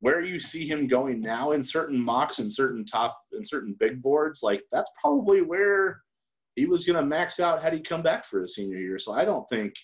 where 0.00 0.20
you 0.20 0.38
see 0.38 0.68
him 0.68 0.86
going 0.86 1.20
now 1.20 1.52
in 1.52 1.62
certain 1.62 1.98
mocks 1.98 2.38
and 2.38 2.52
certain 2.52 2.84
top 2.84 3.18
and 3.32 3.46
certain 3.46 3.74
big 3.78 4.02
boards, 4.02 4.40
like 4.42 4.60
that's 4.70 4.90
probably 5.00 5.40
where 5.40 6.00
he 6.56 6.66
was 6.66 6.84
going 6.84 6.96
to 6.96 7.04
max 7.04 7.40
out 7.40 7.62
had 7.62 7.72
he 7.72 7.80
come 7.80 8.02
back 8.02 8.26
for 8.26 8.42
his 8.42 8.54
senior 8.54 8.78
year. 8.78 8.98
So 8.98 9.12
I 9.12 9.24
don't 9.24 9.48
think 9.48 9.74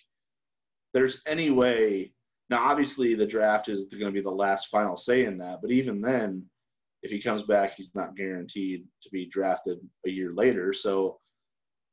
there's 0.94 1.20
any 1.26 1.50
way. 1.50 2.12
Now, 2.48 2.68
obviously, 2.68 3.14
the 3.14 3.26
draft 3.26 3.68
is 3.68 3.84
going 3.84 4.06
to 4.06 4.10
be 4.12 4.20
the 4.20 4.30
last 4.30 4.68
final 4.68 4.96
say 4.96 5.24
in 5.24 5.38
that, 5.38 5.60
but 5.62 5.70
even 5.70 6.00
then, 6.00 6.44
if 7.02 7.10
he 7.10 7.22
comes 7.22 7.42
back, 7.42 7.74
he's 7.76 7.90
not 7.94 8.16
guaranteed 8.16 8.84
to 9.02 9.10
be 9.10 9.26
drafted 9.26 9.78
a 10.06 10.10
year 10.10 10.32
later. 10.34 10.72
So 10.72 11.18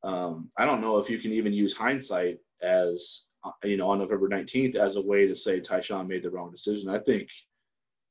um, 0.04 0.50
I 0.58 0.66
don't 0.66 0.82
know 0.82 0.98
if 0.98 1.10
you 1.10 1.20
can 1.20 1.32
even 1.32 1.54
use 1.54 1.74
hindsight 1.74 2.40
as 2.62 3.28
you 3.63 3.78
know 3.78 3.90
on 3.90 4.00
November 4.00 4.28
19th 4.28 4.76
as 4.76 4.96
a 4.96 5.02
way 5.02 5.28
to 5.28 5.36
say 5.36 5.60
Ty-Shon 5.60 6.08
made 6.08 6.24
the 6.24 6.30
wrong 6.30 6.52
decision. 6.52 6.90
I 6.90 7.00
think 7.00 7.30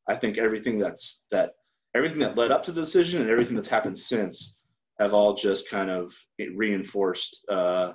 I 0.09 0.15
think 0.15 0.39
everything 0.39 0.79
that's 0.79 1.25
that 1.31 1.53
everything 1.95 2.21
that 2.21 2.37
led 2.37 2.51
up 2.51 2.63
to 2.65 2.73
the 2.73 2.81
decision 2.81 3.21
and 3.21 3.31
everything 3.31 3.57
that's 3.57 3.69
happened 3.69 3.99
since 3.99 4.56
have 4.99 5.13
all 5.13 5.35
just 5.35 5.69
kind 5.69 5.91
of 5.91 6.15
reinforced 6.55 7.45
uh, 7.51 7.93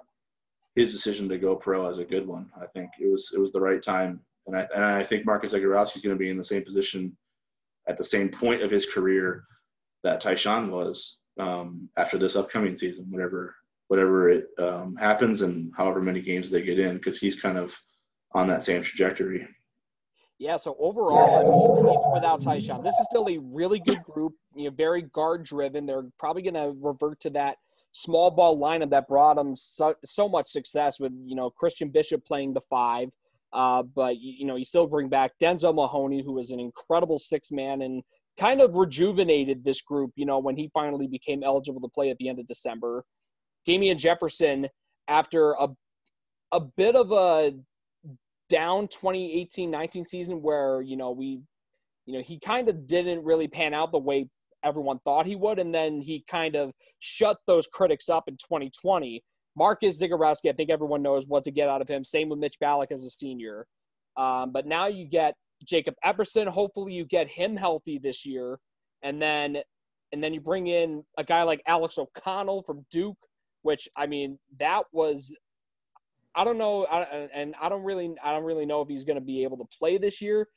his 0.76 0.92
decision 0.92 1.28
to 1.30 1.38
go 1.38 1.56
pro 1.56 1.90
as 1.90 2.00
a 2.00 2.06
good 2.06 2.28
one. 2.28 2.50
I 2.62 2.66
think 2.68 2.92
it 3.00 3.12
was 3.12 3.32
it 3.36 3.40
was 3.40 3.52
the 3.52 3.62
right 3.62 3.84
time, 3.84 4.22
and 4.48 4.56
I 4.56 4.68
and 4.76 4.86
I 4.86 5.04
think 5.04 5.26
Marcus 5.26 5.54
Zegarowski 5.54 5.98
is 5.98 6.02
going 6.02 6.16
to 6.16 6.20
be 6.20 6.30
in 6.30 6.38
the 6.38 6.46
same 6.46 6.64
position 6.64 7.16
at 7.88 7.98
the 7.98 8.04
same 8.04 8.30
point 8.30 8.62
of 8.62 8.72
his 8.72 8.86
career 8.86 9.44
that 10.04 10.22
Ty-Shon 10.22 10.72
was 10.72 11.20
um, 11.40 11.90
after 11.98 12.18
this 12.18 12.36
upcoming 12.36 12.78
season, 12.78 13.08
whatever 13.10 13.56
whatever 13.88 14.30
it 14.30 14.48
um, 14.58 14.96
happens 14.96 15.42
and 15.42 15.72
however 15.76 16.02
many 16.02 16.22
games 16.22 16.50
they 16.50 16.62
get 16.62 16.80
in, 16.80 16.96
because 16.96 17.18
he's 17.18 17.36
kind 17.36 17.58
of 17.58 17.76
on 18.34 18.48
that 18.48 18.64
same 18.64 18.82
trajectory. 18.82 19.46
Yeah, 20.42 20.58
so 20.58 20.76
overall, 20.80 21.36
I 21.36 21.44
mean, 21.44 21.94
even 21.94 22.12
without 22.14 22.42
Ty-Shon, 22.42 22.82
this 22.82 22.96
is 22.96 23.06
still 23.12 23.30
a 23.30 23.38
really 23.38 23.80
good 23.80 24.02
group. 24.02 24.34
You 24.56 24.66
know, 24.66 24.76
very 24.76 25.04
guard 25.04 25.44
driven. 25.44 25.86
They're 25.86 26.06
probably 26.18 26.42
going 26.42 26.56
to 26.56 26.74
revert 26.82 27.20
to 27.20 27.30
that 27.30 27.58
small 27.92 28.32
ball 28.32 28.58
lineup 28.58 28.90
that 28.90 29.08
brought 29.08 29.36
them 29.36 29.56
so, 29.56 29.94
so 30.04 30.28
much 30.28 30.50
success 30.50 31.00
with 31.00 31.12
you 31.24 31.36
know 31.36 31.52
Christian 31.52 31.90
Bishop 31.90 32.26
playing 32.26 32.56
the 32.56 32.62
five. 32.72 33.10
Uh, 33.54 33.84
but 33.84 34.18
you 34.18 34.48
know, 34.48 34.56
you 34.56 34.66
still 34.66 34.88
bring 34.88 35.10
back 35.10 35.34
Denzel 35.40 35.76
Mahoney, 35.76 36.24
who 36.24 36.34
was 36.34 36.50
an 36.50 36.60
incredible 36.60 37.20
six 37.20 37.52
man 37.52 37.84
and 37.84 38.02
kind 38.40 38.62
of 38.62 38.74
rejuvenated 38.74 39.64
this 39.64 39.84
group, 39.84 40.10
you 40.16 40.26
know, 40.26 40.40
when 40.40 40.58
he 40.58 40.72
finally 40.74 41.06
became 41.06 41.44
eligible 41.44 41.82
to 41.82 41.88
play 41.88 42.10
at 42.10 42.18
the 42.18 42.28
end 42.28 42.40
of 42.40 42.48
December. 42.48 43.04
Damien 43.64 44.00
Jefferson, 44.00 44.68
after 45.08 45.52
a 45.52 45.68
a 46.52 46.62
bit 46.62 46.96
of 46.96 47.12
a 47.12 47.54
down 48.52 48.88
2018-19 48.88 50.06
season 50.06 50.42
where, 50.42 50.82
you 50.82 50.98
know, 50.98 51.12
we 51.12 51.42
you 52.06 52.18
know, 52.18 52.24
he 52.24 52.40
kind 52.40 52.68
of 52.68 52.88
didn't 52.88 53.24
really 53.24 53.48
pan 53.48 53.74
out 53.74 53.92
the 53.92 53.98
way 53.98 54.28
everyone 54.64 55.00
thought 55.00 55.26
he 55.26 55.36
would, 55.36 55.60
and 55.60 55.74
then 55.74 56.02
he 56.02 56.24
kind 56.30 56.56
of 56.56 56.72
shut 57.00 57.38
those 57.48 57.68
critics 57.68 58.10
up 58.10 58.26
in 58.28 58.36
2020. 58.36 59.24
Marcus 59.56 60.02
Zegarowski, 60.02 60.50
I 60.50 60.54
think 60.54 60.70
everyone 60.70 61.02
knows 61.02 61.28
what 61.28 61.44
to 61.44 61.52
get 61.52 61.70
out 61.70 61.82
of 61.82 61.88
him. 61.88 62.04
Same 62.04 62.30
with 62.30 62.40
Mitch 62.40 62.58
Ballock 62.60 62.92
as 62.92 63.04
a 63.04 63.10
senior. 63.10 63.66
Um, 64.18 64.52
but 64.52 64.66
now 64.66 64.88
you 64.88 65.06
get 65.06 65.36
Jacob 65.64 65.94
Epperson. 66.06 66.48
Hopefully, 66.48 66.94
you 66.94 67.06
get 67.06 67.28
him 67.28 67.56
healthy 67.56 68.00
this 68.02 68.26
year, 68.26 68.60
and 69.04 69.22
then 69.22 69.58
and 70.12 70.24
then 70.24 70.34
you 70.34 70.42
bring 70.42 70.68
in 70.68 71.04
a 71.18 71.24
guy 71.24 71.44
like 71.44 71.62
Alex 71.68 71.98
O'Connell 71.98 72.64
from 72.64 72.86
Duke, 72.92 73.18
which 73.62 73.88
I 73.96 74.08
mean 74.08 74.38
that 74.60 74.84
was 74.92 75.34
I 76.36 76.44
don't 76.44 76.58
know, 76.58 76.86
and 76.86 77.56
I 77.62 77.70
don't 77.70 77.84
really 77.84 78.14
I 78.24 78.32
don't 78.32 78.44
really 78.44 78.66
know 78.66 78.82
if 78.82 78.88
he's 78.88 79.04
going 79.04 79.18
to 79.18 79.26
be 79.26 79.44
able 79.44 79.58
to 79.58 79.66
play 79.78 79.98
this 79.98 80.22
year, 80.22 80.48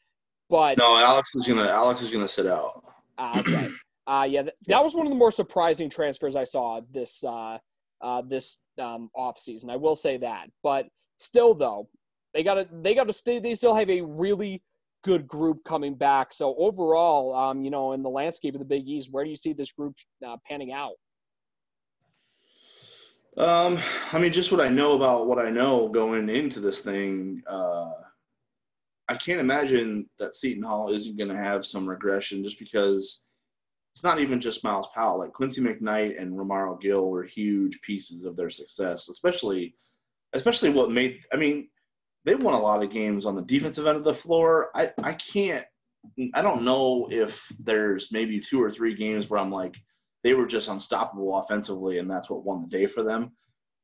but 0.49 0.79
no, 0.79 0.97
Alex 0.97 1.35
is 1.35 1.47
gonna 1.47 1.67
Alex 1.67 2.03
is 2.03 2.11
gonna 2.11 2.29
sit 2.29 2.47
out. 2.47 2.85
Uh, 3.19 3.35
okay. 3.47 3.69
Uh, 4.07 4.27
yeah, 4.29 4.43
that, 4.43 4.55
that 4.67 4.83
was 4.83 4.95
one 4.95 5.07
of 5.07 5.11
the 5.11 5.19
more 5.19 5.31
surprising 5.31 5.91
transfers 5.91 6.37
I 6.37 6.45
saw 6.45 6.81
this 6.93 7.23
uh, 7.25 7.59
uh, 8.01 8.23
this 8.23 8.59
um, 8.81 9.11
off 9.17 9.39
season. 9.39 9.71
I 9.71 9.77
will 9.77 9.97
say 9.97 10.17
that, 10.19 10.47
but 10.63 10.87
still, 11.19 11.55
though, 11.55 11.89
they 12.35 12.43
got 12.43 12.55
to 12.55 12.69
they 12.83 12.95
got 12.95 13.07
to 13.07 13.13
stay. 13.13 13.39
They 13.39 13.55
still 13.55 13.75
have 13.75 13.91
a 13.91 14.01
really 14.03 14.63
good 15.03 15.27
group 15.27 15.59
coming 15.65 15.95
back. 15.95 16.33
So 16.33 16.55
overall, 16.57 17.35
um, 17.35 17.63
you 17.63 17.71
know, 17.71 17.93
in 17.93 18.03
the 18.03 18.11
landscape 18.11 18.55
of 18.55 18.59
the 18.59 18.65
Big 18.65 18.89
East, 18.89 19.09
where 19.11 19.23
do 19.23 19.31
you 19.31 19.37
see 19.37 19.53
this 19.53 19.71
group 19.73 19.95
uh, 20.27 20.37
panning 20.49 20.73
out? 20.73 20.95
Um, 23.37 23.81
I 24.13 24.19
mean, 24.19 24.33
just 24.33 24.53
what 24.53 24.61
I 24.61 24.69
know 24.69 24.95
about 24.95 25.27
what 25.27 25.39
I 25.39 25.51
know 25.51 25.89
going 25.89 26.29
into 26.29 26.61
this 26.61 26.81
thing, 26.81 27.43
uh, 27.49 27.91
I 29.09 29.17
can't 29.17 29.41
imagine 29.41 30.09
that 30.19 30.37
Seton 30.37 30.63
Hall 30.63 30.93
isn't 30.95 31.19
going 31.19 31.31
to 31.31 31.37
have 31.37 31.67
some 31.67 31.89
regression 31.89 32.45
just 32.45 32.59
because 32.59 33.21
it's 33.95 34.05
not 34.05 34.21
even 34.21 34.41
just 34.41 34.65
Myles 34.65 34.89
Powell. 34.95 35.19
Like 35.19 35.33
Quincy 35.33 35.61
McKnight 35.61 36.21
and 36.21 36.33
Romaro 36.33 36.81
Gill 36.81 37.11
were 37.11 37.25
huge 37.25 37.79
pieces 37.83 38.25
of 38.25 38.37
their 38.37 38.51
success, 38.51 39.09
especially 39.09 39.75
especially 40.33 40.71
what 40.71 40.91
made 40.91 41.21
I 41.33 41.37
mean, 41.37 41.69
they 42.25 42.35
won 42.35 42.55
a 42.55 42.61
lot 42.61 42.83
of 42.83 42.93
games 42.93 43.27
on 43.27 43.37
the 43.37 43.43
defensive 43.43 43.87
end 43.87 43.97
of 43.97 44.05
the 44.05 44.15
floor. 44.15 44.71
I, 44.75 44.93
I 45.03 45.13
can't 45.13 45.65
I 46.35 46.43
don't 46.43 46.65
know 46.65 47.09
if 47.11 47.41
there's 47.59 48.11
maybe 48.11 48.41
two 48.41 48.63
or 48.63 48.71
three 48.71 48.95
games 48.95 49.29
where 49.29 49.41
I'm 49.41 49.51
like 49.51 49.77
they 50.25 50.35
were 50.35 50.47
just 50.47 50.69
unstoppable 50.69 51.39
offensively 51.39 51.99
and 51.99 52.11
that's 52.11 52.29
what 52.29 52.45
won 52.45 52.63
the 52.63 52.77
day 52.77 52.87
for 52.87 53.05
them. 53.05 53.31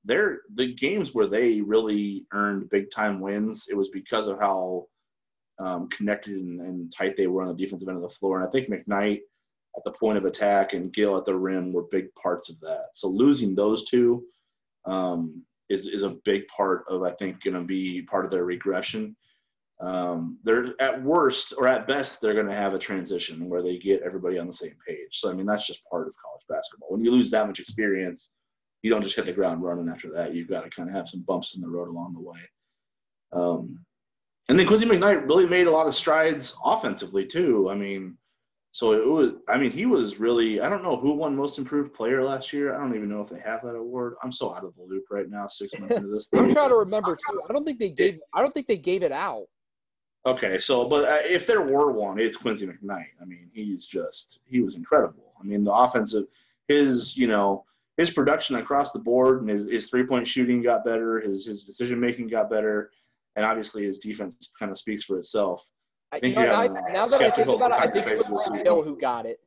They're 0.04 0.40
the 0.54 0.74
games 0.74 1.14
where 1.14 1.26
they 1.26 1.60
really 1.60 2.26
earned 2.32 2.70
big 2.70 2.90
time 2.90 3.20
wins, 3.20 3.66
it 3.68 3.76
was 3.76 3.90
because 3.90 4.26
of 4.26 4.40
how 4.40 4.86
um, 5.60 5.88
connected 5.90 6.34
and, 6.34 6.60
and, 6.62 6.90
tight 6.90 7.18
they 7.18 7.26
were 7.26 7.42
on 7.42 7.48
the 7.48 7.54
defensive 7.54 7.86
end 7.86 7.98
of 7.98 8.02
the 8.02 8.16
floor. 8.16 8.40
And 8.40 8.48
I 8.48 8.50
think 8.50 8.70
McKnight 8.70 9.20
at 9.76 9.84
the 9.84 9.92
point 9.92 10.16
of 10.16 10.24
attack 10.24 10.72
and 10.72 10.92
Gill 10.92 11.18
at 11.18 11.26
the 11.26 11.34
rim 11.34 11.70
were 11.70 11.84
big 11.90 12.06
parts 12.14 12.48
of 12.48 12.58
that. 12.60 12.86
So 12.94 13.08
losing 13.08 13.54
those 13.54 13.84
two 13.84 14.24
um, 14.86 15.44
is 15.68 15.86
is 15.86 16.02
a 16.02 16.16
big 16.24 16.46
part 16.48 16.84
of 16.88 17.02
I 17.02 17.12
think 17.12 17.42
going 17.44 17.54
to 17.54 17.60
be 17.60 18.02
part 18.02 18.24
of 18.24 18.30
their 18.30 18.44
regression. 18.44 19.14
Um, 19.80 20.38
they're 20.44 20.74
at 20.78 21.02
worst 21.02 21.54
or 21.56 21.66
at 21.66 21.88
best 21.88 22.20
they're 22.20 22.34
going 22.34 22.46
to 22.46 22.54
have 22.54 22.74
a 22.74 22.78
transition 22.78 23.48
where 23.48 23.62
they 23.62 23.78
get 23.78 24.02
everybody 24.02 24.38
on 24.38 24.46
the 24.46 24.52
same 24.52 24.76
page. 24.86 25.08
So 25.12 25.30
I 25.30 25.32
mean 25.32 25.46
that's 25.46 25.66
just 25.66 25.84
part 25.90 26.06
of 26.06 26.14
college 26.22 26.42
basketball. 26.48 26.90
When 26.90 27.02
you 27.02 27.10
lose 27.10 27.30
that 27.30 27.46
much 27.46 27.60
experience, 27.60 28.32
you 28.82 28.90
don't 28.90 29.02
just 29.02 29.16
hit 29.16 29.26
the 29.26 29.32
ground 29.32 29.62
running 29.62 29.88
after 29.88 30.10
that. 30.12 30.34
You've 30.34 30.48
got 30.48 30.64
to 30.64 30.70
kind 30.70 30.88
of 30.88 30.94
have 30.94 31.08
some 31.08 31.22
bumps 31.22 31.54
in 31.54 31.62
the 31.62 31.68
road 31.68 31.88
along 31.88 32.14
the 32.14 32.20
way. 32.20 32.40
Um, 33.32 33.84
and 34.48 34.58
then 34.58 34.66
Quincy 34.66 34.84
McKnight 34.84 35.26
really 35.26 35.46
made 35.46 35.66
a 35.66 35.70
lot 35.70 35.86
of 35.86 35.94
strides 35.94 36.56
offensively 36.64 37.24
too. 37.24 37.70
I 37.70 37.74
mean, 37.74 38.16
so 38.72 38.92
it 38.92 39.06
was. 39.06 39.32
I 39.48 39.56
mean, 39.58 39.72
he 39.72 39.86
was 39.86 40.20
really. 40.20 40.60
I 40.60 40.68
don't 40.68 40.82
know 40.82 40.96
who 40.96 41.12
won 41.14 41.34
Most 41.34 41.58
Improved 41.58 41.92
Player 41.92 42.22
last 42.22 42.52
year. 42.52 42.74
I 42.74 42.78
don't 42.78 42.94
even 42.94 43.08
know 43.08 43.20
if 43.20 43.28
they 43.28 43.40
have 43.40 43.62
that 43.62 43.74
award. 43.74 44.14
I'm 44.22 44.32
so 44.32 44.54
out 44.54 44.64
of 44.64 44.74
the 44.76 44.82
loop 44.82 45.04
right 45.10 45.28
now. 45.28 45.48
Six 45.48 45.78
months 45.78 45.94
into 45.94 46.08
this. 46.08 46.26
Thing. 46.30 46.40
I'm 46.40 46.50
trying 46.50 46.68
to 46.68 46.76
remember 46.76 47.16
too. 47.16 47.42
I 47.48 47.52
don't 47.52 47.64
think 47.64 47.78
they 47.78 47.90
gave. 47.90 48.18
I 48.34 48.42
don't 48.42 48.54
think 48.54 48.68
they 48.68 48.76
gave 48.76 49.02
it 49.02 49.12
out. 49.12 49.46
Okay, 50.26 50.60
so 50.60 50.86
but 50.86 51.04
uh, 51.04 51.18
if 51.24 51.46
there 51.46 51.62
were 51.62 51.92
one, 51.92 52.18
it's 52.18 52.36
Quincy 52.36 52.66
McKnight. 52.66 53.06
I 53.20 53.24
mean, 53.24 53.50
he's 53.52 53.86
just 53.86 54.40
he 54.44 54.60
was 54.60 54.76
incredible. 54.76 55.32
I 55.40 55.44
mean, 55.44 55.64
the 55.64 55.72
offensive, 55.72 56.24
his 56.68 57.16
you 57.16 57.26
know 57.26 57.64
his 57.96 58.10
production 58.10 58.56
across 58.56 58.92
the 58.92 58.98
board 58.98 59.40
and 59.40 59.50
his, 59.50 59.70
his 59.70 59.88
three 59.88 60.04
point 60.04 60.28
shooting 60.28 60.62
got 60.62 60.84
better. 60.84 61.20
His 61.20 61.46
his 61.46 61.64
decision 61.64 61.98
making 61.98 62.28
got 62.28 62.50
better 62.50 62.90
and 63.36 63.44
obviously 63.44 63.84
his 63.84 63.98
defense 63.98 64.50
kind 64.58 64.70
of 64.70 64.78
speaks 64.78 65.04
for 65.04 65.18
itself. 65.18 65.68
I 66.12 66.18
think 66.18 66.36
you 66.36 66.44
know, 66.44 66.66
now, 66.66 66.80
now 66.92 67.06
that 67.06 67.22
I 67.22 67.30
think 67.30 67.48
about 67.48 67.70
it, 67.70 67.88
I 67.88 67.90
think 67.90 68.06
it 68.06 68.28
was 68.28 68.50
Gill 68.62 68.82
who 68.82 68.98
got 68.98 69.26
it. 69.26 69.40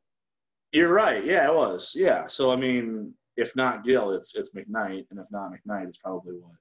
You're 0.72 0.92
right. 0.92 1.24
Yeah, 1.24 1.46
it 1.46 1.54
was. 1.54 1.92
Yeah. 1.94 2.26
So 2.26 2.50
I 2.50 2.56
mean, 2.56 3.12
if 3.36 3.54
not 3.54 3.84
Gill, 3.84 4.12
it's 4.12 4.34
it's 4.34 4.50
McKnight, 4.50 5.06
and 5.10 5.20
if 5.20 5.26
not 5.30 5.52
McKnight, 5.52 5.88
it's 5.88 5.98
probably 5.98 6.36
what 6.36 6.54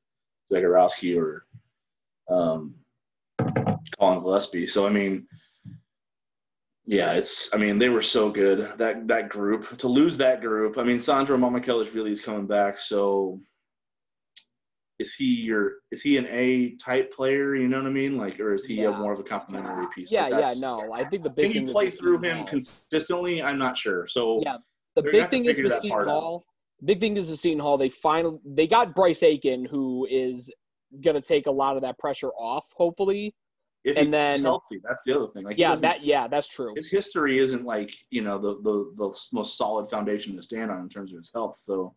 Zegarowski 0.51 1.17
or 1.17 1.45
um, 2.29 2.75
Collin 3.99 4.21
Gillespie. 4.21 4.67
So 4.67 4.85
I 4.87 4.89
mean, 4.89 5.27
yeah, 6.85 7.13
it's. 7.13 7.53
I 7.53 7.57
mean, 7.57 7.79
they 7.79 7.89
were 7.89 8.01
so 8.01 8.29
good 8.29 8.77
that 8.77 9.07
that 9.07 9.29
group. 9.29 9.77
To 9.77 9.87
lose 9.87 10.17
that 10.17 10.41
group, 10.41 10.77
I 10.77 10.83
mean, 10.83 10.99
Sandro 10.99 11.37
Mamukelashvili 11.37 12.09
is 12.09 12.19
coming 12.19 12.47
back, 12.47 12.77
so 12.79 13.39
is 14.99 15.13
he 15.13 15.25
your 15.25 15.75
is 15.91 16.01
he 16.01 16.17
an 16.17 16.27
A 16.29 16.75
type 16.75 17.13
player? 17.13 17.55
You 17.55 17.67
know 17.67 17.77
what 17.77 17.87
I 17.87 17.91
mean? 17.91 18.17
Like, 18.17 18.39
or 18.39 18.53
is 18.53 18.65
he 18.65 18.75
yeah. 18.75 18.89
a 18.89 18.97
more 18.97 19.13
of 19.13 19.19
a 19.19 19.23
complementary 19.23 19.87
piece? 19.93 20.11
Yeah, 20.11 20.27
like 20.27 20.45
yeah, 20.45 20.53
no. 20.59 20.91
I 20.93 21.05
think 21.05 21.23
the 21.23 21.29
big 21.29 21.53
can 21.53 21.67
you 21.67 21.71
play 21.71 21.89
through 21.89 22.19
him 22.21 22.37
Hall. 22.37 22.47
consistently? 22.47 23.41
I'm 23.41 23.57
not 23.57 23.77
sure. 23.77 24.07
So 24.07 24.41
yeah, 24.43 24.57
the 24.95 25.03
big 25.03 25.29
thing 25.29 25.45
is 25.45 25.57
with 25.57 25.73
Seton 25.73 26.07
Hall. 26.07 26.43
Big 26.85 26.99
thing 26.99 27.17
is 27.17 27.29
with 27.29 27.39
Seton 27.39 27.59
Hall. 27.59 27.77
They 27.77 27.89
finally 27.89 28.39
they 28.45 28.67
got 28.67 28.93
Bryce 28.93 29.23
Aiken, 29.23 29.65
who 29.65 30.07
is 30.09 30.51
going 31.01 31.15
to 31.19 31.21
take 31.21 31.47
a 31.47 31.51
lot 31.51 31.75
of 31.75 31.81
that 31.83 31.97
pressure 31.97 32.31
off, 32.39 32.65
hopefully. 32.75 33.33
If 33.83 33.97
and 33.97 34.13
then 34.13 34.41
healthy, 34.41 34.79
that's 34.81 35.01
the 35.05 35.13
other 35.13 35.27
thing. 35.27 35.43
Like 35.43 35.57
yeah, 35.57 35.75
that 35.75 36.03
yeah, 36.03 36.27
that's 36.27 36.47
true. 36.47 36.73
His 36.75 36.87
history 36.87 37.39
isn't 37.39 37.65
like 37.65 37.91
you 38.11 38.21
know 38.21 38.37
the 38.39 38.61
the 38.61 38.93
the 38.97 39.13
most 39.33 39.57
solid 39.57 39.89
foundation 39.89 40.35
to 40.37 40.43
stand 40.43 40.71
on 40.71 40.81
in 40.81 40.89
terms 40.89 41.11
of 41.11 41.17
his 41.17 41.31
health. 41.33 41.57
So 41.57 41.93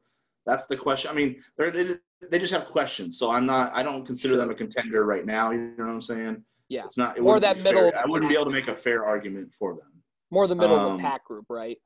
that's 0.46 0.66
the 0.66 0.76
question. 0.76 1.10
I 1.10 1.14
mean, 1.14 1.42
they 1.56 1.96
they 2.30 2.38
just 2.38 2.52
have 2.52 2.66
questions. 2.66 3.18
So 3.18 3.30
I'm 3.30 3.46
not. 3.46 3.72
I 3.72 3.82
don't 3.82 4.04
consider 4.04 4.34
sure. 4.34 4.38
them 4.38 4.50
a 4.50 4.54
contender 4.54 5.04
right 5.04 5.24
now. 5.24 5.52
You 5.52 5.74
know 5.78 5.86
what 5.86 5.92
I'm 5.92 6.02
saying? 6.02 6.42
Yeah. 6.68 6.84
It's 6.84 6.96
not. 6.96 7.16
It 7.16 7.20
or 7.20 7.38
that 7.40 7.60
middle. 7.60 7.92
I 7.96 8.06
wouldn't 8.06 8.28
be 8.28 8.34
able 8.34 8.46
to 8.46 8.50
make 8.50 8.68
a 8.68 8.76
fair 8.76 9.04
argument 9.04 9.52
for 9.56 9.74
them. 9.74 10.02
More 10.30 10.46
the 10.48 10.56
middle 10.56 10.76
um, 10.76 10.80
of 10.80 10.86
the 10.88 10.94
um, 10.94 11.00
pack 11.00 11.24
group, 11.24 11.46
right? 11.48 11.78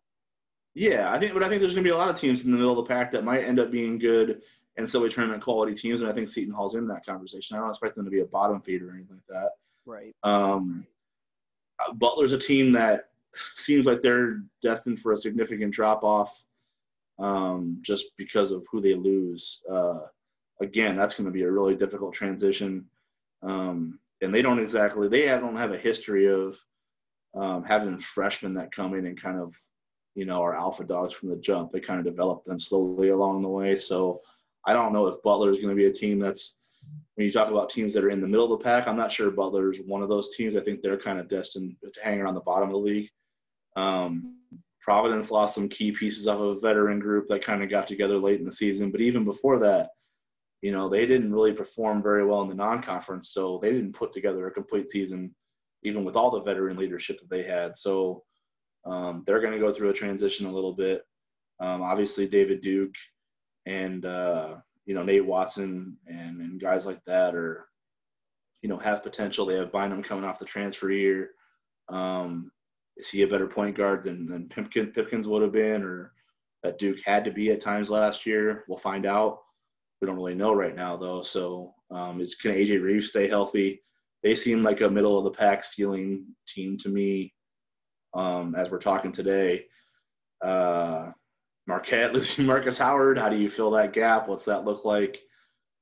Yeah, 0.75 1.13
I 1.13 1.19
think, 1.19 1.35
but 1.35 1.43
I 1.43 1.49
think 1.49 1.61
there's 1.61 1.75
going 1.75 1.85
to 1.85 1.89
be 1.89 1.93
a 1.93 1.97
lot 1.97 2.09
of 2.09 2.19
teams 2.19 2.45
in 2.45 2.53
the 2.53 2.57
middle 2.57 2.79
of 2.79 2.87
the 2.87 2.95
pack 2.95 3.13
that 3.13 3.25
might 3.25 3.43
end 3.43 3.59
up 3.59 3.71
being 3.71 3.99
good 3.99 4.41
and 4.77 4.89
be 4.89 5.09
tournament 5.11 5.43
quality 5.43 5.75
teams, 5.75 6.01
and 6.01 6.09
I 6.09 6.15
think 6.15 6.29
Seton 6.29 6.55
Hall's 6.55 6.77
in 6.77 6.87
that 6.89 7.05
conversation. 7.05 7.57
I 7.57 7.61
don't 7.61 7.71
expect 7.71 7.97
them 7.97 8.05
to 8.05 8.11
be 8.11 8.21
a 8.21 8.25
bottom 8.25 8.63
feeder 8.63 8.89
or 8.89 8.95
anything 8.95 9.17
like 9.17 9.27
that. 9.29 9.51
Right. 9.87 10.15
Um, 10.23 10.87
Butler's 11.95 12.33
a 12.33 12.39
team 12.39 12.73
that 12.73 13.07
seems 13.55 13.87
like 13.87 14.03
they're 14.03 14.43
destined 14.63 15.01
for 15.01 15.13
a 15.13 15.19
significant 15.19 15.73
drop 15.73 16.03
off 16.03 16.45
um, 17.19 17.79
just 17.81 18.07
because 18.17 18.51
of 18.51 18.65
who 18.71 18.81
they 18.81 18.95
lose. 18.95 19.61
Uh, 19.71 20.01
again, 20.61 20.97
that's 20.97 21.15
going 21.15 21.27
to 21.27 21.33
be 21.33 21.43
a 21.43 21.51
really 21.51 21.75
difficult 21.75 22.13
transition. 22.13 22.85
Um, 23.43 23.99
and 24.21 24.35
they 24.35 24.43
don't 24.43 24.59
exactly, 24.59 25.09
they 25.09 25.27
don't 25.27 25.57
have 25.57 25.73
a 25.73 25.79
history 25.79 26.27
of 26.27 26.59
um, 27.35 27.65
having 27.65 27.99
freshmen 27.99 28.55
that 28.55 28.73
come 28.73 28.95
in 28.95 29.07
and 29.07 29.21
kind 29.21 29.39
of, 29.39 29.55
you 30.15 30.25
know, 30.25 30.43
are 30.43 30.57
alpha 30.57 30.85
dogs 30.85 31.15
from 31.15 31.31
the 31.31 31.37
jump. 31.37 31.73
They 31.73 31.81
kind 31.81 31.99
of 31.99 32.05
develop 32.05 32.45
them 32.45 32.61
slowly 32.61 33.11
along 33.11 33.43
the 33.43 33.49
way. 33.49 33.79
So 33.79 34.21
I 34.67 34.73
don't 34.73 34.93
know 34.93 35.07
if 35.07 35.23
Butler 35.23 35.51
is 35.51 35.59
going 35.59 35.71
to 35.71 35.75
be 35.75 35.87
a 35.87 35.93
team 35.93 36.19
that's, 36.19 36.57
when 37.15 37.27
you 37.27 37.33
talk 37.33 37.51
about 37.51 37.71
teams 37.71 37.93
that 37.95 38.05
are 38.05 38.11
in 38.11 38.21
the 38.21 38.27
middle 38.27 38.51
of 38.51 38.59
the 38.59 38.65
pack, 38.65 38.89
I'm 38.89 38.97
not 38.97 39.13
sure 39.13 39.31
Butler 39.31 39.73
is 39.73 39.81
one 39.85 40.03
of 40.03 40.09
those 40.09 40.35
teams. 40.35 40.57
I 40.57 40.61
think 40.61 40.81
they're 40.81 40.99
kind 40.99 41.19
of 41.19 41.29
destined 41.29 41.77
to 41.83 41.91
hang 42.03 42.21
around 42.21 42.35
the 42.35 42.41
bottom 42.41 42.69
of 42.69 42.73
the 42.73 42.79
league. 42.79 43.11
Um, 43.77 44.37
Providence 44.81 45.31
lost 45.31 45.55
some 45.55 45.69
key 45.69 45.93
pieces 45.93 46.27
off 46.27 46.41
of 46.41 46.57
a 46.57 46.61
veteran 46.61 46.99
group 46.99 47.27
that 47.29 47.45
kind 47.45 47.63
of 47.63 47.69
got 47.69 47.87
together 47.87 48.19
late 48.19 48.41
in 48.41 48.47
the 48.47 48.53
season. 48.53 48.91
But 48.91 49.03
even 49.03 49.25
before 49.25 49.59
that, 49.59 49.91
you 50.63 50.73
know, 50.73 50.89
they 50.89 51.07
didn't 51.07 51.33
really 51.33 51.53
perform 51.53 52.03
very 52.03 52.25
well 52.25 52.43
in 52.43 52.49
the 52.49 52.55
non-conference, 52.55 53.33
so 53.33 53.59
they 53.63 53.71
didn't 53.71 53.93
put 53.95 54.13
together 54.13 54.47
a 54.47 54.51
complete 54.51 54.91
season, 54.91 55.35
even 55.83 56.05
with 56.05 56.17
all 56.17 56.31
the 56.31 56.43
veteran 56.43 56.77
leadership 56.77 57.21
that 57.21 57.31
they 57.31 57.43
had. 57.43 57.77
So 57.77 58.25
um, 58.85 59.25
they're 59.27 59.41
going 59.41 59.53
to 59.53 59.59
go 59.59 59.73
through 59.73 59.91
a 59.91 59.95
transition 59.95 60.47
a 60.47 60.53
little 60.53 60.73
bit. 60.73 61.03
Um, 61.61 61.83
obviously, 61.83 62.27
David 62.27 62.63
Duke 62.63 62.95
and 63.67 64.07
uh, 64.07 64.57
you 64.91 64.97
know 64.97 65.05
Nate 65.05 65.25
Watson 65.25 65.97
and 66.09 66.41
and 66.41 66.61
guys 66.61 66.85
like 66.85 66.99
that 67.05 67.33
are, 67.37 67.69
you 68.61 68.69
know, 68.69 68.77
have 68.77 69.05
potential. 69.05 69.47
They 69.47 69.55
have 69.55 69.71
Bynum 69.71 70.03
coming 70.03 70.25
off 70.25 70.41
the 70.41 70.45
transfer 70.45 70.91
year. 70.91 71.31
Um, 71.89 72.51
is 72.97 73.07
he 73.07 73.23
a 73.23 73.29
better 73.29 73.47
point 73.47 73.77
guard 73.77 74.03
than 74.03 74.27
than 74.27 74.49
Pipkins, 74.49 74.91
Pipkins 74.93 75.29
would 75.29 75.43
have 75.43 75.53
been, 75.53 75.85
or 75.85 76.13
that 76.65 76.81
Duke 76.81 76.99
had 77.05 77.25
to 77.25 77.31
be 77.31 77.53
at 77.53 77.63
times 77.63 77.89
last 77.89 78.27
year? 78.27 78.65
We'll 78.67 78.79
find 78.79 79.07
out. 79.07 79.39
We 80.01 80.09
don't 80.09 80.17
really 80.17 80.35
know 80.35 80.53
right 80.55 80.75
now 80.75 80.97
though. 80.97 81.23
So 81.23 81.73
um, 81.93 82.21
is 82.21 82.35
can 82.35 82.51
AJ 82.51 82.83
Reeves 82.83 83.11
stay 83.11 83.29
healthy? 83.29 83.81
They 84.25 84.35
seem 84.35 84.65
like 84.65 84.81
a 84.81 84.91
middle 84.91 85.17
of 85.17 85.23
the 85.23 85.39
pack 85.39 85.63
ceiling 85.63 86.25
team 86.53 86.77
to 86.79 86.89
me. 86.89 87.33
Um, 88.13 88.57
as 88.57 88.73
we're 88.73 88.81
talking 88.81 89.13
today, 89.13 89.67
uh, 90.45 91.13
Marquette 91.67 92.13
losing 92.15 92.47
Marcus 92.47 92.79
Howard. 92.79 93.19
How 93.19 93.29
do 93.29 93.37
you 93.37 93.51
fill 93.51 93.71
that 93.73 93.93
gap? 93.93 94.29
What's 94.29 94.45
that 94.45 94.65
look 94.65 94.85
like? 94.85 95.21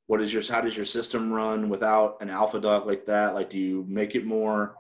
What 0.06 0.22
is 0.22 0.32
your 0.32 0.42
how 0.42 0.60
does 0.60 0.76
your 0.76 0.86
system 0.86 1.32
run 1.32 1.68
without 1.68 2.16
an 2.20 2.30
alpha 2.30 2.60
dog 2.60 2.86
like 2.86 3.04
that? 3.06 3.34
Like, 3.34 3.50
do 3.50 3.58
you 3.58 3.84
make 3.88 4.14
it 4.14 4.24
more 4.24 4.76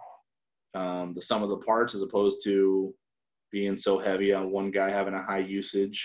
um, 0.74 1.12
the 1.14 1.22
sum 1.22 1.42
of 1.42 1.50
the 1.50 1.58
parts 1.58 1.94
as 1.94 2.02
opposed 2.02 2.42
to 2.44 2.94
being 3.50 3.76
so 3.76 3.98
heavy 3.98 4.32
on 4.32 4.50
one 4.50 4.70
guy 4.70 4.90
having 4.90 5.14
a 5.14 5.22
high 5.22 5.38
usage? 5.38 6.02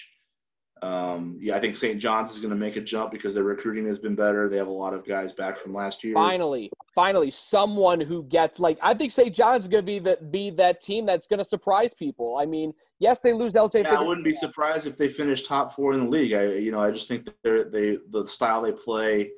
Um, 0.83 1.37
yeah, 1.39 1.55
I 1.55 1.61
think 1.61 1.77
St. 1.77 1.97
John's 1.97 2.31
is 2.31 2.39
going 2.39 2.49
to 2.49 2.57
make 2.57 2.75
a 2.75 2.81
jump 2.81 3.09
because 3.11 3.33
their 3.33 3.43
recruiting 3.43 3.87
has 3.87 3.97
been 3.97 4.15
better. 4.15 4.49
They 4.49 4.57
have 4.57 4.67
a 4.67 4.71
lot 4.71 4.93
of 4.93 5.07
guys 5.07 5.31
back 5.31 5.57
from 5.57 5.73
last 5.73 6.03
year. 6.03 6.13
Finally, 6.13 6.69
finally, 6.93 7.31
someone 7.31 8.01
who 8.01 8.23
gets 8.23 8.59
like 8.59 8.77
I 8.81 8.93
think 8.93 9.13
St. 9.13 9.33
John's 9.33 9.63
is 9.63 9.69
going 9.69 9.81
to 9.81 9.85
be 9.85 9.99
that 9.99 10.29
be 10.29 10.49
that 10.51 10.81
team 10.81 11.05
that's 11.05 11.25
going 11.25 11.37
to 11.37 11.45
surprise 11.45 11.93
people. 11.93 12.35
I 12.37 12.45
mean, 12.45 12.73
yes, 12.99 13.21
they 13.21 13.31
lose 13.31 13.53
LJ. 13.53 13.85
Yeah, 13.85 13.93
I 13.93 14.01
wouldn't 14.01 14.25
be 14.25 14.33
surprised 14.33 14.85
if 14.85 14.97
they 14.97 15.07
finish 15.07 15.43
top 15.43 15.73
four 15.73 15.93
in 15.93 16.01
the 16.01 16.09
league. 16.09 16.33
I, 16.33 16.55
you 16.55 16.73
know, 16.73 16.81
I 16.81 16.91
just 16.91 17.07
think 17.07 17.29
they're, 17.43 17.63
they 17.63 17.99
the 18.11 18.27
style 18.27 18.61
they 18.61 18.73
play, 18.73 19.31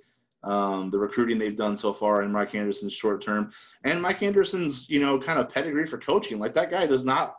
um, 0.43 0.89
the 0.89 0.97
recruiting 0.97 1.37
they've 1.37 1.55
done 1.55 1.77
so 1.77 1.93
far 1.93 2.23
in 2.23 2.31
Mike 2.31 2.55
Anderson's 2.55 2.93
short 2.93 3.23
term, 3.23 3.51
and 3.83 4.01
Mike 4.01 4.23
Anderson's 4.23 4.89
you 4.89 4.99
know 4.99 5.19
kind 5.19 5.37
of 5.37 5.49
pedigree 5.49 5.85
for 5.85 5.99
coaching. 5.99 6.39
Like 6.39 6.55
that 6.55 6.71
guy 6.71 6.87
does 6.87 7.05
not, 7.05 7.35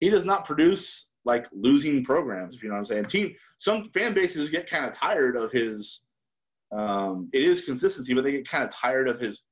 he 0.00 0.10
does 0.10 0.24
not 0.24 0.44
produce 0.44 1.10
like 1.24 1.46
losing 1.52 2.04
programs. 2.04 2.56
If 2.56 2.62
you 2.62 2.68
know 2.68 2.74
what 2.74 2.80
I'm 2.80 2.86
saying. 2.86 3.06
Team, 3.06 3.34
some 3.58 3.90
fan 3.94 4.14
bases 4.14 4.50
get 4.50 4.68
kind 4.68 4.84
of 4.84 4.94
tired 4.94 5.36
of 5.36 5.52
his. 5.52 6.02
Um, 6.72 7.28
it 7.32 7.42
is 7.42 7.60
consistency, 7.60 8.14
but 8.14 8.24
they 8.24 8.32
get 8.32 8.48
kind 8.48 8.64
of 8.64 8.70
tired 8.70 9.08
of 9.08 9.20
his, 9.20 9.42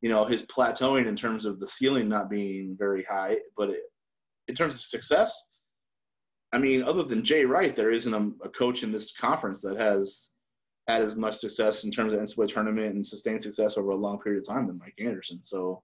you 0.00 0.08
know, 0.08 0.24
his 0.24 0.42
plateauing 0.42 1.06
in 1.06 1.16
terms 1.16 1.44
of 1.44 1.60
the 1.60 1.68
ceiling 1.68 2.08
not 2.08 2.30
being 2.30 2.74
very 2.78 3.04
high. 3.04 3.36
But 3.56 3.70
it, 3.70 3.80
in 4.48 4.54
terms 4.54 4.74
of 4.74 4.80
success, 4.80 5.34
I 6.52 6.58
mean, 6.58 6.82
other 6.82 7.02
than 7.02 7.24
Jay 7.24 7.44
Wright, 7.44 7.74
there 7.74 7.90
isn't 7.90 8.14
a, 8.14 8.30
a, 8.44 8.48
coach 8.48 8.82
in 8.82 8.92
this 8.92 9.12
conference 9.12 9.60
that 9.62 9.76
has 9.76 10.30
had 10.86 11.02
as 11.02 11.16
much 11.16 11.36
success 11.36 11.82
in 11.82 11.90
terms 11.90 12.12
of 12.12 12.20
NCAA 12.20 12.48
tournament 12.48 12.94
and 12.94 13.06
sustained 13.06 13.42
success 13.42 13.76
over 13.76 13.90
a 13.90 13.96
long 13.96 14.20
period 14.20 14.40
of 14.40 14.46
time 14.46 14.66
than 14.66 14.78
Mike 14.78 14.94
Anderson. 14.98 15.42
So 15.42 15.82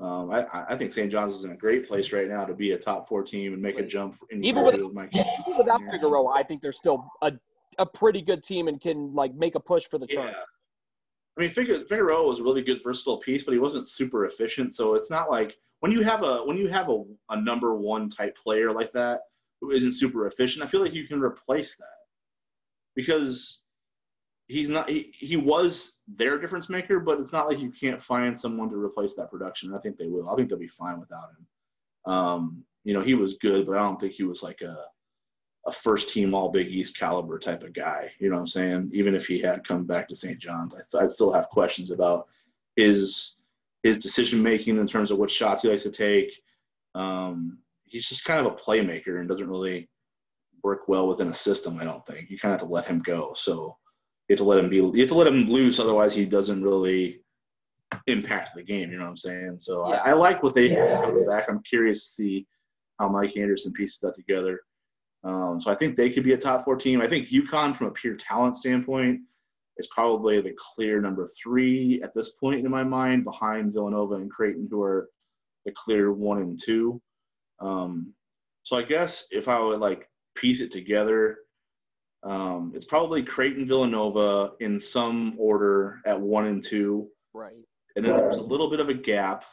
um, 0.00 0.30
I, 0.30 0.46
I, 0.70 0.76
think 0.76 0.94
St. 0.94 1.12
John's 1.12 1.34
is 1.34 1.44
in 1.44 1.52
a 1.52 1.56
great 1.56 1.86
place 1.86 2.10
right 2.10 2.26
now 2.26 2.44
to 2.46 2.54
be 2.54 2.72
a 2.72 2.78
top 2.78 3.06
four 3.06 3.22
team 3.22 3.52
and 3.52 3.60
make 3.60 3.78
a 3.78 3.84
jump. 3.84 4.16
even 4.32 4.64
with, 4.64 4.80
Mike 4.94 5.10
even 5.12 5.58
without 5.58 5.82
Figueroa, 5.90 6.32
I 6.32 6.42
think 6.42 6.62
they're 6.62 6.72
still 6.72 7.06
a, 7.20 7.32
a 7.78 7.84
pretty 7.84 8.22
good 8.22 8.42
team 8.42 8.68
and 8.68 8.80
can 8.80 9.14
like 9.14 9.34
make 9.34 9.56
a 9.56 9.60
push 9.60 9.86
for 9.86 9.98
the. 9.98 10.06
Yeah. 10.08 10.32
I 11.36 11.40
mean, 11.40 11.50
Figueroa 11.50 12.26
was 12.26 12.40
a 12.40 12.42
really 12.42 12.62
good 12.62 12.80
versatile 12.82 13.18
piece, 13.18 13.44
but 13.44 13.52
he 13.52 13.58
wasn't 13.58 13.86
super 13.86 14.24
efficient. 14.24 14.74
So 14.74 14.94
it's 14.94 15.10
not 15.10 15.30
like 15.30 15.58
when 15.80 15.92
you 15.92 16.02
have 16.02 16.22
a 16.22 16.44
when 16.44 16.56
you 16.56 16.68
have 16.68 16.88
a, 16.88 17.04
a 17.28 17.40
number 17.40 17.74
one 17.74 18.08
type 18.08 18.36
player 18.36 18.72
like 18.72 18.92
that 18.92 19.20
who 19.60 19.70
isn't 19.70 19.92
super 19.92 20.26
efficient, 20.26 20.64
I 20.64 20.66
feel 20.66 20.80
like 20.80 20.94
you 20.94 21.06
can 21.06 21.20
replace 21.20 21.76
that 21.76 21.86
because 22.94 23.62
he's 24.50 24.68
not 24.68 24.88
he, 24.90 25.12
he 25.16 25.36
was 25.36 25.92
their 26.08 26.38
difference 26.38 26.68
maker, 26.68 26.98
but 26.98 27.20
it's 27.20 27.32
not 27.32 27.48
like 27.48 27.60
you 27.60 27.70
can't 27.70 28.02
find 28.02 28.36
someone 28.36 28.68
to 28.70 28.76
replace 28.76 29.14
that 29.14 29.30
production. 29.30 29.74
I 29.74 29.78
think 29.78 29.96
they 29.96 30.08
will. 30.08 30.28
I 30.28 30.34
think 30.34 30.48
they'll 30.48 30.58
be 30.58 30.68
fine 30.68 30.98
without 30.98 31.30
him. 31.30 32.12
Um, 32.12 32.64
you 32.84 32.92
know, 32.92 33.02
he 33.02 33.14
was 33.14 33.34
good, 33.34 33.66
but 33.66 33.76
I 33.76 33.82
don't 33.82 34.00
think 34.00 34.14
he 34.14 34.24
was 34.24 34.42
like 34.42 34.60
a 34.62 34.76
a 35.66 35.72
first 35.72 36.10
team 36.10 36.34
all 36.34 36.50
Big 36.50 36.68
East 36.68 36.98
caliber 36.98 37.38
type 37.38 37.62
of 37.62 37.74
guy. 37.74 38.10
You 38.18 38.30
know 38.30 38.36
what 38.36 38.40
I'm 38.40 38.46
saying? 38.48 38.90
Even 38.92 39.14
if 39.14 39.26
he 39.26 39.40
had 39.40 39.66
come 39.66 39.84
back 39.84 40.08
to 40.08 40.16
St. 40.16 40.38
John's, 40.38 40.74
I, 40.74 41.04
I 41.04 41.06
still 41.06 41.32
have 41.32 41.48
questions 41.48 41.90
about 41.90 42.26
his 42.76 43.40
his 43.82 43.98
decision 43.98 44.42
making 44.42 44.78
in 44.78 44.86
terms 44.86 45.10
of 45.10 45.18
what 45.18 45.30
shots 45.30 45.62
he 45.62 45.68
likes 45.68 45.84
to 45.84 45.90
take. 45.90 46.32
Um, 46.94 47.58
he's 47.84 48.06
just 48.06 48.24
kind 48.24 48.44
of 48.44 48.52
a 48.52 48.56
playmaker 48.56 49.20
and 49.20 49.28
doesn't 49.28 49.48
really 49.48 49.88
work 50.62 50.88
well 50.88 51.06
within 51.08 51.28
a 51.28 51.34
system. 51.34 51.78
I 51.78 51.84
don't 51.84 52.04
think 52.06 52.30
you 52.30 52.38
kind 52.38 52.52
of 52.52 52.60
have 52.60 52.68
to 52.68 52.74
let 52.74 52.86
him 52.86 53.00
go. 53.00 53.32
So 53.36 53.76
you 54.30 54.34
have 54.34 54.38
to 54.38 54.44
let 54.44 54.60
him 54.60 54.70
be. 54.70 54.76
You 54.76 55.00
have 55.00 55.08
to 55.08 55.14
let 55.16 55.26
him 55.26 55.50
loose, 55.50 55.80
otherwise 55.80 56.14
he 56.14 56.24
doesn't 56.24 56.62
really 56.62 57.20
impact 58.06 58.50
the 58.54 58.62
game. 58.62 58.92
You 58.92 58.98
know 58.98 59.02
what 59.02 59.10
I'm 59.10 59.16
saying? 59.16 59.56
So 59.58 59.88
yeah. 59.88 59.96
I, 59.96 60.10
I, 60.10 60.12
like 60.12 60.40
what 60.44 60.54
they 60.54 60.68
have 60.68 61.02
coming 61.02 61.26
back. 61.26 61.46
I'm 61.48 61.60
curious 61.64 62.06
to 62.06 62.12
see 62.12 62.46
how 63.00 63.08
Mike 63.08 63.36
Anderson 63.36 63.72
pieces 63.72 63.98
that 64.02 64.14
together. 64.14 64.60
Um, 65.24 65.60
so 65.60 65.72
I 65.72 65.74
think 65.74 65.96
they 65.96 66.10
could 66.10 66.22
be 66.22 66.34
a 66.34 66.38
top 66.38 66.64
four 66.64 66.76
team. 66.76 67.00
I 67.00 67.08
think 67.08 67.28
UConn, 67.28 67.76
from 67.76 67.88
a 67.88 67.90
pure 67.90 68.14
talent 68.14 68.54
standpoint, 68.54 69.18
is 69.78 69.88
probably 69.88 70.40
the 70.40 70.54
clear 70.56 71.00
number 71.00 71.28
three 71.42 72.00
at 72.04 72.14
this 72.14 72.30
point 72.38 72.64
in 72.64 72.70
my 72.70 72.84
mind, 72.84 73.24
behind 73.24 73.72
Villanova 73.72 74.14
and 74.14 74.30
Creighton, 74.30 74.68
who 74.70 74.80
are 74.80 75.08
the 75.64 75.72
clear 75.72 76.12
one 76.12 76.38
and 76.38 76.62
two. 76.64 77.02
Um, 77.58 78.14
so 78.62 78.76
I 78.76 78.82
guess 78.82 79.24
if 79.32 79.48
I 79.48 79.58
would 79.58 79.80
like 79.80 80.08
piece 80.36 80.60
it 80.60 80.70
together, 80.70 81.38
um, 82.22 82.72
it's 82.74 82.84
probably 82.84 83.22
Creighton 83.22 83.66
Villanova 83.66 84.52
in 84.60 84.78
some 84.78 85.34
order 85.38 86.00
at 86.06 86.20
one 86.20 86.46
and 86.46 86.62
two. 86.62 87.08
Right. 87.32 87.54
And 87.96 88.04
then 88.04 88.16
there's 88.16 88.36
a 88.36 88.42
little 88.42 88.70
bit 88.70 88.80
of 88.80 88.88
a 88.88 88.94
gap, 88.94 89.44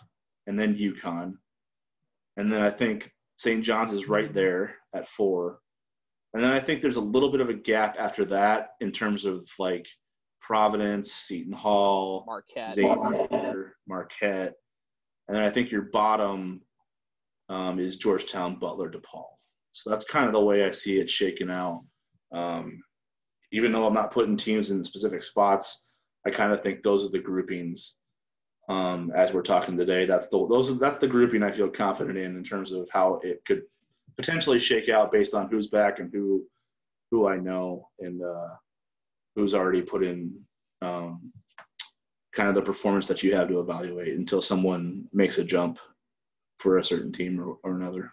and 0.45 0.59
then 0.59 0.75
UConn. 0.75 1.33
And 2.37 2.51
then 2.51 2.61
I 2.61 2.69
think 2.69 3.11
St. 3.37 3.63
John's 3.63 3.93
is 3.93 4.07
right 4.07 4.33
there 4.33 4.75
at 4.93 5.07
four. 5.07 5.59
And 6.33 6.43
then 6.43 6.51
I 6.51 6.59
think 6.59 6.81
there's 6.81 6.97
a 6.97 7.01
little 7.01 7.31
bit 7.31 7.41
of 7.41 7.49
a 7.49 7.53
gap 7.53 7.95
after 7.97 8.25
that 8.25 8.71
in 8.79 8.91
terms 8.91 9.25
of 9.25 9.47
like 9.57 9.87
Providence, 10.41 11.11
Seton 11.11 11.53
Hall, 11.53 12.25
Marquette, 12.27 12.75
Xavier, 12.75 13.75
Marquette, 13.87 14.53
and 15.27 15.35
then 15.35 15.43
I 15.43 15.49
think 15.49 15.71
your 15.71 15.83
bottom 15.83 16.61
um, 17.49 17.79
is 17.79 17.95
Georgetown, 17.95 18.59
Butler, 18.59 18.89
DePaul. 18.89 19.25
So 19.73 19.89
that's 19.89 20.03
kind 20.03 20.25
of 20.25 20.33
the 20.33 20.39
way 20.39 20.65
I 20.65 20.71
see 20.71 20.99
it 20.99 21.09
shaking 21.09 21.49
out. 21.49 21.83
Um, 22.31 22.81
even 23.51 23.71
though 23.71 23.85
I'm 23.85 23.93
not 23.93 24.11
putting 24.11 24.37
teams 24.37 24.71
in 24.71 24.83
specific 24.83 25.23
spots, 25.23 25.85
I 26.25 26.31
kind 26.31 26.51
of 26.51 26.61
think 26.61 26.83
those 26.83 27.05
are 27.05 27.09
the 27.09 27.19
groupings. 27.19 27.93
Um, 28.69 29.13
as 29.15 29.31
we're 29.31 29.43
talking 29.43 29.77
today, 29.77 30.05
that's 30.05 30.27
the 30.27 30.45
those 30.49 30.69
are, 30.69 30.73
that's 30.73 30.97
the 30.97 31.07
grouping 31.07 31.41
I 31.41 31.55
feel 31.55 31.69
confident 31.69 32.17
in 32.17 32.35
in 32.35 32.43
terms 32.43 32.73
of 32.73 32.87
how 32.91 33.21
it 33.23 33.41
could 33.47 33.61
potentially 34.17 34.59
shake 34.59 34.89
out 34.89 35.11
based 35.11 35.33
on 35.33 35.47
who's 35.49 35.67
back 35.67 35.99
and 35.99 36.11
who 36.11 36.43
who 37.11 37.27
I 37.27 37.37
know 37.37 37.87
and 37.99 38.21
uh, 38.21 38.49
who's 39.35 39.53
already 39.53 39.81
put 39.81 40.03
in 40.03 40.33
um, 40.81 41.31
kind 42.35 42.49
of 42.49 42.55
the 42.55 42.61
performance 42.61 43.07
that 43.07 43.23
you 43.23 43.33
have 43.35 43.47
to 43.47 43.59
evaluate 43.59 44.17
until 44.17 44.41
someone 44.41 45.07
makes 45.13 45.37
a 45.37 45.43
jump 45.43 45.79
for 46.59 46.77
a 46.77 46.83
certain 46.83 47.13
team 47.13 47.39
or, 47.39 47.57
or 47.63 47.75
another. 47.75 48.11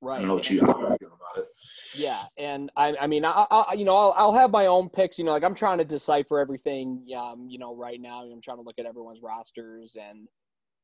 Right. 0.00 0.16
I 0.16 0.18
don't 0.20 0.28
know 0.28 0.34
what 0.34 0.48
you 0.48 0.60
feel 0.60 0.70
about 0.70 0.92
it. 0.92 1.07
Yeah, 1.94 2.24
and 2.36 2.70
I, 2.76 2.94
I 3.00 3.06
mean, 3.06 3.24
I, 3.24 3.46
I, 3.50 3.74
you 3.74 3.84
know, 3.84 3.96
I'll, 3.96 4.14
I'll 4.16 4.34
have 4.34 4.50
my 4.50 4.66
own 4.66 4.88
picks. 4.88 5.18
You 5.18 5.24
know, 5.24 5.32
like 5.32 5.44
I'm 5.44 5.54
trying 5.54 5.78
to 5.78 5.84
decipher 5.84 6.38
everything. 6.38 7.04
Um, 7.16 7.46
you 7.48 7.58
know, 7.58 7.74
right 7.74 8.00
now 8.00 8.22
I'm 8.22 8.40
trying 8.40 8.58
to 8.58 8.62
look 8.62 8.78
at 8.78 8.86
everyone's 8.86 9.22
rosters 9.22 9.96
and, 10.00 10.28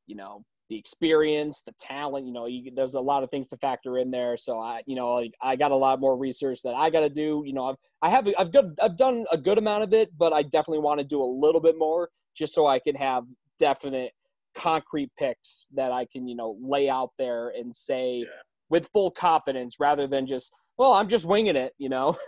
you 0.07 0.15
know, 0.15 0.43
the 0.69 0.77
experience, 0.77 1.61
the 1.61 1.73
talent. 1.79 2.25
You 2.25 2.33
know, 2.33 2.47
you, 2.47 2.71
there's 2.75 2.95
a 2.95 2.99
lot 2.99 3.23
of 3.23 3.29
things 3.29 3.47
to 3.49 3.57
factor 3.57 3.97
in 3.97 4.09
there. 4.09 4.35
So 4.37 4.59
I, 4.59 4.81
you 4.85 4.95
know, 4.95 5.13
like 5.13 5.33
I 5.41 5.55
got 5.55 5.71
a 5.71 5.75
lot 5.75 5.99
more 5.99 6.17
research 6.17 6.61
that 6.63 6.73
I 6.73 6.89
got 6.89 7.01
to 7.01 7.09
do. 7.09 7.43
You 7.45 7.53
know, 7.53 7.65
I've 7.65 7.75
I 8.01 8.09
have 8.09 8.27
I've 8.37 8.51
good 8.51 8.77
I've 8.81 8.97
done 8.97 9.25
a 9.31 9.37
good 9.37 9.57
amount 9.57 9.83
of 9.83 9.93
it, 9.93 10.09
but 10.17 10.33
I 10.33 10.43
definitely 10.43 10.79
want 10.79 10.99
to 10.99 11.05
do 11.05 11.21
a 11.21 11.25
little 11.25 11.61
bit 11.61 11.77
more 11.77 12.09
just 12.35 12.53
so 12.53 12.67
I 12.67 12.79
can 12.79 12.95
have 12.95 13.23
definite 13.59 14.11
concrete 14.57 15.11
picks 15.17 15.67
that 15.73 15.91
I 15.91 16.05
can 16.11 16.27
you 16.27 16.35
know 16.35 16.57
lay 16.61 16.89
out 16.89 17.11
there 17.17 17.49
and 17.49 17.75
say 17.75 18.19
yeah. 18.19 18.25
with 18.69 18.89
full 18.93 19.11
confidence 19.11 19.75
rather 19.79 20.07
than 20.07 20.25
just 20.25 20.51
well 20.77 20.93
I'm 20.93 21.09
just 21.09 21.25
winging 21.25 21.55
it. 21.55 21.73
You 21.77 21.89
know. 21.89 22.17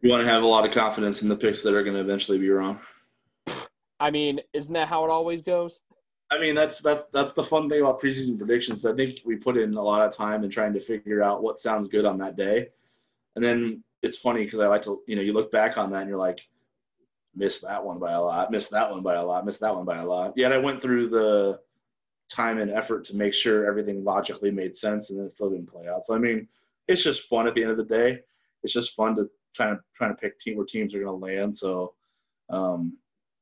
You 0.00 0.10
want 0.10 0.22
to 0.22 0.28
have 0.28 0.42
a 0.42 0.46
lot 0.46 0.66
of 0.66 0.74
confidence 0.74 1.22
in 1.22 1.28
the 1.28 1.36
picks 1.36 1.62
that 1.62 1.72
are 1.72 1.82
going 1.82 1.94
to 1.94 2.02
eventually 2.02 2.36
be 2.36 2.50
wrong. 2.50 2.78
I 3.98 4.10
mean, 4.10 4.38
isn't 4.52 4.74
that 4.74 4.86
how 4.86 5.02
it 5.06 5.10
always 5.10 5.40
goes? 5.40 5.80
I 6.30 6.38
mean, 6.38 6.54
that's 6.54 6.80
that's 6.80 7.04
that's 7.10 7.32
the 7.32 7.42
fun 7.42 7.70
thing 7.70 7.80
about 7.80 8.02
preseason 8.02 8.36
predictions. 8.36 8.84
I 8.84 8.94
think 8.94 9.20
we 9.24 9.36
put 9.36 9.56
in 9.56 9.72
a 9.72 9.82
lot 9.82 10.06
of 10.06 10.14
time 10.14 10.44
in 10.44 10.50
trying 10.50 10.74
to 10.74 10.80
figure 10.80 11.22
out 11.22 11.42
what 11.42 11.58
sounds 11.58 11.88
good 11.88 12.04
on 12.04 12.18
that 12.18 12.36
day, 12.36 12.68
and 13.34 13.42
then 13.42 13.82
it's 14.02 14.18
funny 14.18 14.44
because 14.44 14.58
I 14.58 14.66
like 14.66 14.82
to, 14.82 15.00
you 15.06 15.16
know, 15.16 15.22
you 15.22 15.32
look 15.32 15.50
back 15.50 15.78
on 15.78 15.90
that 15.92 16.00
and 16.00 16.08
you're 16.08 16.18
like, 16.18 16.40
missed 17.34 17.62
that 17.62 17.82
one 17.82 17.98
by 17.98 18.12
a 18.12 18.20
lot, 18.20 18.50
missed 18.50 18.70
that 18.72 18.90
one 18.90 19.02
by 19.02 19.14
a 19.14 19.24
lot, 19.24 19.46
missed 19.46 19.60
that 19.60 19.74
one 19.74 19.86
by 19.86 19.98
a 19.98 20.06
lot. 20.06 20.34
Yet 20.36 20.52
I 20.52 20.58
went 20.58 20.82
through 20.82 21.08
the 21.08 21.60
time 22.28 22.58
and 22.58 22.70
effort 22.70 23.04
to 23.06 23.16
make 23.16 23.32
sure 23.32 23.66
everything 23.66 24.04
logically 24.04 24.50
made 24.50 24.76
sense, 24.76 25.08
and 25.08 25.18
then 25.18 25.26
it 25.26 25.32
still 25.32 25.50
didn't 25.50 25.72
play 25.72 25.88
out. 25.88 26.04
So 26.04 26.14
I 26.14 26.18
mean, 26.18 26.46
it's 26.88 27.02
just 27.02 27.28
fun 27.28 27.46
at 27.46 27.54
the 27.54 27.62
end 27.62 27.70
of 27.70 27.76
the 27.76 27.84
day. 27.84 28.18
It's 28.62 28.72
just 28.72 28.94
fun 28.94 29.16
to 29.16 29.28
try 29.54 29.70
to 29.70 29.78
try 29.96 30.08
to 30.08 30.14
pick 30.14 30.38
team 30.40 30.56
where 30.56 30.66
teams 30.66 30.94
are 30.94 31.02
going 31.02 31.20
to 31.20 31.24
land. 31.24 31.56
So 31.56 31.94
um, 32.50 32.96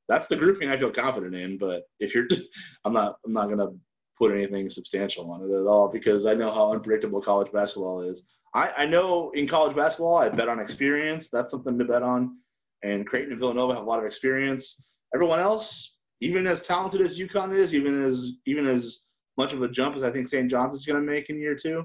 that's 0.08 0.26
the 0.26 0.36
grouping 0.36 0.68
I 0.68 0.78
feel 0.78 0.92
confident 0.92 1.34
in. 1.34 1.58
But 1.58 1.84
if 2.00 2.14
you're, 2.14 2.26
I'm 2.84 2.92
not, 2.92 3.16
I'm 3.24 3.32
not 3.32 3.48
gonna 3.48 3.70
put 4.18 4.32
anything 4.32 4.68
substantial 4.70 5.30
on 5.30 5.42
it 5.42 5.54
at 5.54 5.66
all 5.66 5.88
because 5.88 6.26
I 6.26 6.34
know 6.34 6.52
how 6.52 6.72
unpredictable 6.72 7.20
college 7.20 7.52
basketball 7.52 8.02
is. 8.02 8.22
I, 8.54 8.70
I 8.78 8.86
know 8.86 9.30
in 9.34 9.48
college 9.48 9.74
basketball, 9.74 10.16
I 10.16 10.28
bet 10.28 10.48
on 10.48 10.60
experience. 10.60 11.30
That's 11.30 11.50
something 11.50 11.78
to 11.78 11.84
bet 11.84 12.02
on. 12.02 12.36
And 12.82 13.06
Creighton 13.06 13.32
and 13.32 13.40
Villanova 13.40 13.74
have 13.74 13.84
a 13.84 13.86
lot 13.86 14.00
of 14.00 14.04
experience. 14.04 14.84
Everyone 15.14 15.40
else, 15.40 15.98
even 16.20 16.46
as 16.46 16.62
talented 16.62 17.00
as 17.00 17.18
UConn 17.18 17.56
is, 17.56 17.74
even 17.74 18.04
as 18.04 18.32
even 18.46 18.66
as 18.66 19.04
much 19.38 19.52
of 19.52 19.62
a 19.62 19.68
jump 19.68 19.96
as 19.96 20.02
I 20.02 20.10
think 20.10 20.28
St. 20.28 20.50
John's 20.50 20.74
is 20.74 20.84
going 20.84 21.00
to 21.00 21.10
make 21.10 21.30
in 21.30 21.38
year 21.38 21.54
two, 21.54 21.84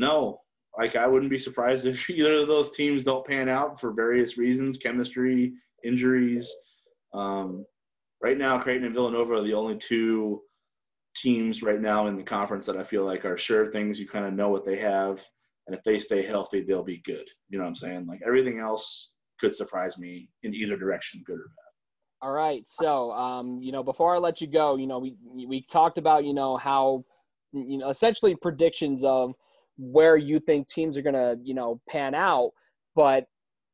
no. 0.00 0.40
Like 0.76 0.96
I 0.96 1.06
wouldn't 1.06 1.30
be 1.30 1.38
surprised 1.38 1.86
if 1.86 2.08
either 2.10 2.36
of 2.36 2.48
those 2.48 2.72
teams 2.72 3.04
don't 3.04 3.26
pan 3.26 3.48
out 3.48 3.80
for 3.80 3.92
various 3.92 4.36
reasons, 4.36 4.76
chemistry, 4.76 5.52
injuries. 5.84 6.50
Um, 7.14 7.64
right 8.22 8.38
now, 8.38 8.58
Creighton 8.58 8.86
and 8.86 8.94
Villanova 8.94 9.34
are 9.34 9.42
the 9.42 9.54
only 9.54 9.76
two 9.78 10.42
teams 11.16 11.62
right 11.62 11.80
now 11.80 12.06
in 12.06 12.16
the 12.16 12.22
conference 12.22 12.66
that 12.66 12.76
I 12.76 12.84
feel 12.84 13.04
like 13.04 13.24
are 13.24 13.36
sure 13.36 13.70
things. 13.70 13.98
You 13.98 14.08
kind 14.08 14.24
of 14.24 14.32
know 14.32 14.48
what 14.48 14.64
they 14.64 14.78
have, 14.78 15.20
and 15.66 15.76
if 15.76 15.82
they 15.84 15.98
stay 15.98 16.24
healthy, 16.24 16.62
they'll 16.62 16.84
be 16.84 17.02
good. 17.04 17.26
You 17.48 17.58
know 17.58 17.64
what 17.64 17.70
I'm 17.70 17.76
saying? 17.76 18.06
Like 18.06 18.20
everything 18.26 18.58
else 18.58 19.14
could 19.40 19.56
surprise 19.56 19.98
me 19.98 20.28
in 20.42 20.54
either 20.54 20.76
direction, 20.76 21.22
good 21.26 21.38
or 21.38 21.48
bad. 21.56 21.70
All 22.22 22.32
right. 22.32 22.62
So, 22.68 23.10
um, 23.12 23.60
you 23.62 23.72
know, 23.72 23.82
before 23.82 24.14
I 24.14 24.18
let 24.18 24.42
you 24.42 24.46
go, 24.46 24.76
you 24.76 24.86
know, 24.86 24.98
we 24.98 25.16
we 25.24 25.62
talked 25.62 25.98
about 25.98 26.24
you 26.24 26.34
know 26.34 26.56
how 26.56 27.04
you 27.52 27.78
know 27.78 27.88
essentially 27.88 28.36
predictions 28.36 29.04
of 29.04 29.34
where 29.80 30.16
you 30.16 30.38
think 30.38 30.68
teams 30.68 30.96
are 30.96 31.02
gonna 31.02 31.36
you 31.42 31.54
know 31.54 31.80
pan 31.88 32.14
out, 32.14 32.50
but 32.94 33.26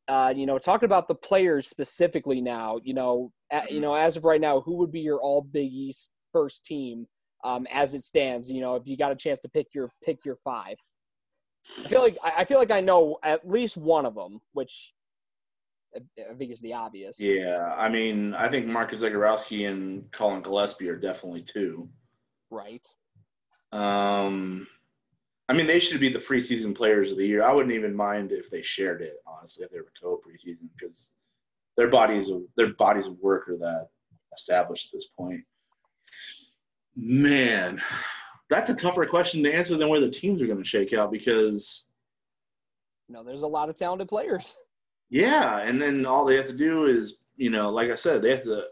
uh, 0.08 0.32
you 0.34 0.46
know, 0.46 0.58
talking 0.58 0.86
about 0.86 1.08
the 1.08 1.14
players 1.14 1.66
specifically 1.66 2.40
now, 2.40 2.80
you 2.84 2.94
know, 2.94 3.32
at, 3.50 3.70
you 3.72 3.80
know, 3.80 3.94
as 3.94 4.16
of 4.16 4.24
right 4.24 4.40
now, 4.40 4.60
who 4.60 4.76
would 4.76 4.92
be 4.92 5.00
your 5.00 5.20
All 5.20 5.42
Big 5.42 5.72
East 5.72 6.12
first 6.32 6.64
team 6.64 7.06
um, 7.44 7.66
as 7.72 7.94
it 7.94 8.04
stands? 8.04 8.50
You 8.50 8.60
know, 8.60 8.76
if 8.76 8.86
you 8.86 8.96
got 8.96 9.12
a 9.12 9.16
chance 9.16 9.40
to 9.40 9.48
pick 9.48 9.68
your 9.74 9.90
pick 10.04 10.24
your 10.24 10.36
five, 10.44 10.76
I 11.84 11.88
feel 11.88 12.00
like 12.00 12.18
I 12.22 12.44
feel 12.44 12.58
like 12.58 12.70
I 12.70 12.80
know 12.80 13.18
at 13.24 13.48
least 13.48 13.76
one 13.76 14.06
of 14.06 14.14
them, 14.14 14.40
which 14.52 14.92
I 15.96 16.34
think 16.38 16.52
is 16.52 16.60
the 16.60 16.74
obvious. 16.74 17.18
Yeah, 17.18 17.74
I 17.76 17.88
mean, 17.88 18.34
I 18.34 18.48
think 18.48 18.66
Marcus 18.66 19.02
Zegarowski 19.02 19.68
and 19.68 20.10
Collin 20.12 20.42
Gillespie 20.42 20.88
are 20.88 20.96
definitely 20.96 21.42
two. 21.42 21.88
Right. 22.50 22.86
Um, 23.72 24.68
I 25.48 25.52
mean, 25.52 25.66
they 25.66 25.78
should 25.78 26.00
be 26.00 26.08
the 26.08 26.18
preseason 26.18 26.74
players 26.74 27.10
of 27.10 27.18
the 27.18 27.26
year. 27.26 27.44
I 27.44 27.52
wouldn't 27.52 27.74
even 27.74 27.94
mind 27.94 28.32
if 28.32 28.50
they 28.50 28.62
shared 28.62 29.00
it, 29.00 29.22
honestly, 29.26 29.64
if 29.64 29.70
they 29.70 29.78
were 29.78 29.92
co 30.00 30.20
preseason, 30.26 30.68
because 30.76 31.12
their 31.76 31.88
bodies 31.88 32.30
of 32.30 32.42
their 32.56 32.74
bodies 32.74 33.06
of 33.06 33.18
work 33.20 33.48
are 33.48 33.58
that 33.58 33.88
established 34.34 34.92
at 34.92 34.98
this 34.98 35.06
point. 35.16 35.42
Man, 36.96 37.80
that's 38.50 38.70
a 38.70 38.74
tougher 38.74 39.06
question 39.06 39.42
to 39.44 39.52
answer 39.52 39.76
than 39.76 39.88
where 39.88 40.00
the 40.00 40.10
teams 40.10 40.42
are 40.42 40.46
going 40.46 40.62
to 40.62 40.64
shake 40.64 40.92
out 40.92 41.12
because. 41.12 41.86
You 43.08 43.14
know, 43.14 43.22
there's 43.22 43.42
a 43.42 43.46
lot 43.46 43.68
of 43.68 43.76
talented 43.76 44.08
players. 44.08 44.56
Yeah, 45.10 45.58
and 45.58 45.80
then 45.80 46.04
all 46.06 46.24
they 46.24 46.36
have 46.36 46.48
to 46.48 46.52
do 46.52 46.86
is, 46.86 47.18
you 47.36 47.50
know, 47.50 47.70
like 47.70 47.92
I 47.92 47.94
said, 47.94 48.20
they 48.20 48.30
have 48.30 48.42
to 48.44 48.64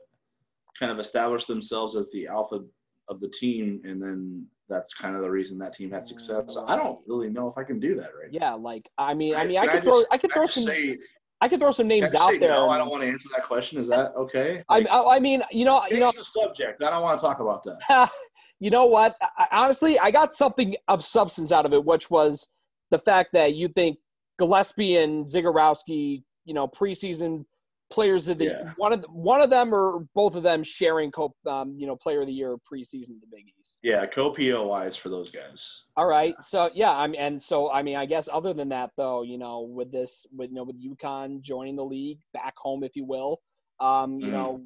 kind 0.76 0.90
of 0.90 0.98
establish 0.98 1.44
themselves 1.44 1.94
as 1.94 2.10
the 2.10 2.26
alpha 2.26 2.64
of 3.08 3.20
the 3.20 3.28
team, 3.28 3.80
and 3.84 4.02
then 4.02 4.46
that's 4.68 4.94
kind 4.94 5.14
of 5.14 5.22
the 5.22 5.30
reason 5.30 5.58
that 5.58 5.74
team 5.74 5.90
had 5.90 6.04
success. 6.04 6.56
I 6.56 6.74
mm. 6.74 6.82
don't 6.82 6.98
really 7.06 7.28
know 7.28 7.48
if 7.48 7.58
I 7.58 7.64
can 7.64 7.78
do 7.78 7.94
that 7.96 8.10
right. 8.20 8.30
Yeah, 8.30 8.50
now. 8.50 8.58
like 8.58 8.88
I 8.98 9.14
mean, 9.14 9.34
I 9.34 9.46
mean, 9.46 9.58
I, 9.58 9.62
I 9.62 9.66
could 9.66 9.80
I 9.80 9.84
throw, 9.84 10.04
I 10.10 10.18
could 10.18 10.32
throw 10.32 10.46
some. 10.46 10.64
Say, 10.64 10.98
I 11.40 11.48
could 11.48 11.60
throw 11.60 11.72
some 11.72 11.88
names 11.88 12.14
out 12.14 12.32
there. 12.40 12.50
No, 12.50 12.70
I 12.70 12.78
don't 12.78 12.88
want 12.88 13.02
to 13.02 13.08
answer 13.08 13.28
that 13.36 13.46
question. 13.46 13.78
Is 13.78 13.88
that 13.88 14.12
okay? 14.16 14.62
Like, 14.70 14.86
I, 14.86 14.88
oh, 14.90 15.10
I 15.10 15.18
mean, 15.18 15.42
you 15.50 15.64
know, 15.64 15.82
you 15.90 16.00
know, 16.00 16.10
the 16.16 16.24
subject. 16.24 16.82
I 16.82 16.90
don't 16.90 17.02
want 17.02 17.18
to 17.18 17.22
talk 17.22 17.40
about 17.40 17.64
that. 17.64 18.10
you 18.60 18.70
know 18.70 18.86
what? 18.86 19.14
I, 19.36 19.48
honestly, 19.52 19.98
I 19.98 20.10
got 20.10 20.34
something 20.34 20.74
of 20.88 21.04
substance 21.04 21.52
out 21.52 21.66
of 21.66 21.74
it, 21.74 21.84
which 21.84 22.08
was 22.08 22.46
the 22.90 22.98
fact 22.98 23.30
that 23.34 23.54
you 23.54 23.68
think 23.68 23.98
Gillespie 24.38 24.96
and 24.96 25.26
Zegarowski, 25.26 26.22
you 26.44 26.54
know, 26.54 26.66
preseason 26.66 27.44
players 27.90 28.28
of 28.28 28.38
the 28.38 28.46
yeah. 28.46 28.72
one 28.76 28.92
of 28.92 29.02
the, 29.02 29.08
one 29.08 29.40
of 29.40 29.50
them 29.50 29.74
or 29.74 30.06
both 30.14 30.34
of 30.34 30.42
them 30.42 30.62
sharing 30.62 31.10
co 31.10 31.34
um, 31.46 31.74
you 31.78 31.86
know 31.86 31.96
player 31.96 32.22
of 32.22 32.26
the 32.26 32.32
year 32.32 32.56
preseason 32.70 33.20
the 33.20 33.26
Big 33.30 33.44
East. 33.60 33.78
Yeah, 33.82 34.06
co 34.06 34.30
POIs 34.30 34.96
for 34.96 35.08
those 35.08 35.30
guys. 35.30 35.82
All 35.96 36.06
right, 36.06 36.34
so 36.40 36.70
yeah, 36.74 36.92
I 36.92 37.06
mean, 37.06 37.20
and 37.20 37.40
so 37.40 37.70
I 37.70 37.82
mean, 37.82 37.96
I 37.96 38.06
guess 38.06 38.28
other 38.32 38.52
than 38.54 38.68
that 38.70 38.90
though, 38.96 39.22
you 39.22 39.38
know, 39.38 39.60
with 39.62 39.92
this, 39.92 40.26
with 40.36 40.50
you 40.50 40.56
know, 40.56 40.64
with 40.64 40.82
UConn 40.82 41.40
joining 41.40 41.76
the 41.76 41.84
league 41.84 42.18
back 42.32 42.54
home, 42.56 42.82
if 42.84 42.96
you 42.96 43.04
will, 43.04 43.40
um, 43.80 44.18
you 44.18 44.28
mm. 44.28 44.32
know, 44.32 44.62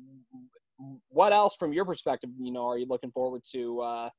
what 1.09 1.33
else 1.33 1.57
from 1.57 1.73
your 1.73 1.85
perspective, 1.85 2.31
you 2.41 2.53
know, 2.53 2.66
are 2.66 2.79
you 2.79 2.87
looking 2.89 3.11
forward 3.11 3.43
to 3.53 3.81
uh, 3.81 4.11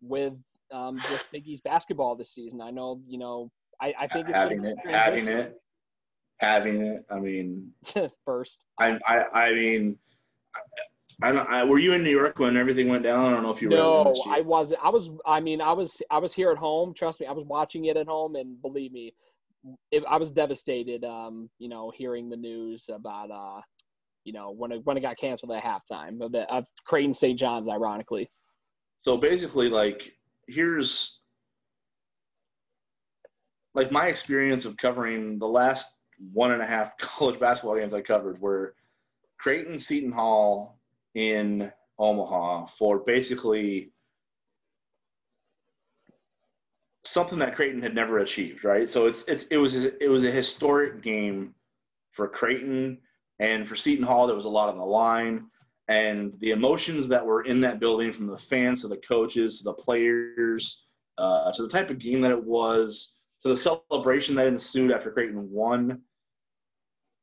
with 0.00 0.34
um, 0.72 1.00
just 1.10 1.24
Big 1.32 1.46
East 1.46 1.64
basketball 1.64 2.14
this 2.14 2.32
season? 2.32 2.60
I 2.60 2.70
know, 2.70 3.00
you 3.06 3.18
know, 3.18 3.50
I, 3.80 3.94
I 4.00 4.06
think 4.06 4.28
it's 4.28 4.36
having 4.36 4.64
it, 4.64 4.76
having 4.84 5.28
it 5.28 5.60
having 6.38 6.82
it. 6.82 7.04
I 7.10 7.18
mean, 7.18 7.72
first. 8.24 8.64
I, 8.78 8.98
I, 9.06 9.46
I 9.46 9.52
mean, 9.54 9.98
I, 11.22 11.30
I, 11.30 11.64
were 11.64 11.78
you 11.78 11.92
in 11.92 12.02
New 12.02 12.10
York 12.10 12.38
when 12.38 12.56
everything 12.56 12.88
went 12.88 13.04
down? 13.04 13.26
I 13.26 13.30
don't 13.30 13.42
know 13.42 13.50
if 13.50 13.62
you 13.62 13.68
were. 13.68 13.76
No, 13.76 14.14
I 14.28 14.40
wasn't. 14.40 14.80
I 14.82 14.90
was. 14.90 15.10
I 15.26 15.40
mean, 15.40 15.60
I 15.60 15.72
was. 15.72 16.00
I 16.10 16.18
was 16.18 16.34
here 16.34 16.50
at 16.50 16.58
home. 16.58 16.94
Trust 16.94 17.20
me, 17.20 17.26
I 17.26 17.32
was 17.32 17.44
watching 17.44 17.86
it 17.86 17.96
at 17.96 18.06
home, 18.06 18.36
and 18.36 18.60
believe 18.60 18.92
me, 18.92 19.14
it, 19.90 20.02
I 20.08 20.16
was 20.16 20.30
devastated. 20.30 21.04
Um, 21.04 21.48
you 21.58 21.68
know, 21.68 21.92
hearing 21.94 22.28
the 22.28 22.36
news 22.36 22.90
about 22.92 23.30
uh, 23.30 23.60
you 24.24 24.32
know, 24.32 24.50
when 24.50 24.72
it 24.72 24.80
when 24.84 24.96
it 24.96 25.00
got 25.00 25.16
canceled 25.18 25.52
at 25.52 25.62
halftime 25.62 26.20
of 26.20 26.32
the 26.32 26.50
of 26.52 26.66
Creighton 26.84 27.14
St. 27.14 27.38
John's, 27.38 27.68
ironically. 27.68 28.30
So 29.02 29.16
basically, 29.16 29.68
like, 29.68 30.02
here's 30.48 31.20
like 33.74 33.92
my 33.92 34.06
experience 34.06 34.64
of 34.64 34.76
covering 34.78 35.38
the 35.38 35.46
last 35.46 35.86
one 36.32 36.52
and 36.52 36.62
a 36.62 36.66
half 36.66 36.96
college 36.98 37.40
basketball 37.40 37.76
games 37.76 37.94
I 37.94 38.00
covered 38.00 38.40
were 38.40 38.74
Creighton 39.38 39.78
Seton 39.78 40.12
Hall 40.12 40.78
in 41.14 41.70
Omaha 41.98 42.66
for 42.66 42.98
basically 42.98 43.92
something 47.04 47.38
that 47.38 47.54
Creighton 47.54 47.82
had 47.82 47.94
never 47.94 48.18
achieved, 48.18 48.64
right? 48.64 48.88
So 48.88 49.06
it's 49.06 49.24
it's 49.28 49.44
it 49.50 49.58
was 49.58 49.74
it 49.74 50.10
was 50.10 50.24
a 50.24 50.30
historic 50.30 51.02
game 51.02 51.54
for 52.10 52.28
Creighton 52.28 52.98
and 53.38 53.68
for 53.68 53.76
Seton 53.76 54.04
Hall. 54.04 54.26
There 54.26 54.36
was 54.36 54.46
a 54.46 54.50
lot 54.50 54.68
on 54.68 54.78
the 54.78 54.84
line, 54.84 55.46
and 55.88 56.32
the 56.40 56.50
emotions 56.50 57.08
that 57.08 57.24
were 57.24 57.42
in 57.42 57.60
that 57.60 57.80
building, 57.80 58.12
from 58.12 58.26
the 58.26 58.38
fans 58.38 58.80
to 58.80 58.88
the 58.88 58.96
coaches 58.96 59.58
to 59.58 59.64
the 59.64 59.72
players, 59.72 60.86
uh, 61.18 61.52
to 61.52 61.62
the 61.62 61.68
type 61.68 61.90
of 61.90 61.98
game 61.98 62.20
that 62.22 62.30
it 62.30 62.44
was, 62.44 63.18
to 63.44 63.50
the 63.50 63.56
celebration 63.56 64.34
that 64.36 64.46
ensued 64.46 64.90
after 64.90 65.10
Creighton 65.10 65.50
won, 65.50 66.00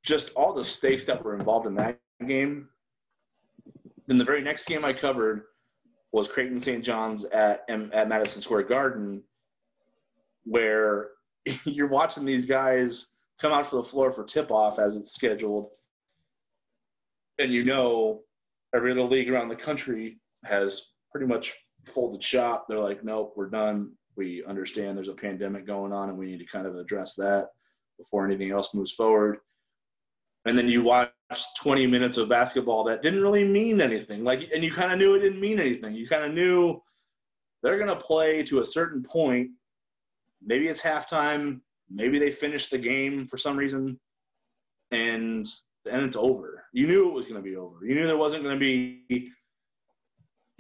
just 0.04 0.30
all 0.36 0.54
the 0.54 0.64
stakes 0.64 1.06
that 1.06 1.24
were 1.24 1.36
involved 1.36 1.66
in 1.66 1.76
that 1.76 2.00
game. 2.28 2.68
Then 4.08 4.18
the 4.18 4.26
very 4.26 4.42
next 4.42 4.66
game 4.66 4.86
I 4.86 4.94
covered 4.94 5.44
was 6.12 6.28
Creighton 6.28 6.60
St. 6.60 6.84
John's 6.84 7.24
at 7.26 7.64
at 7.70 8.08
Madison 8.08 8.42
Square 8.42 8.64
Garden, 8.64 9.24
where 10.44 11.10
you're 11.66 11.88
watching 11.88 12.26
these 12.26 12.46
guys 12.46 13.08
come 13.40 13.54
out 13.54 13.70
for 13.70 13.78
the 13.78 13.88
floor 13.88 14.12
for 14.12 14.24
tip 14.24 14.52
off 14.52 14.78
as 14.78 14.96
it's 14.96 15.14
scheduled, 15.14 15.70
and 17.40 17.52
you 17.52 17.64
know 17.64 18.22
every 18.76 18.92
other 18.92 19.04
league 19.04 19.30
around 19.30 19.50
the 19.50 19.56
country 19.56 20.20
has 20.46 20.90
pretty 21.12 21.26
much 21.28 21.54
folded 21.86 22.24
shop. 22.24 22.66
They're 22.68 22.80
like, 22.80 23.04
nope, 23.04 23.34
we're 23.36 23.50
done 23.50 23.92
we 24.16 24.44
understand 24.46 24.98
there's 24.98 25.08
a 25.08 25.14
pandemic 25.14 25.66
going 25.66 25.94
on 25.94 26.10
and 26.10 26.18
we 26.18 26.26
need 26.26 26.40
to 26.40 26.46
kind 26.46 26.68
of 26.68 26.76
address 26.76 27.14
that 27.16 27.50
before 27.98 28.26
anything 28.26 28.52
else 28.52 28.74
moves 28.74 28.92
forward. 28.92 29.38
And 30.46 30.58
then 30.58 30.68
you 30.68 30.82
watch 30.82 31.12
20 31.60 31.86
minutes 31.88 32.18
of 32.18 32.30
basketball 32.30 32.84
that 32.86 33.04
didn't 33.04 33.22
really 33.22 33.46
mean 33.46 33.80
anything. 33.80 34.24
Like, 34.24 34.50
and 34.54 34.64
you 34.64 34.74
kind 34.74 34.92
of 34.92 34.98
knew 34.98 35.14
it 35.14 35.20
didn't 35.20 35.40
mean 35.40 35.60
anything. 35.60 35.94
You 35.94 36.08
kind 36.08 36.24
of 36.24 36.34
knew 36.34 36.82
they're 37.62 37.78
going 37.78 37.96
to 37.96 38.04
play 38.04 38.44
to 38.44 38.60
a 38.62 38.66
certain 38.66 39.04
point. 39.04 39.52
Maybe 40.44 40.68
it's 40.68 40.82
halftime. 40.82 41.62
Maybe 41.90 42.18
they 42.18 42.32
finish 42.32 42.70
the 42.70 42.78
game 42.78 43.28
for 43.28 43.38
some 43.38 43.56
reason, 43.56 44.00
and 44.92 45.46
and 45.92 46.04
it's 46.04 46.16
over. 46.16 46.64
You 46.74 46.88
knew 46.88 47.10
it 47.10 47.14
was 47.14 47.26
going 47.26 47.36
to 47.36 47.42
be 47.42 47.56
over. 47.56 47.86
You 47.86 47.96
knew 47.96 48.08
there 48.08 48.18
wasn't 48.18 48.44
going 48.44 48.56
to 48.56 48.60
be 48.60 49.32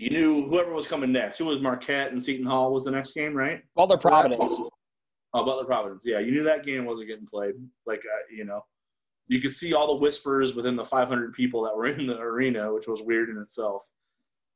you 0.01 0.09
knew 0.09 0.47
whoever 0.47 0.73
was 0.73 0.87
coming 0.87 1.11
next. 1.11 1.37
Who 1.37 1.45
was 1.45 1.59
Marquette 1.59 2.11
and 2.11 2.21
Seton 2.21 2.43
Hall 2.43 2.73
was 2.73 2.83
the 2.83 2.89
next 2.89 3.13
game, 3.13 3.35
right? 3.35 3.61
Butler 3.75 3.99
Providence. 3.99 4.59
Oh, 5.33 5.45
Butler 5.45 5.63
Providence. 5.65 6.01
Yeah, 6.03 6.17
you 6.17 6.31
knew 6.31 6.43
that 6.43 6.65
game 6.65 6.85
wasn't 6.85 7.07
getting 7.09 7.27
played. 7.27 7.53
Like, 7.85 7.99
uh, 7.99 8.35
you 8.35 8.43
know, 8.43 8.65
you 9.27 9.39
could 9.39 9.53
see 9.53 9.75
all 9.75 9.85
the 9.85 10.01
whispers 10.01 10.55
within 10.55 10.75
the 10.75 10.83
500 10.83 11.33
people 11.33 11.61
that 11.63 11.77
were 11.77 11.85
in 11.85 12.07
the 12.07 12.17
arena, 12.17 12.73
which 12.73 12.87
was 12.87 12.99
weird 13.03 13.29
in 13.29 13.37
itself. 13.37 13.83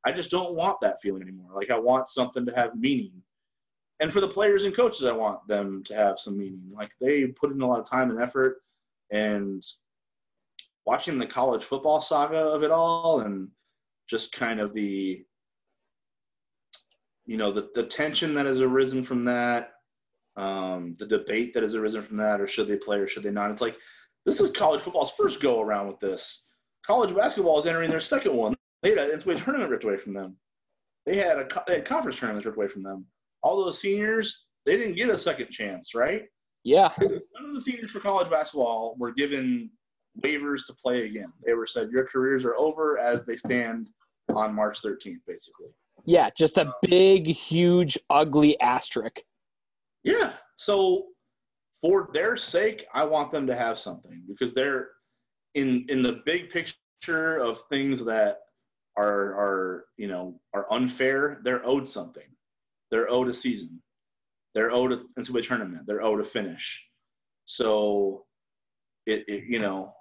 I 0.04 0.10
just 0.10 0.32
don't 0.32 0.54
want 0.54 0.80
that 0.80 1.00
feeling 1.00 1.22
anymore. 1.22 1.52
Like, 1.54 1.70
I 1.70 1.78
want 1.78 2.08
something 2.08 2.44
to 2.44 2.54
have 2.56 2.74
meaning. 2.74 3.22
And 4.00 4.12
for 4.12 4.20
the 4.20 4.28
players 4.28 4.64
and 4.64 4.74
coaches, 4.74 5.06
I 5.06 5.12
want 5.12 5.46
them 5.46 5.84
to 5.84 5.94
have 5.94 6.18
some 6.18 6.36
meaning. 6.36 6.72
Like, 6.74 6.90
they 7.00 7.24
put 7.26 7.52
in 7.52 7.60
a 7.60 7.66
lot 7.66 7.78
of 7.78 7.88
time 7.88 8.10
and 8.10 8.20
effort. 8.20 8.62
And 9.12 9.64
watching 10.86 11.20
the 11.20 11.26
college 11.26 11.62
football 11.62 12.00
saga 12.00 12.36
of 12.36 12.64
it 12.64 12.72
all 12.72 13.20
and 13.20 13.48
just 14.10 14.32
kind 14.32 14.58
of 14.58 14.74
the 14.74 15.24
you 17.26 17.36
know, 17.36 17.52
the, 17.52 17.68
the 17.74 17.82
tension 17.82 18.34
that 18.34 18.46
has 18.46 18.60
arisen 18.60 19.04
from 19.04 19.24
that, 19.24 19.72
um, 20.36 20.96
the 20.98 21.06
debate 21.06 21.52
that 21.54 21.62
has 21.62 21.74
arisen 21.74 22.02
from 22.02 22.16
that, 22.18 22.40
or 22.40 22.46
should 22.46 22.68
they 22.68 22.76
play 22.76 22.98
or 22.98 23.08
should 23.08 23.22
they 23.22 23.30
not? 23.30 23.50
It's 23.50 23.60
like 23.60 23.76
this 24.24 24.40
is 24.40 24.50
college 24.50 24.80
football's 24.80 25.12
first 25.12 25.40
go 25.40 25.60
around 25.60 25.88
with 25.88 26.00
this. 26.00 26.44
College 26.86 27.14
basketball 27.14 27.58
is 27.58 27.66
entering 27.66 27.90
their 27.90 28.00
second 28.00 28.34
one. 28.34 28.54
They 28.82 28.90
had 28.90 28.98
an 28.98 29.18
NCAA 29.18 29.42
tournament 29.42 29.70
ripped 29.70 29.84
away 29.84 29.96
from 29.96 30.14
them. 30.14 30.36
They 31.04 31.16
had 31.16 31.38
a 31.38 31.48
they 31.66 31.74
had 31.76 31.84
conference 31.84 32.18
tournaments 32.18 32.46
ripped 32.46 32.58
away 32.58 32.68
from 32.68 32.82
them. 32.82 33.06
All 33.42 33.64
those 33.64 33.80
seniors, 33.80 34.46
they 34.64 34.76
didn't 34.76 34.96
get 34.96 35.08
a 35.10 35.18
second 35.18 35.50
chance, 35.50 35.94
right? 35.94 36.24
Yeah. 36.64 36.90
None 37.00 37.20
of 37.48 37.54
the 37.54 37.60
seniors 37.60 37.90
for 37.90 38.00
college 38.00 38.30
basketball 38.30 38.96
were 38.98 39.12
given 39.12 39.70
waivers 40.22 40.66
to 40.66 40.74
play 40.74 41.06
again. 41.06 41.32
They 41.44 41.54
were 41.54 41.66
said 41.66 41.90
your 41.90 42.06
careers 42.06 42.44
are 42.44 42.56
over 42.56 42.98
as 42.98 43.24
they 43.24 43.36
stand 43.36 43.88
on 44.34 44.54
March 44.54 44.82
13th, 44.82 45.20
basically. 45.26 45.68
Yeah, 46.04 46.30
just 46.36 46.58
a 46.58 46.62
um, 46.62 46.72
big, 46.82 47.26
huge, 47.26 47.98
ugly 48.10 48.58
asterisk. 48.60 49.20
Yeah. 50.04 50.34
So 50.56 51.06
for 51.80 52.10
their 52.12 52.36
sake, 52.36 52.86
I 52.94 53.04
want 53.04 53.32
them 53.32 53.46
to 53.46 53.56
have 53.56 53.78
something 53.78 54.22
because 54.28 54.54
they're 54.54 54.88
in 55.54 55.86
in 55.88 56.02
the 56.02 56.20
big 56.24 56.50
picture 56.50 57.38
of 57.38 57.62
things 57.70 58.04
that 58.04 58.38
are 58.96 59.34
are 59.34 59.84
you 59.96 60.08
know 60.08 60.40
are 60.54 60.72
unfair. 60.72 61.40
They're 61.44 61.66
owed 61.66 61.88
something. 61.88 62.28
They're 62.90 63.10
owed 63.10 63.28
a 63.28 63.34
season. 63.34 63.82
They're 64.54 64.70
owed 64.70 64.92
a 64.92 65.02
NCAA 65.18 65.46
tournament. 65.46 65.82
They're 65.86 66.02
owed 66.02 66.20
a 66.20 66.24
finish. 66.24 66.82
So 67.46 68.24
it, 69.06 69.24
it 69.28 69.44
you 69.48 69.58
know 69.58 69.92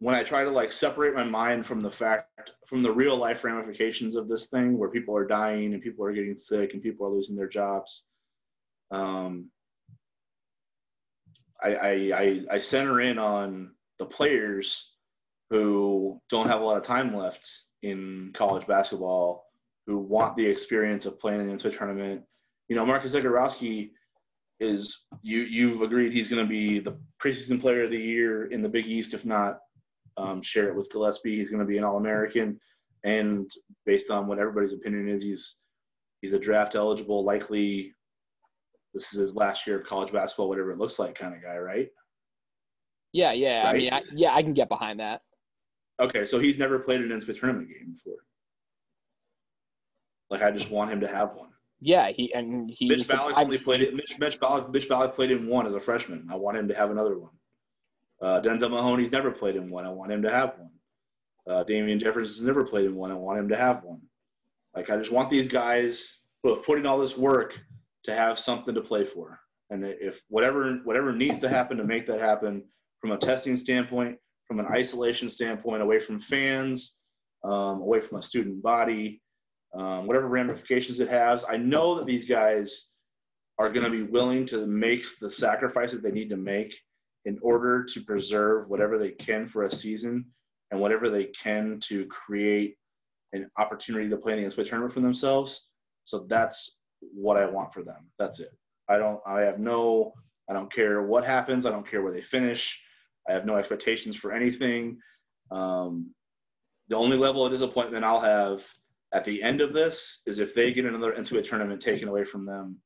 when 0.00 0.14
I 0.14 0.24
try 0.24 0.44
to 0.44 0.50
like 0.50 0.72
separate 0.72 1.14
my 1.14 1.24
mind 1.24 1.66
from 1.66 1.82
the 1.82 1.90
fact 1.90 2.50
from 2.66 2.82
the 2.82 2.90
real 2.90 3.16
life 3.16 3.44
ramifications 3.44 4.16
of 4.16 4.28
this 4.28 4.46
thing 4.46 4.76
where 4.78 4.88
people 4.88 5.16
are 5.16 5.26
dying 5.26 5.72
and 5.72 5.82
people 5.82 6.04
are 6.04 6.12
getting 6.12 6.36
sick 6.36 6.72
and 6.72 6.82
people 6.82 7.06
are 7.06 7.10
losing 7.10 7.36
their 7.36 7.48
jobs 7.48 8.02
um, 8.90 9.50
I, 11.62 11.74
I, 11.74 11.90
I, 11.90 12.40
I 12.52 12.58
center 12.58 13.00
in 13.00 13.18
on 13.18 13.72
the 13.98 14.06
players 14.06 14.92
who 15.50 16.20
don't 16.30 16.48
have 16.48 16.60
a 16.60 16.64
lot 16.64 16.76
of 16.76 16.82
time 16.82 17.14
left 17.16 17.48
in 17.82 18.32
college 18.34 18.66
basketball 18.66 19.44
who 19.86 19.98
want 19.98 20.36
the 20.36 20.46
experience 20.46 21.06
of 21.06 21.18
playing 21.20 21.40
in 21.40 21.46
the 21.46 21.52
NCAA 21.52 21.76
tournament. 21.76 22.22
You 22.68 22.76
know, 22.76 22.86
Marcus 22.86 23.12
Zegarowski 23.12 23.90
is 24.60 25.04
you 25.22 25.40
you've 25.40 25.80
agreed 25.80 26.12
he's 26.12 26.28
going 26.28 26.44
to 26.44 26.48
be 26.48 26.78
the 26.78 26.98
preseason 27.22 27.60
player 27.60 27.84
of 27.84 27.90
the 27.90 27.98
year 27.98 28.46
in 28.46 28.62
the 28.62 28.68
Big 28.68 28.86
East, 28.86 29.14
if 29.14 29.24
not 29.24 29.58
um, 30.16 30.42
share 30.42 30.68
it 30.68 30.74
with 30.74 30.90
Gillespie. 30.90 31.36
He's 31.36 31.50
going 31.50 31.60
to 31.60 31.66
be 31.66 31.78
an 31.78 31.84
All 31.84 31.96
American, 31.96 32.60
and 33.04 33.50
based 33.86 34.10
on 34.10 34.26
what 34.26 34.38
everybody's 34.38 34.72
opinion 34.72 35.08
is, 35.08 35.22
he's 35.22 35.56
he's 36.20 36.32
a 36.32 36.38
draft 36.38 36.74
eligible, 36.74 37.24
likely 37.24 37.94
this 38.94 39.12
is 39.12 39.20
his 39.20 39.34
last 39.34 39.66
year 39.66 39.80
of 39.80 39.86
college 39.86 40.12
basketball, 40.12 40.48
whatever 40.48 40.72
it 40.72 40.78
looks 40.78 40.98
like, 40.98 41.18
kind 41.18 41.34
of 41.34 41.42
guy, 41.42 41.56
right? 41.56 41.88
Yeah, 43.12 43.32
yeah. 43.32 43.64
Right? 43.64 43.74
I 43.74 43.78
mean, 43.78 43.92
I, 43.92 44.02
yeah, 44.14 44.34
I 44.34 44.42
can 44.42 44.54
get 44.54 44.68
behind 44.68 45.00
that. 45.00 45.22
Okay, 46.00 46.26
so 46.26 46.38
he's 46.38 46.58
never 46.58 46.78
played 46.78 47.00
an 47.00 47.08
NCAA 47.08 47.38
tournament 47.38 47.68
game 47.68 47.92
before. 47.92 48.18
Like, 50.30 50.42
I 50.42 50.50
just 50.50 50.70
want 50.70 50.92
him 50.92 51.00
to 51.00 51.08
have 51.08 51.34
one. 51.34 51.48
Yeah, 51.80 52.10
he 52.10 52.32
and 52.34 52.70
he. 52.70 52.88
Mitch 52.88 53.08
Ballock 53.08 53.38
only 53.38 53.58
played 53.58 53.80
it. 53.80 53.94
Mitch 53.94 54.16
Mitch 54.18 54.38
Ballock, 54.38 54.70
Mitch 54.70 54.88
Ballock 54.88 55.14
played 55.14 55.30
in 55.30 55.46
one 55.46 55.66
as 55.66 55.74
a 55.74 55.80
freshman. 55.80 56.28
I 56.30 56.36
want 56.36 56.58
him 56.58 56.68
to 56.68 56.74
have 56.74 56.90
another 56.90 57.18
one. 57.18 57.30
Uh, 58.20 58.40
Denzel 58.40 58.70
Mahoney's 58.70 59.12
never 59.12 59.30
played 59.30 59.56
in 59.56 59.70
one. 59.70 59.86
I 59.86 59.90
want 59.90 60.12
him 60.12 60.22
to 60.22 60.30
have 60.30 60.54
one. 60.58 60.70
Uh, 61.48 61.64
Damien 61.64 61.98
Jefferson's 61.98 62.46
never 62.46 62.64
played 62.64 62.86
in 62.86 62.94
one. 62.94 63.10
I 63.10 63.14
want 63.14 63.38
him 63.38 63.48
to 63.48 63.56
have 63.56 63.82
one. 63.82 64.00
Like 64.74 64.90
I 64.90 64.96
just 64.96 65.10
want 65.10 65.30
these 65.30 65.48
guys 65.48 66.18
who 66.42 66.54
have 66.54 66.64
put 66.64 66.78
in 66.78 66.86
all 66.86 66.98
this 66.98 67.16
work 67.16 67.58
to 68.04 68.14
have 68.14 68.38
something 68.38 68.74
to 68.74 68.80
play 68.80 69.04
for. 69.04 69.40
And 69.70 69.84
if 69.84 70.20
whatever 70.28 70.80
whatever 70.84 71.12
needs 71.12 71.38
to 71.40 71.48
happen 71.48 71.76
to 71.76 71.84
make 71.84 72.06
that 72.06 72.20
happen, 72.20 72.64
from 73.00 73.12
a 73.12 73.16
testing 73.16 73.56
standpoint, 73.56 74.18
from 74.46 74.60
an 74.60 74.66
isolation 74.66 75.28
standpoint, 75.28 75.82
away 75.82 76.00
from 76.00 76.20
fans, 76.20 76.96
um, 77.44 77.80
away 77.80 78.00
from 78.00 78.18
a 78.18 78.22
student 78.22 78.62
body, 78.62 79.22
um, 79.74 80.06
whatever 80.06 80.28
ramifications 80.28 81.00
it 81.00 81.08
has, 81.08 81.44
I 81.48 81.56
know 81.56 81.96
that 81.96 82.06
these 82.06 82.24
guys 82.24 82.88
are 83.58 83.70
going 83.70 83.84
to 83.84 83.90
be 83.90 84.02
willing 84.02 84.46
to 84.46 84.66
make 84.66 85.06
the 85.20 85.30
sacrifices 85.30 86.02
they 86.02 86.10
need 86.10 86.30
to 86.30 86.36
make 86.36 86.74
in 87.24 87.38
order 87.42 87.84
to 87.84 88.00
preserve 88.00 88.68
whatever 88.68 88.98
they 88.98 89.10
can 89.10 89.46
for 89.46 89.64
a 89.64 89.74
season 89.74 90.24
and 90.70 90.80
whatever 90.80 91.10
they 91.10 91.24
can 91.42 91.78
to 91.80 92.06
create 92.06 92.76
an 93.32 93.48
opportunity 93.58 94.08
to 94.08 94.16
play 94.16 94.32
in 94.32 94.42
the 94.42 94.48
NCAA 94.48 94.68
tournament 94.68 94.94
for 94.94 95.00
themselves. 95.00 95.68
So 96.04 96.26
that's 96.28 96.78
what 97.00 97.36
I 97.36 97.46
want 97.46 97.72
for 97.72 97.82
them. 97.82 98.08
That's 98.18 98.40
it. 98.40 98.50
I 98.88 98.98
don't. 98.98 99.20
I 99.26 99.40
have 99.40 99.58
no. 99.58 100.12
I 100.48 100.52
don't 100.52 100.72
care 100.72 101.02
what 101.02 101.24
happens. 101.24 101.64
I 101.64 101.70
don't 101.70 101.88
care 101.88 102.02
where 102.02 102.12
they 102.12 102.22
finish. 102.22 102.80
I 103.28 103.32
have 103.32 103.46
no 103.46 103.56
expectations 103.56 104.16
for 104.16 104.32
anything. 104.32 104.98
Um, 105.52 106.12
the 106.88 106.96
only 106.96 107.16
level 107.16 107.44
of 107.44 107.52
disappointment 107.52 108.04
I'll 108.04 108.20
have 108.20 108.66
at 109.12 109.24
the 109.24 109.42
end 109.42 109.60
of 109.60 109.72
this 109.72 110.22
is 110.26 110.38
if 110.38 110.54
they 110.54 110.72
get 110.72 110.86
another 110.86 111.12
NCAA 111.12 111.48
tournament 111.48 111.80
taken 111.80 112.08
away 112.08 112.24
from 112.24 112.44
them 112.44 112.76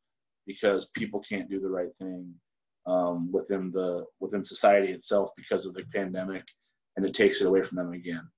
because 0.47 0.87
people 0.95 1.23
can't 1.27 1.49
do 1.49 1.61
the 1.61 1.69
right 1.69 1.89
thing 1.99 2.35
um, 2.87 3.31
within 3.33 3.71
the 3.71 4.05
within 4.21 4.45
society 4.45 4.93
itself 4.93 5.31
because 5.37 5.65
of 5.67 5.75
the 5.75 5.83
pandemic, 5.95 6.45
and 6.97 7.07
it 7.07 7.15
takes 7.15 7.41
it 7.41 7.47
away 7.47 7.63
from 7.63 7.77
them 7.77 7.93
again. 7.93 8.29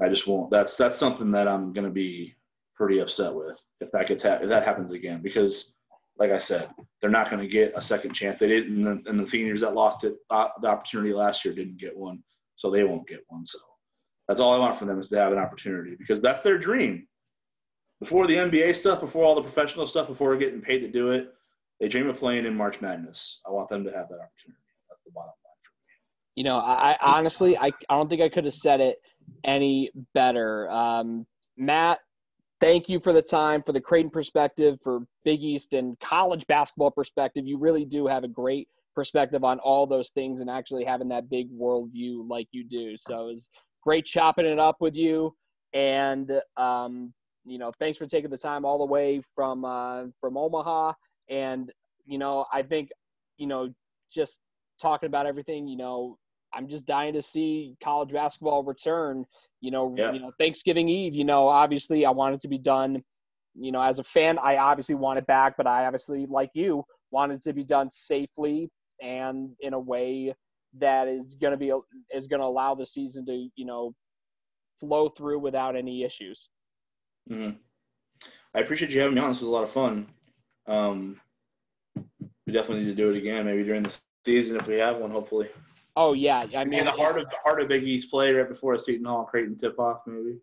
I 0.00 0.08
just 0.08 0.26
won't. 0.26 0.50
That's 0.50 0.76
that's 0.76 0.96
something 0.96 1.30
that 1.32 1.48
I'm 1.48 1.72
going 1.72 1.86
to 1.86 1.92
be 1.92 2.34
pretty 2.74 2.98
upset 2.98 3.34
with 3.34 3.58
if 3.80 3.90
that 3.92 4.08
gets 4.08 4.22
ha- 4.22 4.38
if 4.42 4.48
that 4.48 4.64
happens 4.64 4.92
again 4.92 5.22
because 5.22 5.76
like 6.18 6.30
I 6.30 6.38
said, 6.38 6.70
they're 7.00 7.10
not 7.10 7.30
going 7.30 7.42
to 7.42 7.48
get 7.48 7.72
a 7.76 7.82
second 7.82 8.14
chance. 8.14 8.38
They 8.38 8.48
didn't, 8.48 8.86
and 8.86 9.04
the, 9.04 9.10
and 9.10 9.20
the 9.20 9.26
seniors 9.26 9.60
that 9.60 9.74
lost 9.74 10.04
it 10.04 10.16
uh, 10.30 10.48
the 10.62 10.68
opportunity 10.68 11.12
last 11.12 11.44
year 11.44 11.54
didn't 11.54 11.78
get 11.78 11.96
one, 11.96 12.22
so 12.54 12.70
they 12.70 12.84
won't 12.84 13.06
get 13.06 13.24
one. 13.28 13.44
So 13.44 13.58
that's 14.28 14.40
all 14.40 14.54
I 14.54 14.58
want 14.58 14.76
for 14.76 14.86
them 14.86 14.98
is 14.98 15.08
to 15.08 15.18
have 15.18 15.32
an 15.32 15.38
opportunity 15.38 15.94
because 15.96 16.22
that's 16.22 16.42
their 16.42 16.58
dream. 16.58 17.06
Before 18.00 18.26
the 18.26 18.34
NBA 18.34 18.76
stuff, 18.76 19.00
before 19.00 19.24
all 19.24 19.34
the 19.34 19.42
professional 19.42 19.86
stuff, 19.86 20.08
before 20.08 20.36
getting 20.36 20.60
paid 20.60 20.80
to 20.80 20.88
do 20.88 21.12
it, 21.12 21.32
they 21.80 21.88
dream 21.88 22.08
of 22.08 22.16
playing 22.18 22.46
in 22.46 22.56
March 22.56 22.80
Madness. 22.80 23.40
I 23.46 23.50
want 23.50 23.68
them 23.68 23.84
to 23.84 23.90
have 23.90 24.08
that 24.08 24.14
opportunity. 24.14 24.62
That's 24.88 25.02
the 25.04 25.12
bottom 25.12 25.28
line 25.28 25.58
for 25.62 25.72
me. 25.72 26.36
You 26.36 26.44
know, 26.44 26.56
I, 26.56 26.96
honestly, 27.00 27.56
I, 27.56 27.66
I 27.88 27.96
don't 27.96 28.08
think 28.08 28.22
I 28.22 28.28
could 28.28 28.44
have 28.44 28.54
said 28.54 28.80
it 28.80 28.96
any 29.44 29.90
better. 30.14 30.70
Um, 30.70 31.26
Matt, 31.56 31.98
thank 32.60 32.88
you 32.88 33.00
for 33.00 33.12
the 33.12 33.22
time, 33.22 33.62
for 33.62 33.72
the 33.72 33.80
Creighton 33.80 34.10
perspective, 34.10 34.78
for 34.82 35.00
Big 35.24 35.42
East 35.42 35.72
and 35.72 35.98
college 36.00 36.46
basketball 36.46 36.90
perspective. 36.90 37.46
You 37.46 37.58
really 37.58 37.84
do 37.84 38.06
have 38.06 38.24
a 38.24 38.28
great 38.28 38.68
perspective 38.94 39.44
on 39.44 39.58
all 39.58 39.86
those 39.86 40.10
things 40.10 40.40
and 40.40 40.48
actually 40.48 40.84
having 40.84 41.08
that 41.08 41.28
big 41.28 41.50
worldview 41.52 42.28
like 42.28 42.48
you 42.52 42.64
do. 42.64 42.96
So 42.96 43.28
it 43.28 43.30
was 43.32 43.48
great 43.82 44.06
chopping 44.06 44.46
it 44.46 44.58
up 44.58 44.76
with 44.80 44.96
you. 44.96 45.34
And, 45.74 46.32
um, 46.56 47.12
you 47.44 47.58
know, 47.58 47.70
thanks 47.78 47.98
for 47.98 48.06
taking 48.06 48.30
the 48.30 48.38
time 48.38 48.64
all 48.64 48.78
the 48.78 48.86
way 48.86 49.20
from 49.34 49.64
uh, 49.64 50.04
from 50.20 50.36
Omaha. 50.36 50.92
And, 51.28 51.72
you 52.06 52.18
know, 52.18 52.46
I 52.52 52.62
think, 52.62 52.90
you 53.36 53.46
know, 53.46 53.72
just 54.12 54.40
talking 54.80 55.08
about 55.08 55.26
everything, 55.26 55.66
you 55.66 55.76
know, 55.76 56.18
I'm 56.54 56.68
just 56.68 56.86
dying 56.86 57.12
to 57.14 57.22
see 57.22 57.76
college 57.82 58.12
basketball 58.12 58.62
return 58.62 59.26
you 59.60 59.70
know, 59.70 59.94
yeah. 59.96 60.12
you 60.12 60.20
know, 60.20 60.32
Thanksgiving 60.38 60.88
Eve, 60.88 61.14
you 61.14 61.24
know, 61.24 61.48
obviously 61.48 62.04
I 62.04 62.10
want 62.10 62.34
it 62.34 62.40
to 62.42 62.48
be 62.48 62.58
done. 62.58 63.02
You 63.54 63.72
know, 63.72 63.80
as 63.80 63.98
a 63.98 64.04
fan, 64.04 64.38
I 64.42 64.58
obviously 64.58 64.94
want 64.94 65.18
it 65.18 65.26
back, 65.26 65.56
but 65.56 65.66
I 65.66 65.86
obviously, 65.86 66.26
like 66.28 66.50
you, 66.54 66.84
want 67.10 67.32
it 67.32 67.40
to 67.42 67.52
be 67.52 67.64
done 67.64 67.90
safely 67.90 68.70
and 69.02 69.50
in 69.60 69.72
a 69.72 69.78
way 69.78 70.34
that 70.78 71.08
is 71.08 71.34
going 71.34 71.52
to 71.52 71.56
be 71.56 71.72
is 72.14 72.26
going 72.26 72.40
to 72.40 72.46
allow 72.46 72.74
the 72.74 72.84
season 72.84 73.24
to 73.26 73.48
you 73.56 73.64
know 73.64 73.94
flow 74.78 75.08
through 75.08 75.38
without 75.38 75.74
any 75.74 76.04
issues. 76.04 76.48
Mm-hmm. 77.30 77.56
I 78.54 78.60
appreciate 78.60 78.90
you 78.90 79.00
having 79.00 79.14
me 79.14 79.20
on. 79.20 79.30
This 79.30 79.40
was 79.40 79.48
a 79.48 79.52
lot 79.52 79.64
of 79.64 79.70
fun. 79.70 80.06
Um, 80.66 81.20
we 82.46 82.52
definitely 82.52 82.84
need 82.84 82.90
to 82.90 82.94
do 82.94 83.10
it 83.10 83.16
again, 83.16 83.44
maybe 83.44 83.64
during 83.64 83.82
the 83.82 83.96
season 84.24 84.56
if 84.56 84.66
we 84.66 84.76
have 84.78 84.96
one. 84.98 85.10
Hopefully. 85.10 85.48
Oh 85.96 86.12
yeah, 86.12 86.44
I 86.56 86.64
mean 86.64 86.80
in 86.80 86.84
the 86.84 86.92
heart 86.92 87.18
of 87.18 87.24
the 87.24 87.36
heart 87.42 87.60
of 87.60 87.68
Big 87.68 87.84
East 87.84 88.10
play 88.10 88.32
right 88.32 88.48
before 88.48 88.74
a 88.74 88.78
Seton 88.78 89.06
Hall 89.06 89.24
Creighton 89.24 89.56
tip 89.56 89.78
off, 89.78 90.00
maybe. 90.06 90.38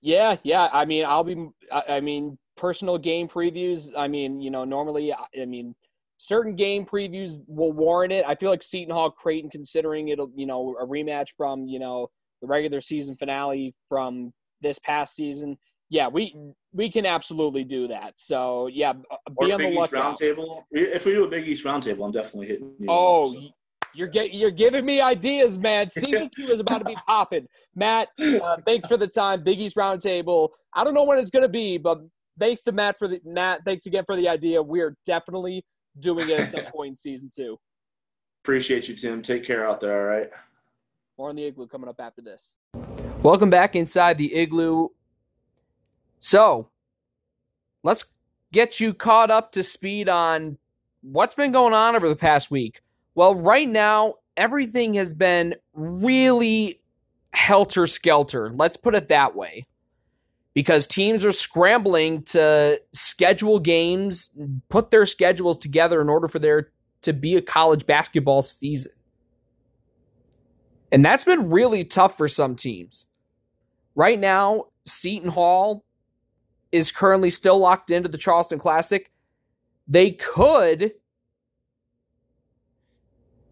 Yeah, 0.00 0.36
yeah. 0.44 0.68
I 0.72 0.84
mean, 0.84 1.04
I'll 1.04 1.24
be. 1.24 1.48
I 1.72 2.00
mean, 2.00 2.38
personal 2.56 2.98
game 2.98 3.28
previews. 3.28 3.92
I 3.96 4.08
mean, 4.08 4.40
you 4.40 4.50
know, 4.50 4.64
normally, 4.64 5.12
I 5.12 5.44
mean, 5.44 5.74
certain 6.18 6.54
game 6.54 6.84
previews 6.84 7.38
will 7.46 7.72
warrant 7.72 8.12
it. 8.12 8.24
I 8.26 8.34
feel 8.34 8.50
like 8.50 8.62
Seton 8.62 8.92
Hall 8.92 9.10
Creighton, 9.10 9.50
considering 9.50 10.08
it'll, 10.08 10.30
you 10.36 10.46
know, 10.46 10.76
a 10.80 10.86
rematch 10.86 11.28
from 11.36 11.66
you 11.66 11.78
know 11.78 12.10
the 12.42 12.46
regular 12.46 12.80
season 12.80 13.14
finale 13.14 13.74
from 13.88 14.32
this 14.60 14.78
past 14.80 15.16
season. 15.16 15.56
Yeah, 15.90 16.08
we 16.08 16.34
we 16.72 16.90
can 16.90 17.06
absolutely 17.06 17.64
do 17.64 17.88
that. 17.88 18.18
So 18.18 18.66
yeah, 18.66 18.92
be 18.92 19.00
or 19.36 19.52
on 19.52 19.58
Big 19.58 19.74
the 19.74 19.80
lookout. 19.80 20.18
Roundtable. 20.18 20.64
If 20.70 21.04
we 21.04 21.12
do 21.12 21.24
a 21.24 21.28
Big 21.28 21.48
East 21.48 21.64
roundtable, 21.64 22.04
I'm 22.04 22.12
definitely 22.12 22.48
hitting. 22.48 22.72
You 22.78 22.86
oh, 22.88 23.32
so. 23.32 23.40
You're 23.94 24.08
get, 24.08 24.34
you're 24.34 24.50
giving 24.50 24.84
me 24.84 25.00
ideas, 25.00 25.56
man. 25.58 25.90
Season 25.90 26.28
two 26.36 26.50
is 26.50 26.60
about 26.60 26.78
to 26.78 26.84
be 26.84 26.96
popping. 27.06 27.46
Matt, 27.74 28.08
uh, 28.20 28.58
thanks 28.64 28.86
for 28.86 28.96
the 28.96 29.06
time. 29.06 29.42
Big 29.42 29.58
East 29.58 29.76
Roundtable. 29.76 30.50
I 30.74 30.84
don't 30.84 30.94
know 30.94 31.04
when 31.04 31.18
it's 31.18 31.30
gonna 31.30 31.48
be, 31.48 31.78
but 31.78 32.00
thanks 32.38 32.62
to 32.62 32.72
Matt 32.72 32.98
for 32.98 33.08
the 33.08 33.20
Matt. 33.24 33.62
Thanks 33.64 33.86
again 33.86 34.04
for 34.06 34.14
the 34.14 34.28
idea. 34.28 34.62
We 34.62 34.80
are 34.80 34.94
definitely 35.06 35.64
doing 35.98 36.28
it 36.28 36.38
at 36.38 36.50
some 36.50 36.66
point 36.72 36.90
in 36.90 36.96
season 36.96 37.30
two. 37.34 37.58
Appreciate 38.44 38.88
you, 38.88 38.94
Tim. 38.94 39.22
Take 39.22 39.46
care 39.46 39.68
out 39.68 39.80
there. 39.80 40.00
All 40.00 40.18
right. 40.18 40.30
More 41.18 41.30
on 41.30 41.36
the 41.36 41.44
igloo 41.44 41.66
coming 41.66 41.88
up 41.88 41.98
after 41.98 42.22
this. 42.22 42.54
Welcome 43.22 43.50
back 43.50 43.74
inside 43.74 44.16
the 44.18 44.32
igloo. 44.32 44.88
So, 46.18 46.68
let's 47.82 48.04
get 48.52 48.80
you 48.80 48.94
caught 48.94 49.30
up 49.30 49.52
to 49.52 49.62
speed 49.62 50.08
on 50.08 50.58
what's 51.02 51.34
been 51.34 51.52
going 51.52 51.74
on 51.74 51.96
over 51.96 52.08
the 52.08 52.16
past 52.16 52.50
week. 52.50 52.80
Well, 53.14 53.34
right 53.34 53.68
now, 53.68 54.14
everything 54.36 54.94
has 54.94 55.14
been 55.14 55.54
really 55.74 56.80
helter 57.32 57.86
skelter. 57.86 58.50
Let's 58.54 58.76
put 58.76 58.94
it 58.94 59.08
that 59.08 59.34
way. 59.34 59.64
Because 60.54 60.86
teams 60.86 61.24
are 61.24 61.32
scrambling 61.32 62.22
to 62.24 62.80
schedule 62.92 63.60
games, 63.60 64.36
put 64.68 64.90
their 64.90 65.06
schedules 65.06 65.56
together 65.56 66.00
in 66.00 66.08
order 66.08 66.26
for 66.26 66.40
there 66.40 66.70
to 67.02 67.12
be 67.12 67.36
a 67.36 67.42
college 67.42 67.86
basketball 67.86 68.42
season. 68.42 68.92
And 70.90 71.04
that's 71.04 71.24
been 71.24 71.50
really 71.50 71.84
tough 71.84 72.16
for 72.16 72.26
some 72.26 72.56
teams. 72.56 73.06
Right 73.94 74.18
now, 74.18 74.64
Seton 74.84 75.28
Hall 75.28 75.84
is 76.72 76.92
currently 76.92 77.30
still 77.30 77.58
locked 77.58 77.90
into 77.90 78.08
the 78.08 78.18
Charleston 78.18 78.58
Classic. 78.58 79.10
They 79.86 80.12
could 80.12 80.92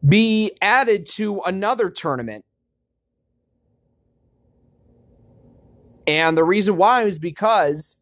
be 0.07 0.53
added 0.61 1.07
to 1.07 1.41
another 1.41 1.91
tournament. 1.91 2.45
And 6.07 6.37
the 6.37 6.45
reason 6.45 6.77
why 6.77 7.03
is 7.03 7.19
because 7.19 7.97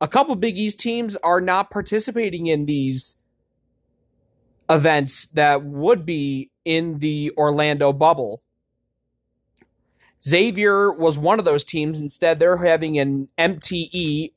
a 0.00 0.06
couple 0.06 0.36
Big 0.36 0.56
East 0.56 0.78
teams 0.78 1.16
are 1.16 1.40
not 1.40 1.70
participating 1.70 2.46
in 2.46 2.66
these 2.66 3.16
events 4.70 5.26
that 5.28 5.64
would 5.64 6.06
be 6.06 6.50
in 6.64 6.98
the 6.98 7.32
Orlando 7.36 7.92
bubble. 7.92 8.42
Xavier 10.22 10.92
was 10.92 11.18
one 11.18 11.38
of 11.38 11.44
those 11.44 11.64
teams. 11.64 12.00
Instead, 12.00 12.38
they're 12.38 12.56
having 12.56 12.98
an 12.98 13.28
MTE, 13.38 14.32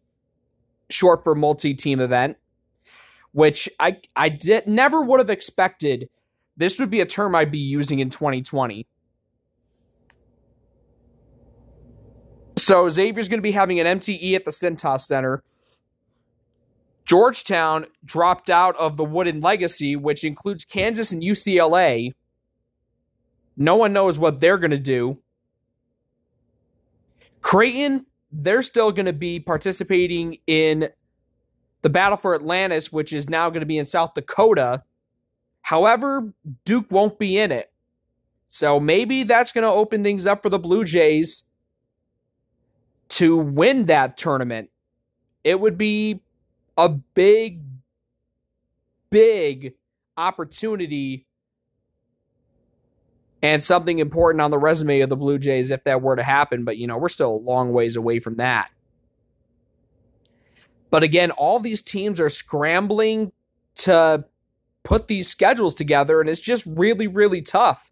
short 0.89 1.23
for 1.23 1.35
multi 1.35 1.73
team 1.73 1.99
event, 1.99 2.37
which 3.31 3.69
I, 3.79 3.97
I 4.15 4.29
did, 4.29 4.67
never 4.67 5.01
would 5.01 5.19
have 5.19 5.29
expected 5.29 6.09
this 6.57 6.79
would 6.79 6.91
be 6.91 7.01
a 7.01 7.05
term 7.05 7.33
I'd 7.33 7.51
be 7.51 7.57
using 7.57 7.99
in 7.99 8.09
2020. 8.09 8.85
So 12.57 12.87
Xavier's 12.89 13.27
going 13.27 13.39
to 13.39 13.43
be 13.43 13.51
having 13.51 13.79
an 13.79 13.99
MTE 13.99 14.35
at 14.35 14.45
the 14.45 14.51
Cintas 14.51 15.01
Center. 15.01 15.43
Georgetown 17.05 17.87
dropped 18.05 18.49
out 18.49 18.75
of 18.77 18.95
the 18.95 19.03
Wooden 19.03 19.39
Legacy, 19.39 19.95
which 19.95 20.23
includes 20.23 20.63
Kansas 20.63 21.11
and 21.11 21.23
UCLA. 21.23 22.11
No 23.57 23.75
one 23.75 23.91
knows 23.91 24.19
what 24.19 24.39
they're 24.39 24.59
going 24.59 24.71
to 24.71 24.77
do. 24.77 25.17
Creighton, 27.41 28.05
they're 28.31 28.61
still 28.61 28.91
going 28.91 29.07
to 29.07 29.13
be 29.13 29.39
participating 29.39 30.37
in 30.47 30.89
the 31.81 31.89
Battle 31.89 32.17
for 32.17 32.35
Atlantis, 32.35 32.91
which 32.91 33.11
is 33.11 33.29
now 33.29 33.49
going 33.49 33.61
to 33.61 33.65
be 33.65 33.77
in 33.77 33.85
South 33.85 34.13
Dakota. 34.13 34.83
However, 35.61 36.33
Duke 36.65 36.91
won't 36.91 37.19
be 37.19 37.37
in 37.37 37.51
it. 37.51 37.71
So 38.47 38.79
maybe 38.79 39.23
that's 39.23 39.51
going 39.51 39.63
to 39.63 39.71
open 39.71 40.03
things 40.03 40.27
up 40.27 40.43
for 40.43 40.49
the 40.49 40.59
Blue 40.59 40.83
Jays 40.83 41.43
to 43.09 43.35
win 43.37 43.85
that 43.85 44.17
tournament. 44.17 44.69
It 45.43 45.59
would 45.59 45.77
be 45.77 46.21
a 46.77 46.89
big, 46.89 47.61
big 49.09 49.73
opportunity 50.17 51.25
and 53.41 53.63
something 53.63 53.99
important 53.99 54.41
on 54.41 54.51
the 54.51 54.59
resume 54.59 55.01
of 55.01 55.09
the 55.09 55.17
Blue 55.17 55.39
Jays 55.39 55.71
if 55.71 55.83
that 55.85 56.01
were 56.01 56.15
to 56.15 56.23
happen. 56.23 56.63
But, 56.63 56.77
you 56.77 56.87
know, 56.87 56.97
we're 56.97 57.09
still 57.09 57.35
a 57.35 57.37
long 57.37 57.73
ways 57.73 57.95
away 57.95 58.19
from 58.19 58.35
that. 58.35 58.69
But 60.89 61.03
again, 61.03 61.31
all 61.31 61.59
these 61.59 61.81
teams 61.81 62.19
are 62.19 62.29
scrambling 62.29 63.31
to 63.75 64.25
put 64.83 65.07
these 65.07 65.29
schedules 65.29 65.73
together, 65.73 66.19
and 66.19 66.29
it's 66.29 66.41
just 66.41 66.65
really, 66.65 67.07
really 67.07 67.41
tough. 67.41 67.89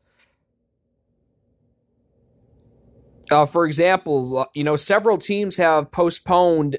Uh, 3.32 3.46
for 3.46 3.66
example, 3.66 4.40
uh, 4.40 4.46
you 4.54 4.64
know, 4.64 4.76
several 4.76 5.18
teams 5.18 5.58
have 5.58 5.92
postponed 5.92 6.78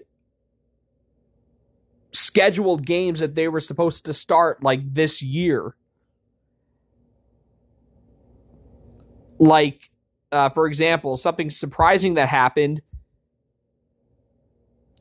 scheduled 2.12 2.84
games 2.84 3.20
that 3.20 3.34
they 3.34 3.48
were 3.48 3.60
supposed 3.60 4.04
to 4.06 4.12
start 4.12 4.62
like 4.62 4.80
this 4.92 5.22
year. 5.22 5.74
Like, 9.40 9.90
uh, 10.30 10.50
for 10.50 10.66
example, 10.66 11.16
something 11.16 11.50
surprising 11.50 12.14
that 12.14 12.28
happened 12.28 12.80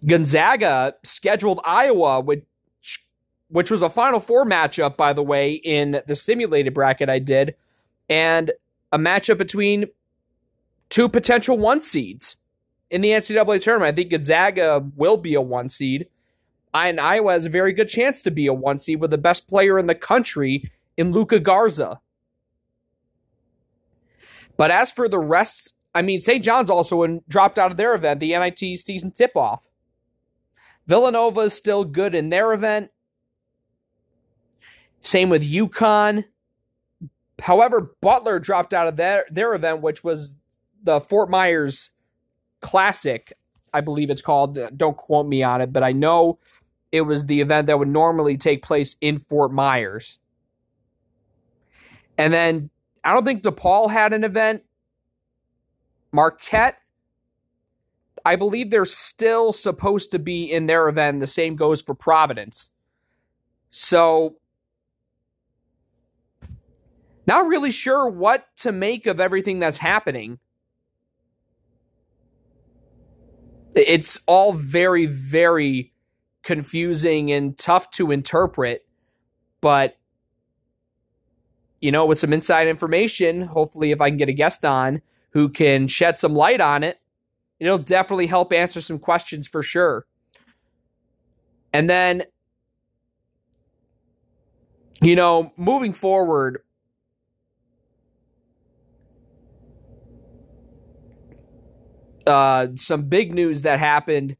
Gonzaga 0.05 0.95
scheduled 1.03 1.59
Iowa, 1.63 2.21
which, 2.21 2.45
which 3.49 3.71
was 3.71 3.81
a 3.81 3.89
Final 3.89 4.19
Four 4.19 4.45
matchup, 4.45 4.97
by 4.97 5.13
the 5.13 5.23
way, 5.23 5.53
in 5.53 6.01
the 6.07 6.15
simulated 6.15 6.73
bracket 6.73 7.09
I 7.09 7.19
did, 7.19 7.55
and 8.07 8.51
a 8.91 8.97
matchup 8.97 9.37
between 9.37 9.85
two 10.89 11.09
potential 11.09 11.57
one 11.57 11.81
seeds 11.81 12.37
in 12.89 13.01
the 13.01 13.09
NCAA 13.09 13.61
tournament. 13.61 13.93
I 13.93 13.95
think 13.95 14.11
Gonzaga 14.11 14.89
will 14.95 15.17
be 15.17 15.35
a 15.35 15.41
one 15.41 15.69
seed. 15.69 16.07
And 16.73 16.99
Iowa 16.99 17.33
has 17.33 17.47
a 17.47 17.49
very 17.49 17.73
good 17.73 17.89
chance 17.89 18.21
to 18.21 18.31
be 18.31 18.45
a 18.47 18.53
one 18.53 18.77
seed 18.77 19.01
with 19.01 19.11
the 19.11 19.17
best 19.17 19.47
player 19.47 19.79
in 19.79 19.87
the 19.87 19.95
country 19.95 20.71
in 20.97 21.11
Luka 21.11 21.39
Garza. 21.39 21.99
But 24.60 24.72
as 24.72 24.91
for 24.91 25.07
the 25.07 25.20
rest, 25.20 25.74
I 25.95 26.01
mean, 26.01 26.20
St. 26.20 26.43
John's 26.43 26.70
also 26.70 27.03
in, 27.03 27.22
dropped 27.30 27.57
out 27.57 27.72
of 27.72 27.78
their 27.78 27.95
event, 27.95 28.20
the 28.20 28.38
NIT 28.38 28.60
season 28.78 29.10
tip 29.10 29.38
off. 29.38 29.70
Villanova 30.86 31.39
is 31.39 31.53
still 31.53 31.86
good 31.86 32.14
in 32.14 32.28
their 32.28 32.51
event. 32.51 32.91
Same 34.99 35.30
with 35.30 35.49
UConn. 35.49 36.26
However, 37.41 37.95
Butler 38.01 38.38
dropped 38.38 38.74
out 38.74 38.88
of 38.88 38.97
their, 38.97 39.24
their 39.30 39.53
event, 39.53 39.82
which 39.82 40.03
was 40.03 40.38
the 40.84 40.99
Fort 40.99 41.30
Myers 41.30 41.91
Classic, 42.60 43.32
I 43.74 43.80
believe 43.80 44.10
it's 44.10 44.22
called. 44.22 44.60
Don't 44.76 44.97
quote 44.97 45.26
me 45.26 45.41
on 45.41 45.62
it, 45.62 45.72
but 45.72 45.84
I 45.84 45.93
know 45.93 46.38
it 46.91 47.03
was 47.03 47.28
the 47.28 47.39
event 47.39 47.68
that 47.68 47.80
would 47.80 47.88
normally 47.88 48.36
take 48.36 48.62
place 48.62 48.97
in 48.99 49.20
Fort 49.20 49.53
Myers. 49.53 50.20
And 52.18 52.34
then 52.34 52.70
I 53.03 53.13
don't 53.13 53.25
think 53.25 53.43
DePaul 53.43 53.89
had 53.89 54.13
an 54.13 54.23
event. 54.23 54.63
Marquette, 56.11 56.77
I 58.25 58.35
believe 58.35 58.69
they're 58.69 58.85
still 58.85 59.51
supposed 59.51 60.11
to 60.11 60.19
be 60.19 60.51
in 60.51 60.65
their 60.65 60.89
event. 60.89 61.19
The 61.19 61.27
same 61.27 61.55
goes 61.55 61.81
for 61.81 61.93
Providence. 61.93 62.71
So, 63.69 64.37
not 67.27 67.45
really 67.45 67.71
sure 67.71 68.09
what 68.09 68.47
to 68.57 68.71
make 68.71 69.05
of 69.05 69.19
everything 69.19 69.59
that's 69.59 69.77
happening. 69.77 70.39
It's 73.75 74.19
all 74.25 74.53
very, 74.53 75.05
very 75.05 75.93
confusing 76.41 77.31
and 77.31 77.55
tough 77.55 77.91
to 77.91 78.11
interpret. 78.11 78.87
But, 79.61 79.98
you 81.82 81.91
know, 81.91 82.05
with 82.05 82.19
some 82.19 82.34
inside 82.34 82.67
information, 82.67 83.41
hopefully, 83.41 83.91
if 83.91 84.01
I 84.01 84.09
can 84.09 84.17
get 84.17 84.30
a 84.30 84.34
guest 84.34 84.65
on 84.65 85.01
who 85.32 85.49
can 85.49 85.88
shed 85.88 86.17
some 86.17 86.34
light 86.34 86.61
on 86.61 86.84
it, 86.84 86.99
it'll 87.59 87.77
definitely 87.77 88.27
help 88.27 88.51
answer 88.53 88.82
some 88.82 88.99
questions 88.99 89.47
for 89.47 89.63
sure. 89.63 90.05
And 91.71 91.89
then, 91.89 92.23
you 95.01 95.15
know, 95.15 95.53
moving 95.55 95.93
forward, 95.93 96.63
uh, 102.25 102.67
some 102.75 103.03
big 103.03 103.34
news 103.34 103.61
that 103.63 103.80
happened 103.80 104.36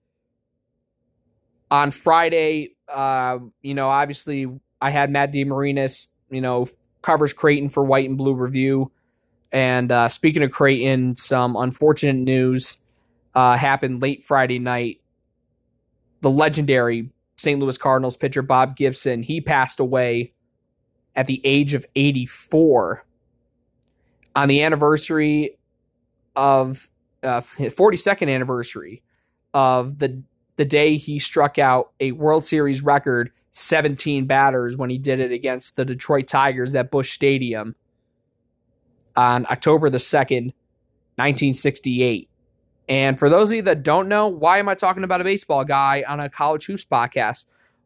on 1.72 1.92
Friday. 1.92 2.76
Uh, 2.88 3.40
you 3.62 3.74
know, 3.74 3.90
obviously, 3.90 4.48
I 4.82 4.90
had 4.90 5.12
Matt 5.12 5.32
DeMarinis, 5.32 6.10
you 6.32 6.42
know, 6.42 6.68
covers 7.02 7.34
Creighton 7.34 7.70
for 7.70 7.84
White 7.84 8.08
and 8.08 8.18
Blue 8.18 8.34
Review. 8.34 8.91
And 9.52 9.91
uh, 9.91 10.10
speaking 10.10 10.43
of 10.43 10.52
Creighton, 10.52 11.16
some 11.16 11.56
unfortunate 11.56 12.22
news 12.22 12.78
uh, 13.34 13.58
happened 13.58 14.02
late 14.02 14.24
Friday 14.24 14.60
night. 14.60 15.02
The 16.22 16.30
legendary 16.30 17.10
St. 17.38 17.60
Louis 17.60 17.78
Cardinals 17.78 18.18
pitcher 18.18 18.41
Bob 18.41 18.76
Gibson, 18.76 19.24
he 19.24 19.39
passed 19.39 19.80
away 19.80 20.34
at 21.16 21.26
the 21.26 21.41
age 21.43 21.74
of 21.74 21.86
84 21.95 23.06
on 24.36 24.47
the 24.47 24.62
anniversary 24.62 25.58
of 26.36 26.89
uh, 27.24 27.41
42nd 27.41 28.34
anniversary 28.34 29.02
of 29.54 29.97
the 30.00 30.22
the 30.60 30.66
day 30.66 30.97
he 30.97 31.20
struck 31.20 31.57
out 31.57 31.93
a 32.01 32.12
World 32.12 32.43
Series 32.43 32.84
record 32.84 33.32
17 33.51 34.26
batters 34.26 34.76
when 34.76 34.89
he 34.89 34.97
did 34.97 35.22
it 35.22 35.32
against 35.32 35.78
the 35.78 35.86
Detroit 35.86 36.28
Tigers 36.28 36.76
at 36.76 36.91
Busch 36.91 37.14
Stadium 37.14 37.78
on 39.16 39.45
October 39.45 39.89
the 39.89 39.99
2nd, 39.99 40.51
1968. 41.16 42.30
And 42.89 43.18
for 43.18 43.30
those 43.30 43.49
of 43.49 43.55
you 43.55 43.62
that 43.62 43.84
don't 43.84 44.10
know, 44.10 44.28
why 44.28 44.57
am 44.57 44.68
I 44.68 44.76
talking 44.76 45.05
about 45.05 45.22
a 45.22 45.24
baseball 45.24 45.64
guy 45.64 46.03
on 46.05 46.20
a 46.20 46.30
college 46.30 46.66
hoops 46.66 46.84
podcast? 46.84 47.45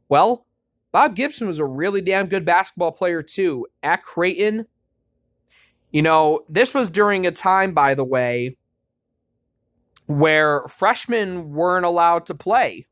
Well, 0.10 0.48
Bob 0.92 1.16
Gibson 1.16 1.46
was 1.46 1.60
a 1.60 1.66
really 1.66 2.02
damn 2.02 2.26
good 2.26 2.44
basketball 2.44 2.92
player 2.92 3.22
too 3.22 3.68
at 3.84 4.02
Creighton. 4.02 4.66
You 5.92 6.02
know, 6.02 6.40
this 6.50 6.74
was 6.74 6.90
during 6.90 7.28
a 7.28 7.32
time, 7.32 7.76
by 7.76 7.94
the 7.94 8.04
way, 8.04 8.58
where 10.20 10.68
freshmen 10.68 11.52
weren't 11.52 11.86
allowed 11.86 12.26
to 12.28 12.36
play. 12.36 12.86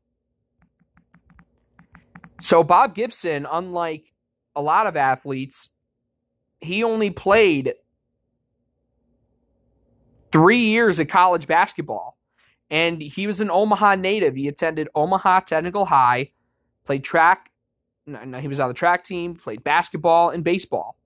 So 2.40 2.64
Bob 2.64 2.94
Gibson, 2.94 3.46
unlike 3.50 4.12
a 4.56 4.62
lot 4.62 4.86
of 4.86 4.96
athletes, 4.96 5.68
he 6.60 6.82
only 6.84 7.10
played 7.10 7.74
three 10.32 10.58
years 10.58 10.98
of 10.98 11.08
college 11.08 11.46
basketball. 11.46 12.18
And 12.70 13.02
he 13.02 13.26
was 13.26 13.40
an 13.40 13.50
Omaha 13.50 13.96
native. 13.96 14.34
He 14.34 14.48
attended 14.48 14.88
Omaha 14.94 15.40
Technical 15.40 15.84
High, 15.84 16.32
played 16.84 17.04
track. 17.04 17.50
No, 18.06 18.38
he 18.38 18.48
was 18.48 18.58
on 18.58 18.68
the 18.68 18.74
track 18.74 19.04
team, 19.04 19.34
played 19.34 19.62
basketball 19.62 20.30
and 20.30 20.42
baseball. 20.42 20.96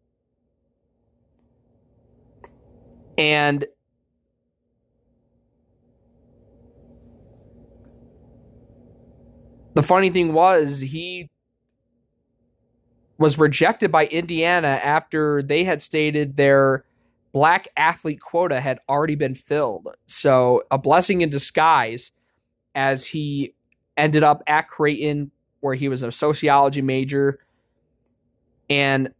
And 3.19 3.67
the 9.77 9.83
funny 9.83 10.09
thing 10.09 10.33
was 10.33 10.81
he 10.81 11.29
was 13.19 13.39
rejected 13.39 13.93
by 13.93 14.07
Indiana 14.07 14.81
after 14.83 15.43
they 15.43 15.65
had 15.65 15.83
stated 15.83 16.37
their 16.37 16.87
black 17.33 17.69
athlete 17.77 18.21
quota 18.21 18.59
had 18.59 18.79
already 18.89 19.17
been 19.17 19.35
filled. 19.35 19.95
So, 20.07 20.63
a 20.71 20.79
blessing 20.79 21.21
in 21.21 21.29
disguise 21.29 22.11
as 22.75 23.07
he 23.07 23.55
ended 23.99 24.23
up 24.23 24.43
at 24.47 24.67
Creighton, 24.67 25.31
where 25.61 25.75
he 25.75 25.89
was 25.89 26.03
a 26.03 26.11
sociology 26.11 26.81
major. 26.81 27.39
And 28.71 29.13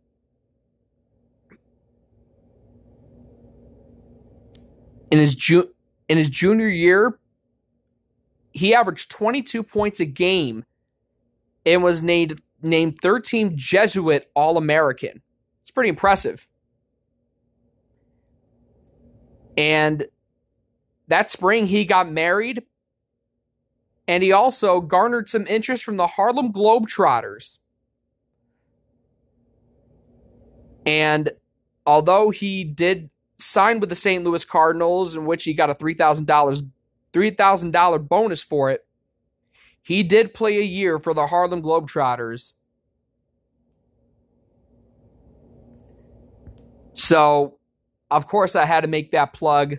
in 5.11 5.19
his 5.19 5.35
ju- 5.35 5.71
in 6.09 6.17
his 6.17 6.31
junior 6.31 6.69
year, 6.69 7.19
he 8.57 8.75
averaged 8.75 9.11
22 9.11 9.63
points 9.63 10.01
a 10.01 10.07
game 10.07 10.65
and 11.67 11.83
was 11.83 12.03
named 12.03 12.41
named 12.63 12.99
third 13.03 13.23
team 13.23 13.53
Jesuit 13.55 14.31
All 14.35 14.57
American. 14.57 15.21
It's 15.61 15.71
pretty 15.71 15.91
impressive. 15.91 16.49
And 19.59 20.07
that 21.09 21.31
spring, 21.31 21.67
he 21.67 21.85
got 21.85 22.11
married. 22.11 22.63
And 24.09 24.23
he 24.23 24.33
also 24.33 24.81
garnered 24.81 25.29
some 25.29 25.47
interest 25.47 25.85
from 25.85 25.99
the 25.99 26.07
Harlem 26.07 26.51
Globetrotters. 26.51 27.59
And 30.87 31.31
although 31.85 32.31
he 32.31 32.65
did 32.65 33.11
sign 33.37 33.81
with 33.81 33.91
the 33.91 33.95
St. 33.95 34.25
Louis 34.25 34.47
Cardinals, 34.47 35.15
in 35.15 35.27
which 35.27 35.45
he 35.45 35.53
got 35.53 35.69
a 35.69 35.75
$3,000 35.75 36.71
$3,000 37.17 38.09
bonus 38.09 38.43
for 38.43 38.71
it. 38.71 38.87
He 39.83 40.03
did 40.03 40.35
play 40.35 40.59
a 40.59 40.63
year 40.63 40.99
for 40.99 41.15
the 41.15 41.27
Harlem 41.27 41.63
Globetrotters. 41.63 42.53
So, 46.93 47.59
of 48.11 48.27
course, 48.27 48.57
I 48.57 48.67
had 48.67 48.83
to 48.83 48.89
make 48.89 49.13
that 49.13 49.33
plug 49.33 49.77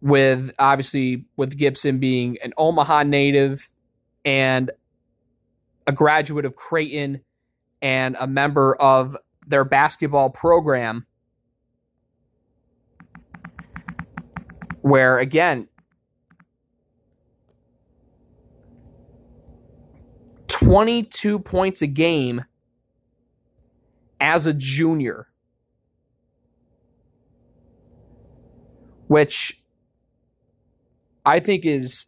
with 0.00 0.52
obviously 0.58 1.24
with 1.36 1.56
Gibson 1.56 1.98
being 1.98 2.38
an 2.42 2.52
Omaha 2.56 3.02
native 3.02 3.70
and 4.24 4.70
a 5.86 5.92
graduate 5.92 6.44
of 6.44 6.54
Creighton 6.54 7.20
and 7.82 8.16
a 8.20 8.26
member 8.26 8.76
of 8.76 9.16
their 9.46 9.64
basketball 9.64 10.30
program. 10.30 11.04
Where 14.88 15.18
again, 15.18 15.68
22 20.48 21.38
points 21.38 21.82
a 21.82 21.86
game 21.86 22.44
as 24.20 24.46
a 24.46 24.54
junior, 24.54 25.28
which 29.06 29.62
I 31.24 31.40
think 31.40 31.64
is 31.64 32.06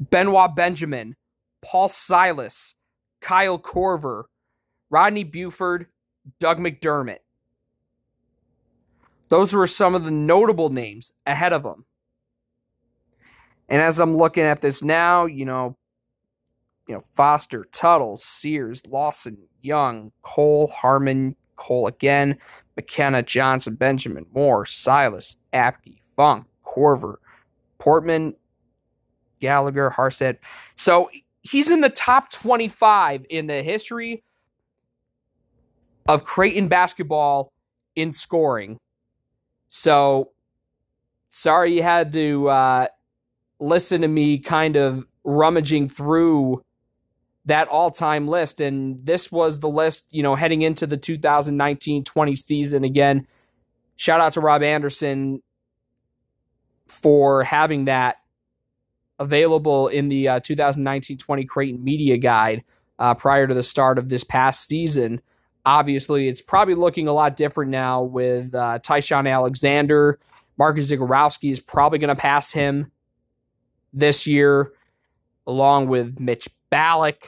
Benoit 0.00 0.56
Benjamin, 0.56 1.14
Paul 1.60 1.90
Silas, 1.90 2.74
Kyle 3.20 3.58
Korver, 3.58 4.22
Rodney 4.88 5.24
Buford, 5.24 5.88
Doug 6.40 6.58
McDermott. 6.58 7.18
Those 9.28 9.52
were 9.52 9.66
some 9.66 9.94
of 9.94 10.04
the 10.04 10.10
notable 10.10 10.70
names 10.70 11.12
ahead 11.26 11.52
of 11.52 11.66
him. 11.66 11.84
And 13.68 13.80
as 13.80 14.00
I'm 14.00 14.16
looking 14.16 14.44
at 14.44 14.60
this 14.60 14.82
now, 14.82 15.26
you 15.26 15.44
know, 15.44 15.76
you 16.86 16.94
know, 16.94 17.00
Foster, 17.00 17.66
Tuttle, 17.72 18.18
Sears, 18.18 18.82
Lawson, 18.86 19.38
Young, 19.62 20.12
Cole, 20.22 20.68
Harmon, 20.68 21.34
Cole 21.56 21.86
again, 21.86 22.36
McKenna, 22.76 23.22
Johnson, 23.22 23.74
Benjamin, 23.74 24.26
Moore, 24.34 24.66
Silas, 24.66 25.36
Apke, 25.52 25.98
Funk, 26.16 26.46
Korver, 26.64 27.16
Portman, 27.78 28.34
Gallagher, 29.40 29.92
Harstad. 29.96 30.38
So 30.74 31.10
he's 31.42 31.70
in 31.70 31.80
the 31.80 31.90
top 31.90 32.30
25 32.30 33.26
in 33.30 33.46
the 33.46 33.62
history 33.62 34.22
of 36.06 36.24
Creighton 36.24 36.68
basketball 36.68 37.52
in 37.96 38.12
scoring. 38.12 38.78
So 39.68 40.32
sorry 41.28 41.74
you 41.74 41.82
had 41.82 42.12
to 42.12 42.48
uh, 42.48 42.86
listen 43.64 44.02
to 44.02 44.08
me 44.08 44.38
kind 44.38 44.76
of 44.76 45.06
rummaging 45.24 45.88
through 45.88 46.62
that 47.46 47.68
all-time 47.68 48.28
list. 48.28 48.60
And 48.60 49.04
this 49.04 49.32
was 49.32 49.60
the 49.60 49.68
list 49.68 50.06
you 50.12 50.22
know 50.22 50.34
heading 50.34 50.62
into 50.62 50.86
the 50.86 50.98
2019-20 50.98 52.36
season 52.36 52.84
again. 52.84 53.26
Shout 53.96 54.20
out 54.20 54.32
to 54.34 54.40
rob 54.40 54.62
anderson 54.62 55.42
for 56.86 57.42
having 57.44 57.86
that 57.86 58.16
available 59.18 59.88
in 59.88 60.08
the 60.08 60.28
uh, 60.28 60.40
2019-20 60.40 61.48
creighton 61.48 61.82
media 61.82 62.18
guide 62.18 62.64
uh, 62.98 63.14
prior 63.14 63.46
to 63.46 63.54
the 63.54 63.62
start 63.62 63.98
of 63.98 64.08
this 64.08 64.24
past 64.24 64.66
season. 64.66 65.20
Obviously 65.64 66.28
it's 66.28 66.42
probably 66.42 66.74
looking 66.74 67.08
a 67.08 67.12
lot 67.12 67.36
different 67.36 67.70
now 67.70 68.02
with 68.02 68.54
uh, 68.54 68.78
Ty-Shon 68.80 69.26
alexander. 69.26 70.18
Marcus 70.58 70.90
zegarowski 70.90 71.50
is 71.50 71.60
probably 71.60 71.98
going 71.98 72.14
to 72.14 72.20
pass 72.20 72.52
him 72.52 72.90
this 73.94 74.26
year 74.26 74.72
along 75.46 75.88
with 75.88 76.18
mitch 76.18 76.48
Ballock. 76.70 77.22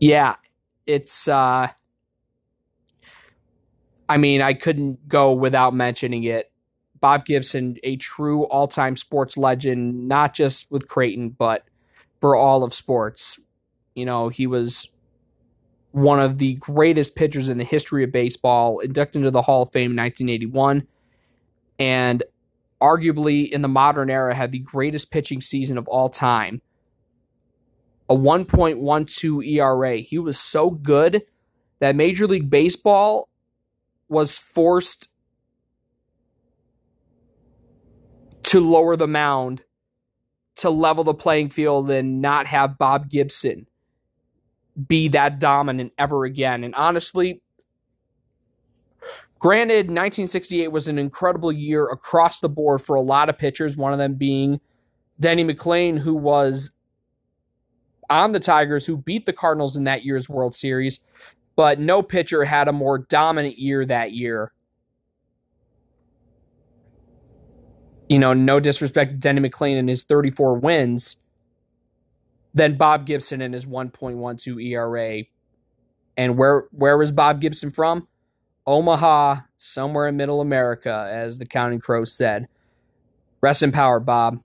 Yeah, 0.00 0.36
it's 0.86 1.28
uh 1.28 1.68
I 4.08 4.16
mean, 4.16 4.42
I 4.42 4.54
couldn't 4.54 5.06
go 5.08 5.32
without 5.32 5.72
mentioning 5.72 6.24
it. 6.24 6.50
Bob 7.00 7.24
Gibson, 7.24 7.76
a 7.84 7.96
true 7.96 8.42
all-time 8.44 8.96
sports 8.96 9.36
legend, 9.36 10.08
not 10.08 10.34
just 10.34 10.70
with 10.70 10.88
Creighton, 10.88 11.30
but 11.30 11.64
for 12.20 12.34
all 12.34 12.64
of 12.64 12.74
sports. 12.74 13.38
You 13.94 14.04
know, 14.04 14.28
he 14.28 14.48
was 14.48 14.88
one 15.92 16.20
of 16.20 16.38
the 16.38 16.54
greatest 16.54 17.14
pitchers 17.14 17.48
in 17.48 17.58
the 17.58 17.64
history 17.64 18.04
of 18.04 18.12
baseball, 18.12 18.80
inducted 18.80 19.20
into 19.20 19.30
the 19.30 19.42
Hall 19.42 19.62
of 19.62 19.72
Fame 19.72 19.92
in 19.92 19.96
1981. 19.96 20.86
And 21.80 22.22
arguably 22.80 23.50
in 23.50 23.62
the 23.62 23.68
modern 23.68 24.10
era 24.10 24.34
had 24.34 24.52
the 24.52 24.58
greatest 24.58 25.10
pitching 25.10 25.40
season 25.40 25.78
of 25.78 25.88
all 25.88 26.08
time. 26.08 26.62
A 28.08 28.14
1.12 28.14 29.46
ERA. 29.46 29.96
He 29.96 30.18
was 30.18 30.38
so 30.38 30.70
good 30.70 31.22
that 31.78 31.96
Major 31.96 32.26
League 32.26 32.50
Baseball 32.50 33.28
was 34.08 34.36
forced 34.36 35.08
to 38.42 38.60
lower 38.60 38.96
the 38.96 39.08
mound 39.08 39.62
to 40.56 40.68
level 40.70 41.04
the 41.04 41.14
playing 41.14 41.48
field 41.48 41.90
and 41.90 42.20
not 42.20 42.46
have 42.46 42.76
Bob 42.76 43.08
Gibson 43.08 43.66
be 44.88 45.08
that 45.08 45.38
dominant 45.38 45.92
ever 45.96 46.24
again. 46.24 46.64
And 46.64 46.74
honestly, 46.74 47.42
Granted, 49.40 49.86
1968 49.86 50.70
was 50.70 50.86
an 50.86 50.98
incredible 50.98 51.50
year 51.50 51.88
across 51.88 52.40
the 52.40 52.48
board 52.48 52.82
for 52.82 52.94
a 52.94 53.00
lot 53.00 53.28
of 53.28 53.38
pitchers, 53.38 53.76
one 53.76 53.92
of 53.92 53.98
them 53.98 54.14
being 54.14 54.60
Denny 55.18 55.44
McLain, 55.44 55.98
who 55.98 56.14
was 56.14 56.70
on 58.08 58.32
the 58.32 58.40
Tigers, 58.40 58.86
who 58.86 58.98
beat 58.98 59.26
the 59.26 59.32
Cardinals 59.32 59.76
in 59.76 59.84
that 59.84 60.04
year's 60.04 60.28
World 60.28 60.54
Series, 60.54 61.00
but 61.56 61.80
no 61.80 62.02
pitcher 62.02 62.44
had 62.44 62.68
a 62.68 62.72
more 62.72 62.98
dominant 62.98 63.58
year 63.58 63.84
that 63.86 64.12
year. 64.12 64.52
You 68.08 68.18
know, 68.18 68.34
no 68.34 68.60
disrespect 68.60 69.12
to 69.12 69.16
Denny 69.16 69.48
McLain 69.48 69.78
and 69.78 69.88
his 69.88 70.02
34 70.02 70.58
wins, 70.58 71.16
than 72.54 72.76
Bob 72.76 73.06
Gibson 73.06 73.40
and 73.40 73.54
his 73.54 73.66
1.12 73.66 74.62
ERA. 74.64 75.24
And 76.16 76.36
where 76.36 76.64
where 76.72 76.98
was 76.98 77.12
Bob 77.12 77.40
Gibson 77.40 77.70
from? 77.70 78.06
Omaha, 78.70 79.40
somewhere 79.56 80.06
in 80.06 80.16
middle 80.16 80.40
America, 80.40 81.08
as 81.10 81.38
the 81.38 81.46
Counting 81.46 81.80
Crows 81.80 82.12
said. 82.12 82.46
Rest 83.40 83.62
in 83.62 83.72
power, 83.72 83.98
Bob. 83.98 84.42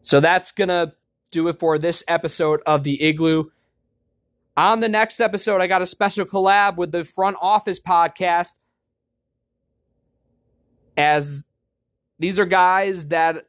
So 0.00 0.20
that's 0.20 0.50
going 0.52 0.68
to 0.68 0.94
do 1.30 1.48
it 1.48 1.58
for 1.58 1.78
this 1.78 2.02
episode 2.08 2.62
of 2.64 2.84
the 2.84 3.02
Igloo. 3.02 3.50
On 4.56 4.80
the 4.80 4.88
next 4.88 5.20
episode, 5.20 5.60
I 5.60 5.66
got 5.66 5.82
a 5.82 5.86
special 5.86 6.24
collab 6.24 6.76
with 6.76 6.90
the 6.90 7.04
Front 7.04 7.36
Office 7.42 7.80
podcast. 7.80 8.58
As 10.96 11.44
these 12.18 12.38
are 12.38 12.46
guys 12.46 13.08
that 13.08 13.46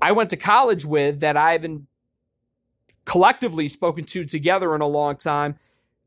I 0.00 0.12
went 0.12 0.30
to 0.30 0.38
college 0.38 0.86
with 0.86 1.20
that 1.20 1.36
I 1.36 1.52
haven't 1.52 1.86
collectively 3.04 3.68
spoken 3.68 4.04
to 4.04 4.24
together 4.24 4.74
in 4.74 4.80
a 4.80 4.86
long 4.86 5.16
time. 5.16 5.56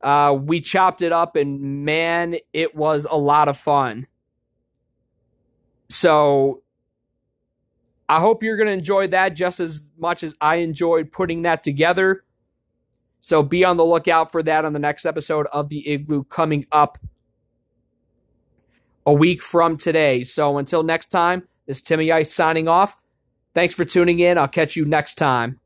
Uh, 0.02 0.38
we 0.40 0.62
chopped 0.62 1.02
it 1.02 1.12
up, 1.12 1.36
and 1.36 1.84
man, 1.86 2.36
it 2.54 2.76
was 2.76 3.06
a 3.10 3.18
lot 3.18 3.48
of 3.48 3.58
fun. 3.58 4.08
So 5.90 6.64
I 8.10 8.20
hope 8.20 8.44
you're 8.44 8.58
going 8.58 8.68
to 8.68 8.74
enjoy 8.74 9.08
that 9.08 9.30
just 9.30 9.60
as 9.60 9.92
much 9.98 10.24
as 10.24 10.36
I 10.40 10.58
enjoyed 10.58 11.12
putting 11.12 11.42
that 11.44 11.64
together. 11.64 12.24
So 13.20 13.44
be 13.44 13.66
on 13.66 13.78
the 13.78 13.86
lookout 13.86 14.32
for 14.32 14.44
that 14.44 14.66
on 14.66 14.74
the 14.74 14.80
next 14.80 15.06
episode 15.06 15.48
of 15.48 15.70
the 15.70 15.88
Igloo 15.90 16.24
coming 16.24 16.66
up 16.72 16.98
a 19.06 19.14
week 19.14 19.42
from 19.42 19.78
today. 19.78 20.24
So 20.24 20.58
until 20.58 20.84
next 20.84 21.08
time, 21.08 21.48
this 21.66 21.78
is 21.78 21.84
Timmy 21.84 22.12
Ice 22.12 22.32
signing 22.32 22.68
off. 22.68 22.98
Thanks 23.54 23.74
for 23.74 23.86
tuning 23.86 24.20
in. 24.20 24.38
I'll 24.38 24.48
catch 24.48 24.76
you 24.76 24.86
next 24.86 25.16
time. 25.16 25.60